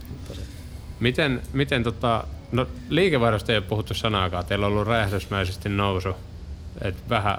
Mutta 0.09 0.35
se. 0.35 0.41
Miten, 1.01 1.43
miten 1.53 1.83
tota, 1.83 2.25
no 2.53 2.67
liikevaihdosta 2.89 3.53
ei 3.53 3.59
ole 3.59 3.65
puhuttu 3.67 3.95
sanaakaan, 3.95 4.47
teillä 4.47 4.67
on 4.67 4.73
ollut 4.73 4.87
räjähdysmäisesti 4.87 5.69
nousu. 5.69 6.09
Et 6.83 7.09
vähän, 7.09 7.39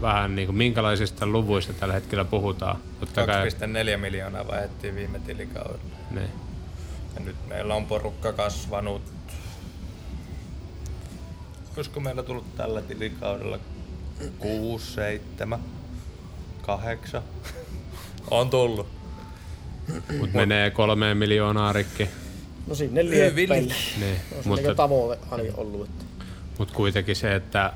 vähän 0.00 0.36
niin 0.36 0.46
kuin, 0.46 0.56
minkälaisista 0.56 1.26
luvuista 1.26 1.72
tällä 1.72 1.94
hetkellä 1.94 2.24
puhutaan? 2.24 2.76
2,4 3.02 3.96
miljoonaa 3.96 4.46
vaihdettiin 4.46 4.94
viime 4.94 5.18
tilikaudella. 5.18 5.96
Niin. 6.10 6.30
Ja 7.14 7.24
nyt 7.24 7.36
meillä 7.48 7.74
on 7.74 7.86
porukka 7.86 8.32
kasvanut. 8.32 9.02
Olisiko 11.76 12.00
meillä 12.00 12.22
tullut 12.22 12.56
tällä 12.56 12.82
tilikaudella 12.82 13.58
6, 14.38 14.92
7, 14.92 15.60
8? 16.62 17.22
On 18.30 18.50
tullut. 18.50 18.86
Mut 20.18 20.32
menee 20.32 20.70
kolmeen 20.70 21.16
miljoonaa 21.16 21.72
rikki. 21.72 22.08
No 22.66 22.74
sinne 22.74 23.10
lieppeille. 23.10 23.74
Niin, 24.00 24.16
mutta, 24.44 24.66
niin 24.66 24.76
tavoite 24.76 25.22
ainakin 25.30 25.54
ollut. 25.56 25.88
Että. 25.88 26.04
Mutta 26.58 26.74
kuitenkin 26.74 27.16
se, 27.16 27.34
että, 27.34 27.72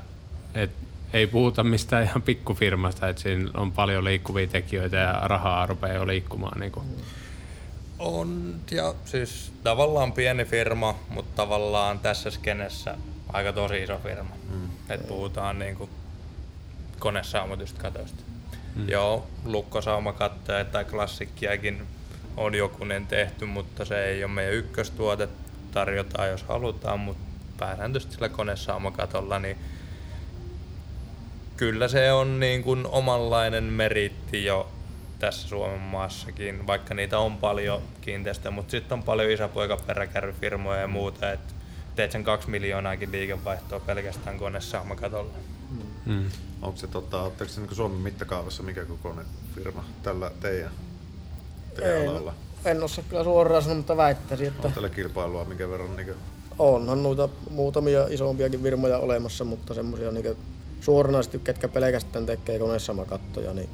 että 0.55 0.85
ei 1.13 1.27
puhuta 1.27 1.63
mistään 1.63 2.03
ihan 2.03 2.21
pikkufirmasta, 2.21 3.09
että 3.09 3.21
siinä 3.21 3.51
on 3.53 3.71
paljon 3.71 4.03
liikkuvia 4.03 4.47
tekijöitä 4.47 4.97
ja 4.97 5.21
rahaa 5.23 5.65
rupeaa 5.65 5.95
jo 5.95 6.07
liikkumaan. 6.07 6.59
Niin 6.59 6.71
kuin. 6.71 6.85
On, 7.99 8.55
ja 8.71 8.93
siis 9.05 9.51
tavallaan 9.63 10.13
pieni 10.13 10.45
firma, 10.45 10.99
mutta 11.09 11.35
tavallaan 11.35 11.99
tässä 11.99 12.31
skenessä 12.31 12.97
aika 13.33 13.53
tosi 13.53 13.83
iso 13.83 13.97
firma. 13.97 14.35
Mm. 14.53 14.69
Että 14.89 15.07
puhutaan 15.07 15.59
niin 15.59 15.75
kuin 15.75 15.89
konesaumatista 16.99 17.81
katoista. 17.81 18.23
Mm. 18.75 18.89
Joo, 18.89 19.27
lukkosaumakattoja 19.45 20.65
tai 20.65 20.85
klassikkiakin 20.85 21.81
on 22.37 22.55
jokunen 22.55 23.07
tehty, 23.07 23.45
mutta 23.45 23.85
se 23.85 24.05
ei 24.05 24.23
ole 24.23 24.31
meidän 24.31 24.53
ykköstuote. 24.53 25.27
Tarjotaan 25.71 26.29
jos 26.29 26.43
halutaan, 26.43 26.99
mutta 26.99 27.23
pääsääntöisesti 27.57 28.13
sillä 28.13 28.29
konesaumakatolla, 28.29 29.39
niin 29.39 29.57
kyllä 31.57 31.87
se 31.87 32.11
on 32.11 32.39
niin 32.39 32.63
kuin 32.63 32.87
omanlainen 32.87 33.63
meritti 33.63 34.45
jo 34.45 34.71
tässä 35.19 35.47
Suomen 35.47 35.79
maassakin, 35.79 36.67
vaikka 36.67 36.93
niitä 36.93 37.19
on 37.19 37.37
paljon 37.37 37.81
kiinteistöjä, 38.01 38.51
mutta 38.51 38.71
sitten 38.71 38.97
on 38.97 39.03
paljon 39.03 39.31
isäpoikaperäkärryfirmoja 39.31 40.81
ja 40.81 40.87
muuta, 40.87 41.31
että 41.31 41.53
teet 41.95 42.11
sen 42.11 42.23
kaksi 42.23 42.49
miljoonaakin 42.49 43.11
liikevaihtoa 43.11 43.79
pelkästään 43.79 44.37
konesaumakatolla. 44.37 45.33
Mm. 46.05 46.25
Onko 46.61 46.77
se, 46.77 46.87
tota, 46.87 47.31
se 47.47 47.61
niin 47.61 47.75
Suomen 47.75 47.97
mittakaavassa 47.97 48.63
mikä 48.63 48.85
kokoinen 48.85 49.25
firma 49.55 49.85
tällä 50.03 50.31
teidän 50.39 50.71
en, 51.81 52.09
alalla? 52.09 52.33
En 52.65 52.83
osaa 52.83 53.03
kyllä 53.09 53.23
suoraan 53.23 53.61
sanoa, 53.61 53.77
mutta 53.77 53.97
väittäisin, 53.97 54.47
että... 54.47 54.67
On 54.67 54.73
tällä 54.73 54.89
kilpailua 54.89 55.45
minkä 55.45 55.69
verran? 55.69 55.95
Niin 55.95 56.05
kuin... 56.05 56.17
Onhan 56.59 57.03
noita 57.03 57.29
muutamia 57.49 58.07
isompiakin 58.09 58.61
firmoja 58.63 58.97
olemassa, 58.97 59.43
mutta 59.43 59.73
semmoisia 59.73 60.11
niin 60.11 60.37
suoranaisesti, 60.81 61.39
ketkä 61.43 61.67
pelkästään 61.67 62.25
tekee 62.25 62.59
koneessa 62.59 62.93
makattoja, 62.93 63.53
niin 63.53 63.69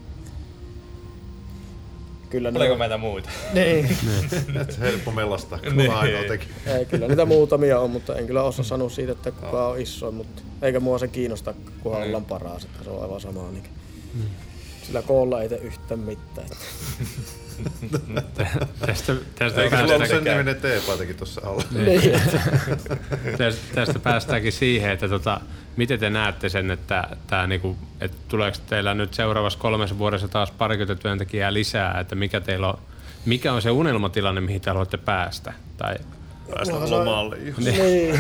Kyllä 2.30 2.50
Oliko 2.50 2.74
ne... 2.74 2.80
meitä 2.80 2.98
muita? 2.98 3.30
Niin. 3.54 3.98
helppo 4.80 5.12
melasta, 5.12 5.60
kun 5.64 5.78
niin. 5.78 5.92
ainoa 5.92 6.24
teki. 6.24 6.48
Ei, 6.66 6.86
kyllä 6.86 7.08
niitä 7.08 7.26
muutamia 7.36 7.80
on, 7.80 7.90
mutta 7.90 8.16
en 8.16 8.28
kyllä 8.28 8.44
osaa 8.44 8.66
sanoa 8.66 8.90
siitä, 8.90 9.12
että 9.12 9.32
kuka 9.32 9.68
on 9.68 9.82
isoin, 9.82 10.16
mutta 10.16 10.42
eikä 10.62 10.80
mua 10.80 11.00
se 11.00 11.08
kiinnosta, 11.08 11.54
kunhan 11.84 12.02
niin. 12.02 12.08
ollaan 12.08 12.26
paras, 12.26 12.64
että 12.64 12.84
se 12.84 12.90
on 12.90 13.04
aivan 13.04 13.22
sama. 13.22 13.52
Niin. 13.52 13.64
Mm. 14.14 14.22
Sillä 14.84 15.02
koolla 15.02 15.42
ei 15.42 15.50
tee 15.50 15.58
yhtään 15.58 16.00
mitään. 16.00 16.48
tästä, 18.86 19.14
tästä 19.36 19.62
Eikö 19.62 19.78
sulla 19.78 19.96
ollut 19.96 20.08
sen 20.08 20.24
niminen 20.24 20.56
teepaitakin 20.56 21.16
tuossa 21.16 21.42
alla? 21.44 21.64
Niin. 21.72 22.12
tästä, 23.38 23.76
tästä 23.76 24.00
päästäänkin 24.00 24.52
siihen, 24.52 24.92
että 24.92 25.10
tota, 25.10 25.42
miten 25.78 26.00
te 26.00 26.10
näette 26.10 26.50
sen, 26.50 26.72
että, 26.72 27.04
tää 27.28 27.48
niinku, 27.48 27.78
että 28.02 28.18
tuleeko 28.28 28.58
teillä 28.70 28.94
nyt 28.94 29.14
seuraavassa 29.14 29.60
kolmessa 29.60 29.98
vuodessa 29.98 30.28
taas 30.28 30.52
parikymmentä 30.52 31.02
työntekijää 31.02 31.54
lisää, 31.54 32.00
että 32.00 32.16
mikä 32.16 32.42
teillä 32.42 32.70
on, 32.70 32.80
mikä 33.26 33.54
on 33.54 33.62
se 33.62 33.72
unelmatilanne, 33.72 34.42
mihin 34.42 34.62
te 34.62 34.70
haluatte 34.70 34.98
päästä? 34.98 35.54
Tai 35.78 35.96
päästä 36.54 36.90
lomalle. 36.90 37.38
Niin, 37.58 38.20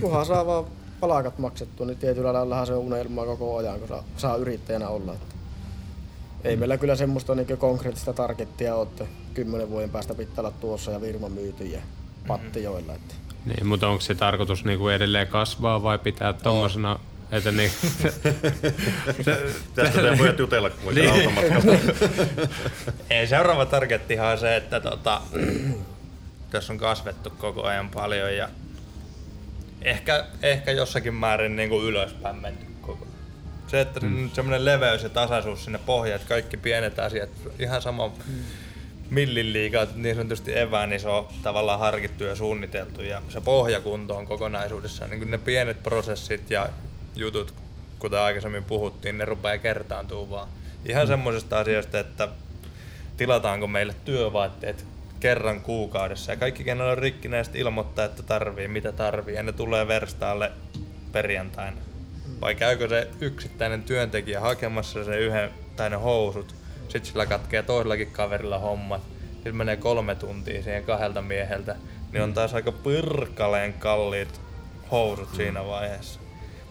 kunhan 0.00 0.26
saa 0.26 0.46
vaan 0.46 0.64
palkat 1.00 1.38
maksettua, 1.38 1.86
niin 1.86 1.98
tietyllä 1.98 2.32
lailla 2.32 2.66
se 2.66 2.72
unelma 2.72 3.24
koko 3.24 3.56
ajan, 3.56 3.78
kun 3.78 3.88
saa, 3.88 4.04
saa 4.16 4.36
yrittäjänä 4.36 4.88
olla. 4.88 5.12
Että 5.12 5.34
ei 6.44 6.56
mm. 6.56 6.60
meillä 6.60 6.78
kyllä 6.78 6.96
semmoista 6.96 7.34
niin 7.34 7.58
konkreettista 7.58 8.12
targettia 8.12 8.74
ole, 8.74 8.82
että 8.82 9.06
kymmenen 9.34 9.70
vuoden 9.70 9.90
päästä 9.90 10.14
pitää 10.14 10.34
olla 10.38 10.52
tuossa 10.60 10.90
ja 10.90 11.00
virma 11.00 11.28
myyty 11.28 11.64
ja 11.64 11.80
pattijoilla. 12.26 12.94
Että. 12.94 13.14
Niin, 13.44 13.66
mutta 13.66 13.88
onko 13.88 14.00
se 14.00 14.14
tarkoitus 14.14 14.64
niin 14.64 14.78
kuin 14.78 14.94
edelleen 14.94 15.26
kasvaa 15.26 15.82
vai 15.82 15.98
pitää 15.98 16.32
tuommoisena 16.32 16.92
oh. 16.92 17.00
Että 17.32 17.52
niin. 17.52 17.70
Tästä 19.74 20.02
te 20.02 20.18
voit 20.18 20.38
jutella 20.38 20.70
kun 20.70 20.94
niin. 20.94 21.30
Ei, 23.10 23.26
seuraava 23.26 23.66
targettihan 23.66 24.32
on 24.32 24.38
se, 24.38 24.56
että 24.56 24.80
tota, 24.80 25.20
tässä 26.50 26.72
on 26.72 26.78
kasvettu 26.78 27.30
koko 27.30 27.62
ajan 27.62 27.90
paljon 27.90 28.36
ja 28.36 28.48
ehkä, 29.82 30.26
ehkä 30.42 30.70
jossakin 30.70 31.14
määrin 31.14 31.56
niin 31.56 31.68
kuin 31.68 31.84
ylöspäin 31.84 32.36
menty 32.36 32.67
ajan. 32.67 32.67
Se, 33.68 33.80
että 33.80 34.00
mm. 34.00 34.30
semmoinen 34.30 34.64
leveys 34.64 35.02
ja 35.02 35.08
tasaisuus 35.08 35.64
sinne 35.64 35.78
pohjaan, 35.86 36.16
että 36.16 36.28
kaikki 36.28 36.56
pienet 36.56 36.98
asiat, 36.98 37.30
ihan 37.58 37.82
sama 37.82 38.08
mm. 38.08 38.34
millin 39.10 39.52
liikaa, 39.52 39.86
niin 39.94 40.16
sanotusti 40.16 40.58
evään, 40.58 40.90
niin 40.90 41.00
se 41.00 41.08
on 41.08 41.28
tavallaan 41.42 41.78
harkittu 41.78 42.24
ja 42.24 42.34
suunniteltu 42.34 43.02
ja 43.02 43.22
se 43.28 43.40
pohjakunto 43.40 44.16
on 44.16 44.26
kokonaisuudessaan, 44.26 45.10
niin 45.10 45.18
kuin 45.18 45.30
ne 45.30 45.38
pienet 45.38 45.82
prosessit 45.82 46.50
ja 46.50 46.68
jutut, 47.16 47.54
kuten 47.98 48.20
aikaisemmin 48.20 48.64
puhuttiin, 48.64 49.18
ne 49.18 49.24
rupeaa 49.24 49.58
kertaantuu 49.58 50.30
vaan. 50.30 50.48
Ihan 50.86 51.04
mm. 51.04 51.08
semmoisesta 51.08 51.58
asiasta, 51.58 51.98
että 51.98 52.28
tilataanko 53.16 53.66
meille 53.66 53.94
työvaatteet 54.04 54.84
kerran 55.20 55.60
kuukaudessa 55.60 56.32
ja 56.32 56.36
kaikki, 56.36 56.64
kenellä 56.64 56.92
on 56.92 56.98
rikkinäistä 56.98 57.58
ilmoittaa, 57.58 58.04
että 58.04 58.22
tarvii, 58.22 58.68
mitä 58.68 58.92
tarvii 58.92 59.34
ja 59.34 59.42
ne 59.42 59.52
tulee 59.52 59.88
verstaalle 59.88 60.52
perjantaina 61.12 61.87
vai 62.40 62.54
käykö 62.54 62.88
se 62.88 63.08
yksittäinen 63.20 63.82
työntekijä 63.82 64.40
hakemassa 64.40 65.04
se 65.04 65.18
yhden 65.18 65.50
tai 65.76 65.90
ne 65.90 65.96
housut, 65.96 66.54
sitten 66.82 67.04
sillä 67.04 67.26
katkee 67.26 67.62
toisellakin 67.62 68.10
kaverilla 68.10 68.58
hommat, 68.58 69.02
sitten 69.34 69.56
menee 69.56 69.76
kolme 69.76 70.14
tuntia 70.14 70.62
siihen 70.62 70.84
kahdelta 70.84 71.22
mieheltä, 71.22 71.76
niin 72.12 72.22
on 72.22 72.34
taas 72.34 72.54
aika 72.54 72.72
pyrkaleen 72.72 73.72
kalliit 73.72 74.40
housut 74.90 75.28
siinä 75.34 75.66
vaiheessa. 75.66 76.20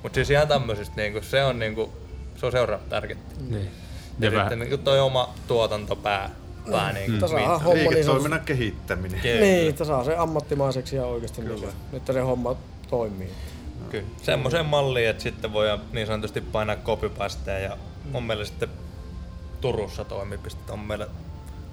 Mutta 0.04 0.16
siis 0.16 0.30
ihan 0.30 0.48
tämmöisistä, 0.48 0.96
niinku, 0.96 1.22
se 1.22 1.44
on 1.44 1.60
niinku, 1.60 1.94
se 2.36 2.46
on 2.46 2.52
seuraava 2.52 2.84
targetti. 2.90 3.36
Niin. 3.50 3.70
Ja, 4.20 4.32
ja 4.32 4.40
sitten 4.40 4.60
niinku 4.60 4.78
toi 4.78 5.00
oma 5.00 5.34
tuotantopää. 5.48 6.30
Pää, 6.72 6.94
niin, 6.94 7.12
mm. 7.12 7.20
homma, 7.20 7.74
niin 7.74 7.90
Liiketoiminnan 7.90 8.42
kehittäminen. 8.46 9.22
Niin, 9.24 9.70
että 9.70 9.86
saa 9.86 10.04
se 10.04 10.16
ammattimaiseksi 10.16 10.96
ja 10.96 11.06
oikeasti, 11.06 11.42
niin, 11.42 11.70
että 11.94 12.14
se 12.14 12.20
homma 12.20 12.56
toimii. 12.90 13.30
Kyllä. 13.90 14.08
Semmoiseen 14.22 14.66
malliin, 14.66 15.10
että 15.10 15.24
sitten 15.24 15.54
voi 15.54 15.80
niin 15.92 16.08
sanotusti 16.08 16.42
painaa 16.42 16.76
copypastea 16.76 17.60
ja 17.60 17.78
on 18.14 18.24
meillä 18.24 18.46
sitten 18.46 18.70
Turussa 19.62 20.06
toimipiste, 20.06 20.72
on 20.72 20.80
meillä 20.80 21.08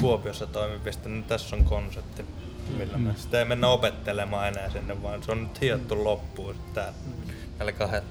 Kuopiossa 0.00 0.46
toimipiste, 0.46 1.08
niin 1.08 1.24
tässä 1.24 1.56
on 1.56 1.64
konsepti. 1.64 2.24
Millä 2.78 2.98
me 2.98 3.14
sitä 3.16 3.38
ei 3.38 3.44
mennä 3.44 3.68
opettelemaan 3.68 4.48
enää 4.48 4.70
sinne, 4.70 5.02
vaan 5.02 5.22
se 5.22 5.32
on 5.32 5.42
nyt 5.42 5.60
hiottu 5.60 6.04
loppuun 6.04 6.54
täällä 6.74 6.92
näillä 7.58 7.72
kahdella. 7.72 8.06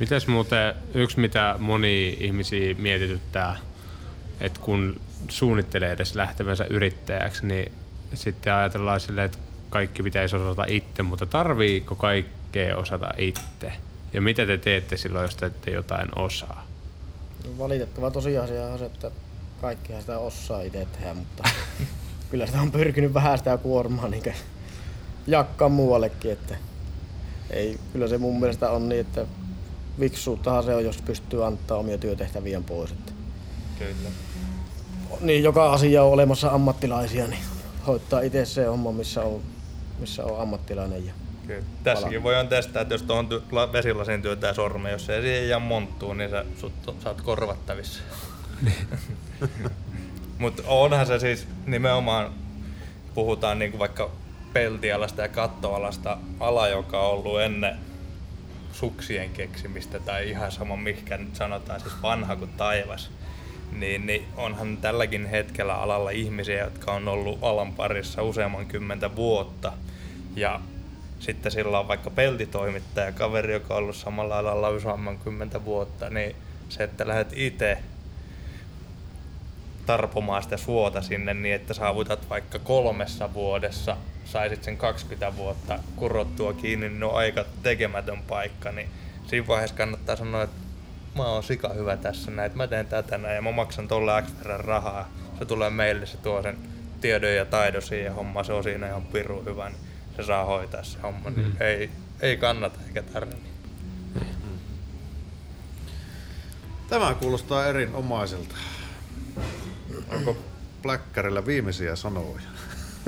Mites 0.00 0.26
muuten 0.26 0.74
yksi, 0.94 1.20
mitä 1.20 1.56
moni 1.58 2.16
ihmisiä 2.20 2.74
mietityttää, 2.74 3.56
että 4.40 4.60
kun 4.60 5.00
suunnittelee 5.28 5.92
edes 5.92 6.14
lähtevänsä 6.14 6.64
yrittäjäksi, 6.70 7.46
niin 7.46 7.72
sitten 8.14 8.54
ajatellaan 8.54 9.00
silleen, 9.00 9.24
että 9.24 9.38
kaikki 9.70 10.02
pitäisi 10.02 10.36
osata 10.36 10.64
itse, 10.68 11.02
mutta 11.02 11.26
tarviiko 11.26 11.94
kaikkea 12.52 12.76
osata 12.76 13.10
itse? 13.18 13.72
Ja 14.12 14.20
mitä 14.20 14.46
te 14.46 14.58
teette 14.58 14.96
silloin, 14.96 15.22
jos 15.22 15.36
te 15.36 15.46
ette 15.46 15.70
jotain 15.70 16.08
osaa? 16.18 16.66
Valitettava 17.58 18.10
tosiasia 18.10 18.66
on 18.66 18.78
se, 18.78 18.86
että 18.86 19.10
kaikkihan 19.60 20.00
sitä 20.00 20.18
osaa 20.18 20.62
itse 20.62 20.86
tehdä, 20.92 21.14
mutta 21.14 21.42
kyllä 22.30 22.46
sitä 22.46 22.60
on 22.60 22.72
pyrkinyt 22.72 23.14
vähän 23.14 23.38
sitä 23.38 23.56
kuormaa 23.56 24.08
niin 24.08 24.34
jakkaa 25.26 25.68
muuallekin. 25.68 26.32
Että 26.32 26.56
ei, 27.50 27.78
kyllä 27.92 28.08
se 28.08 28.18
mun 28.18 28.40
mielestä 28.40 28.70
on 28.70 28.88
niin, 28.88 29.00
että 29.00 29.26
viksuuttahan 30.00 30.64
se 30.64 30.74
on, 30.74 30.84
jos 30.84 31.02
pystyy 31.02 31.46
antaa 31.46 31.78
omia 31.78 31.98
työtehtäviä 31.98 32.60
pois. 32.60 32.90
Että 32.90 33.12
Kyllä. 33.78 34.10
niin 35.20 35.42
joka 35.42 35.72
asia 35.72 36.02
on 36.04 36.12
olemassa 36.12 36.50
ammattilaisia, 36.50 37.26
niin 37.26 37.42
hoitaa 37.86 38.20
itse 38.20 38.44
se 38.44 38.64
homma, 38.64 38.92
missä 38.92 39.22
on, 39.22 39.40
missä 39.98 40.24
on 40.24 40.40
ammattilainen. 40.40 41.06
Ja 41.06 41.12
Kyllä. 41.46 41.62
Tässäkin 41.84 42.22
voi 42.22 42.36
on 42.36 42.48
testaa, 42.48 42.82
että 42.82 42.94
jos 42.94 43.02
tuohon 43.02 43.28
ty- 43.28 43.42
la- 43.50 43.72
vesilasin 43.72 44.22
työtää 44.22 44.54
sorme, 44.54 44.90
jos 44.90 45.06
se 45.06 45.16
ei 45.16 45.22
siihen 45.22 45.48
jää 45.48 45.58
monttuun, 45.58 46.18
niin 46.18 46.30
sä, 46.30 46.44
sut, 46.60 46.72
sä 47.02 47.08
oot 47.08 47.20
korvattavissa. 47.20 48.02
Mutta 50.38 50.62
onhan 50.66 51.06
se 51.06 51.18
siis 51.18 51.48
nimenomaan, 51.66 52.32
puhutaan 53.14 53.58
niinku 53.58 53.78
vaikka 53.78 54.10
peltialasta 54.52 55.22
ja 55.22 55.28
kattoalasta, 55.28 56.18
ala, 56.40 56.68
joka 56.68 57.00
on 57.00 57.10
ollut 57.10 57.40
ennen 57.40 57.76
suksien 58.72 59.30
keksimistä 59.30 60.00
tai 60.00 60.30
ihan 60.30 60.52
sama 60.52 60.76
mikä 60.76 61.16
nyt 61.16 61.36
sanotaan, 61.36 61.80
siis 61.80 61.94
vanha 62.02 62.36
kuin 62.36 62.50
taivas, 62.50 63.10
niin, 63.72 64.06
niin 64.06 64.24
onhan 64.36 64.76
tälläkin 64.76 65.26
hetkellä 65.26 65.74
alalla 65.74 66.10
ihmisiä, 66.10 66.64
jotka 66.64 66.92
on 66.92 67.08
ollut 67.08 67.38
alan 67.42 67.72
parissa 67.72 68.22
useamman 68.22 68.66
kymmentä 68.66 69.16
vuotta. 69.16 69.72
Ja 70.36 70.60
sitten 71.22 71.52
sillä 71.52 71.78
on 71.78 71.88
vaikka 71.88 72.10
peltitoimittaja, 72.10 73.12
kaveri, 73.12 73.52
joka 73.52 73.74
on 73.74 73.78
ollut 73.78 73.96
samalla 73.96 74.38
alalla 74.38 74.70
useamman 74.70 75.18
kymmentä 75.18 75.64
vuotta, 75.64 76.10
niin 76.10 76.36
se, 76.68 76.84
että 76.84 77.08
lähdet 77.08 77.32
itse 77.36 77.78
tarpomaan 79.86 80.42
sitä 80.42 80.56
suota 80.56 81.02
sinne 81.02 81.34
niin, 81.34 81.54
että 81.54 81.74
saavutat 81.74 82.30
vaikka 82.30 82.58
kolmessa 82.58 83.34
vuodessa, 83.34 83.96
saisit 84.24 84.64
sen 84.64 84.76
20 84.76 85.36
vuotta 85.36 85.78
kurottua 85.96 86.52
kiinni, 86.52 86.88
niin 86.88 87.04
on 87.04 87.16
aika 87.16 87.44
tekemätön 87.62 88.22
paikka, 88.22 88.72
niin 88.72 88.88
siinä 89.26 89.46
vaiheessa 89.46 89.76
kannattaa 89.76 90.16
sanoa, 90.16 90.42
että 90.42 90.56
mä 91.16 91.24
oon 91.24 91.42
sika 91.42 91.68
hyvä 91.68 91.96
tässä 91.96 92.30
näin, 92.30 92.46
että 92.46 92.56
mä 92.56 92.66
teen 92.66 92.86
tätä 92.86 93.18
näin 93.18 93.34
ja 93.34 93.42
mä 93.42 93.52
maksan 93.52 93.88
tolle 93.88 94.22
X 94.22 94.32
rahaa. 94.44 95.08
Se 95.38 95.44
tulee 95.44 95.70
meille, 95.70 96.06
se 96.06 96.16
tuo 96.16 96.42
sen 96.42 96.56
tiedon 97.00 97.34
ja 97.34 97.44
taidon 97.44 97.82
siihen 97.82 98.14
hommaan, 98.14 98.44
se 98.44 98.52
on 98.52 98.62
siinä 98.62 98.86
ihan 98.86 99.02
piru 99.02 99.42
hyvä, 99.44 99.68
niin 99.68 99.92
se 100.16 100.22
saa 100.22 100.44
hoitaa 100.44 100.82
se 100.84 100.98
homma. 101.02 101.30
Niin 101.30 101.46
Mm. 101.46 101.52
ei, 101.60 101.90
ei 102.20 102.36
kannata 102.36 102.78
eikä 102.88 103.02
tarvitse. 103.02 103.42
Tämä 106.88 107.14
kuulostaa 107.14 107.66
erinomaiselta. 107.66 108.54
Onko 110.08 110.36
Bläkkärillä 110.82 111.46
viimeisiä 111.46 111.96
sanoja? 111.96 112.40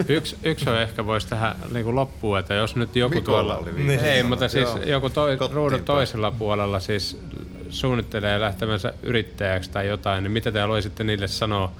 Yksi, 0.09 0.36
yksi 0.42 0.70
on 0.70 0.78
ehkä 0.80 1.07
voisi 1.07 1.28
tähän 1.28 1.57
niin 1.72 1.84
kuin 1.84 1.96
loppuun, 1.96 2.38
että 2.38 2.55
jos 2.55 2.76
nyt 2.76 2.96
joku 2.96 3.14
Mikolla 3.14 3.38
tuolla... 3.38 3.57
oli 3.57 3.74
viimeinen 3.74 4.05
Ei, 4.05 4.22
mutta 4.22 4.48
siis 4.48 4.68
Joo. 4.68 4.82
joku 4.82 5.11
toi, 5.11 5.36
ruudun 5.52 5.84
toisella 5.84 6.30
puolella 6.30 6.80
siis 6.80 7.20
suunnittelee 7.70 8.40
lähtevänsä 8.40 8.94
yrittäjäksi 9.02 9.70
tai 9.70 9.88
jotain, 9.88 10.22
niin 10.24 10.32
mitä 10.32 10.52
te 10.52 10.61
haluaisitte 10.61 11.05
niille 11.05 11.28
sanoa 11.28 11.72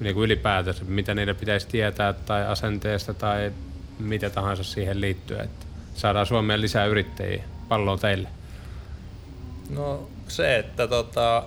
niin 0.00 0.14
kuin 0.14 0.24
ylipäätänsä, 0.24 0.84
mitä 0.84 1.14
niille 1.14 1.34
pitäisi 1.34 1.66
tietää 1.68 2.12
tai 2.12 2.46
asenteesta 2.46 3.14
tai 3.14 3.52
mitä 3.98 4.30
tahansa 4.30 4.64
siihen 4.64 5.00
liittyen, 5.00 5.44
että 5.44 5.66
saadaan 5.94 6.26
Suomeen 6.26 6.60
lisää 6.60 6.86
yrittäjiä. 6.86 7.44
Pallo 7.68 7.92
on 7.92 7.98
teille. 7.98 8.28
No 9.70 10.08
se, 10.28 10.56
että 10.58 10.88
tota, 10.88 11.44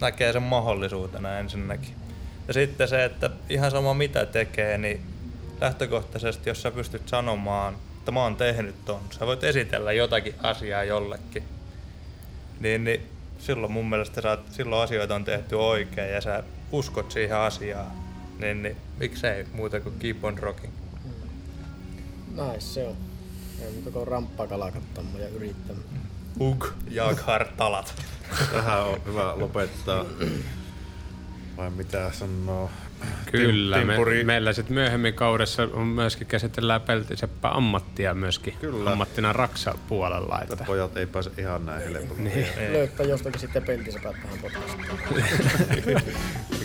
näkee 0.00 0.32
sen 0.32 0.42
mahdollisuutena 0.42 1.38
ensinnäkin. 1.38 1.94
Ja 2.48 2.54
sitten 2.54 2.88
se, 2.88 3.04
että 3.04 3.30
ihan 3.48 3.70
sama 3.70 3.94
mitä 3.94 4.26
tekee, 4.26 4.78
niin 4.78 5.00
lähtökohtaisesti, 5.60 6.50
jos 6.50 6.62
sä 6.62 6.70
pystyt 6.70 7.08
sanomaan, 7.08 7.76
että 7.98 8.12
mä 8.12 8.22
oon 8.22 8.36
tehnyt 8.36 8.84
ton, 8.84 9.00
sä 9.10 9.26
voit 9.26 9.44
esitellä 9.44 9.92
jotakin 9.92 10.34
asiaa 10.42 10.84
jollekin, 10.84 11.42
niin, 12.60 12.84
niin 12.84 13.02
silloin 13.38 13.72
mun 13.72 13.88
mielestä 13.88 14.20
sä, 14.20 14.38
silloin 14.50 14.82
asioita 14.82 15.14
on 15.14 15.24
tehty 15.24 15.54
oikein 15.54 16.12
ja 16.12 16.20
sä 16.20 16.42
uskot 16.72 17.10
siihen 17.10 17.36
asiaan, 17.36 17.92
niin, 18.38 18.62
niin 18.62 18.76
miksei 18.98 19.46
muuta 19.52 19.80
kuin 19.80 19.98
keep 19.98 20.24
on 20.24 20.38
rocking. 20.38 20.72
Näin 22.40 22.60
se 22.60 22.86
on. 22.86 22.96
Ei 23.62 23.72
muuta 23.72 23.90
kuin 23.90 24.08
ramppaa 24.08 24.46
ja 25.18 25.28
yrittämään. 25.28 25.84
Ug, 26.40 26.66
Jaghar, 26.90 27.46
talat. 27.56 27.94
Tähän 28.52 28.82
on 28.82 29.00
hyvä 29.06 29.38
lopettaa. 29.38 30.04
Vai 31.56 31.70
mitä 31.70 32.10
sanoo? 32.12 32.70
Kyllä, 33.32 33.84
me, 33.84 33.96
meillä 34.24 34.52
sitten 34.52 34.74
myöhemmin 34.74 35.14
kaudessa 35.14 35.62
on 35.72 35.86
myöskin 35.86 36.26
käsitellään 36.26 36.80
peltiseppä 36.80 37.48
ammattia 37.48 38.14
myöskin 38.14 38.54
Kyllä. 38.60 38.90
ammattina 38.90 39.32
Raksa 39.32 39.74
puolella. 39.88 40.40
Että 40.42 40.54
Että, 40.54 40.64
pojat 40.64 40.96
ei 40.96 41.06
pääse 41.06 41.30
ihan 41.38 41.66
näin 41.66 41.82
helpolla. 41.82 42.20
niin. 42.22 42.46
Löytää 42.72 43.06
jostakin 43.06 43.40
sitten 43.40 43.62
peltisepät 43.62 44.16
tähän 44.22 44.38
podcastiin. 44.38 45.98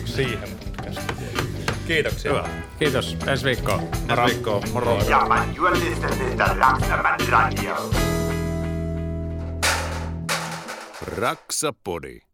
Siihen 0.16 0.48
podcastiin. 0.66 1.55
Kiitoksia. 1.86 2.32
Hyvä. 2.32 2.48
Kiitos, 2.78 3.16
ensi 3.26 3.44
viikkoon. 3.44 3.80
Ensi 3.80 4.34
viikkoon, 4.34 4.62
moro. 4.72 4.98
Ja 5.08 5.26
man, 5.28 5.56
you 5.56 5.66
are 5.66 5.78
listening 5.78 6.38
to 6.38 6.44
Raksaman 6.44 7.20
Radio. 7.30 7.90
Raksapodi. 11.16 12.25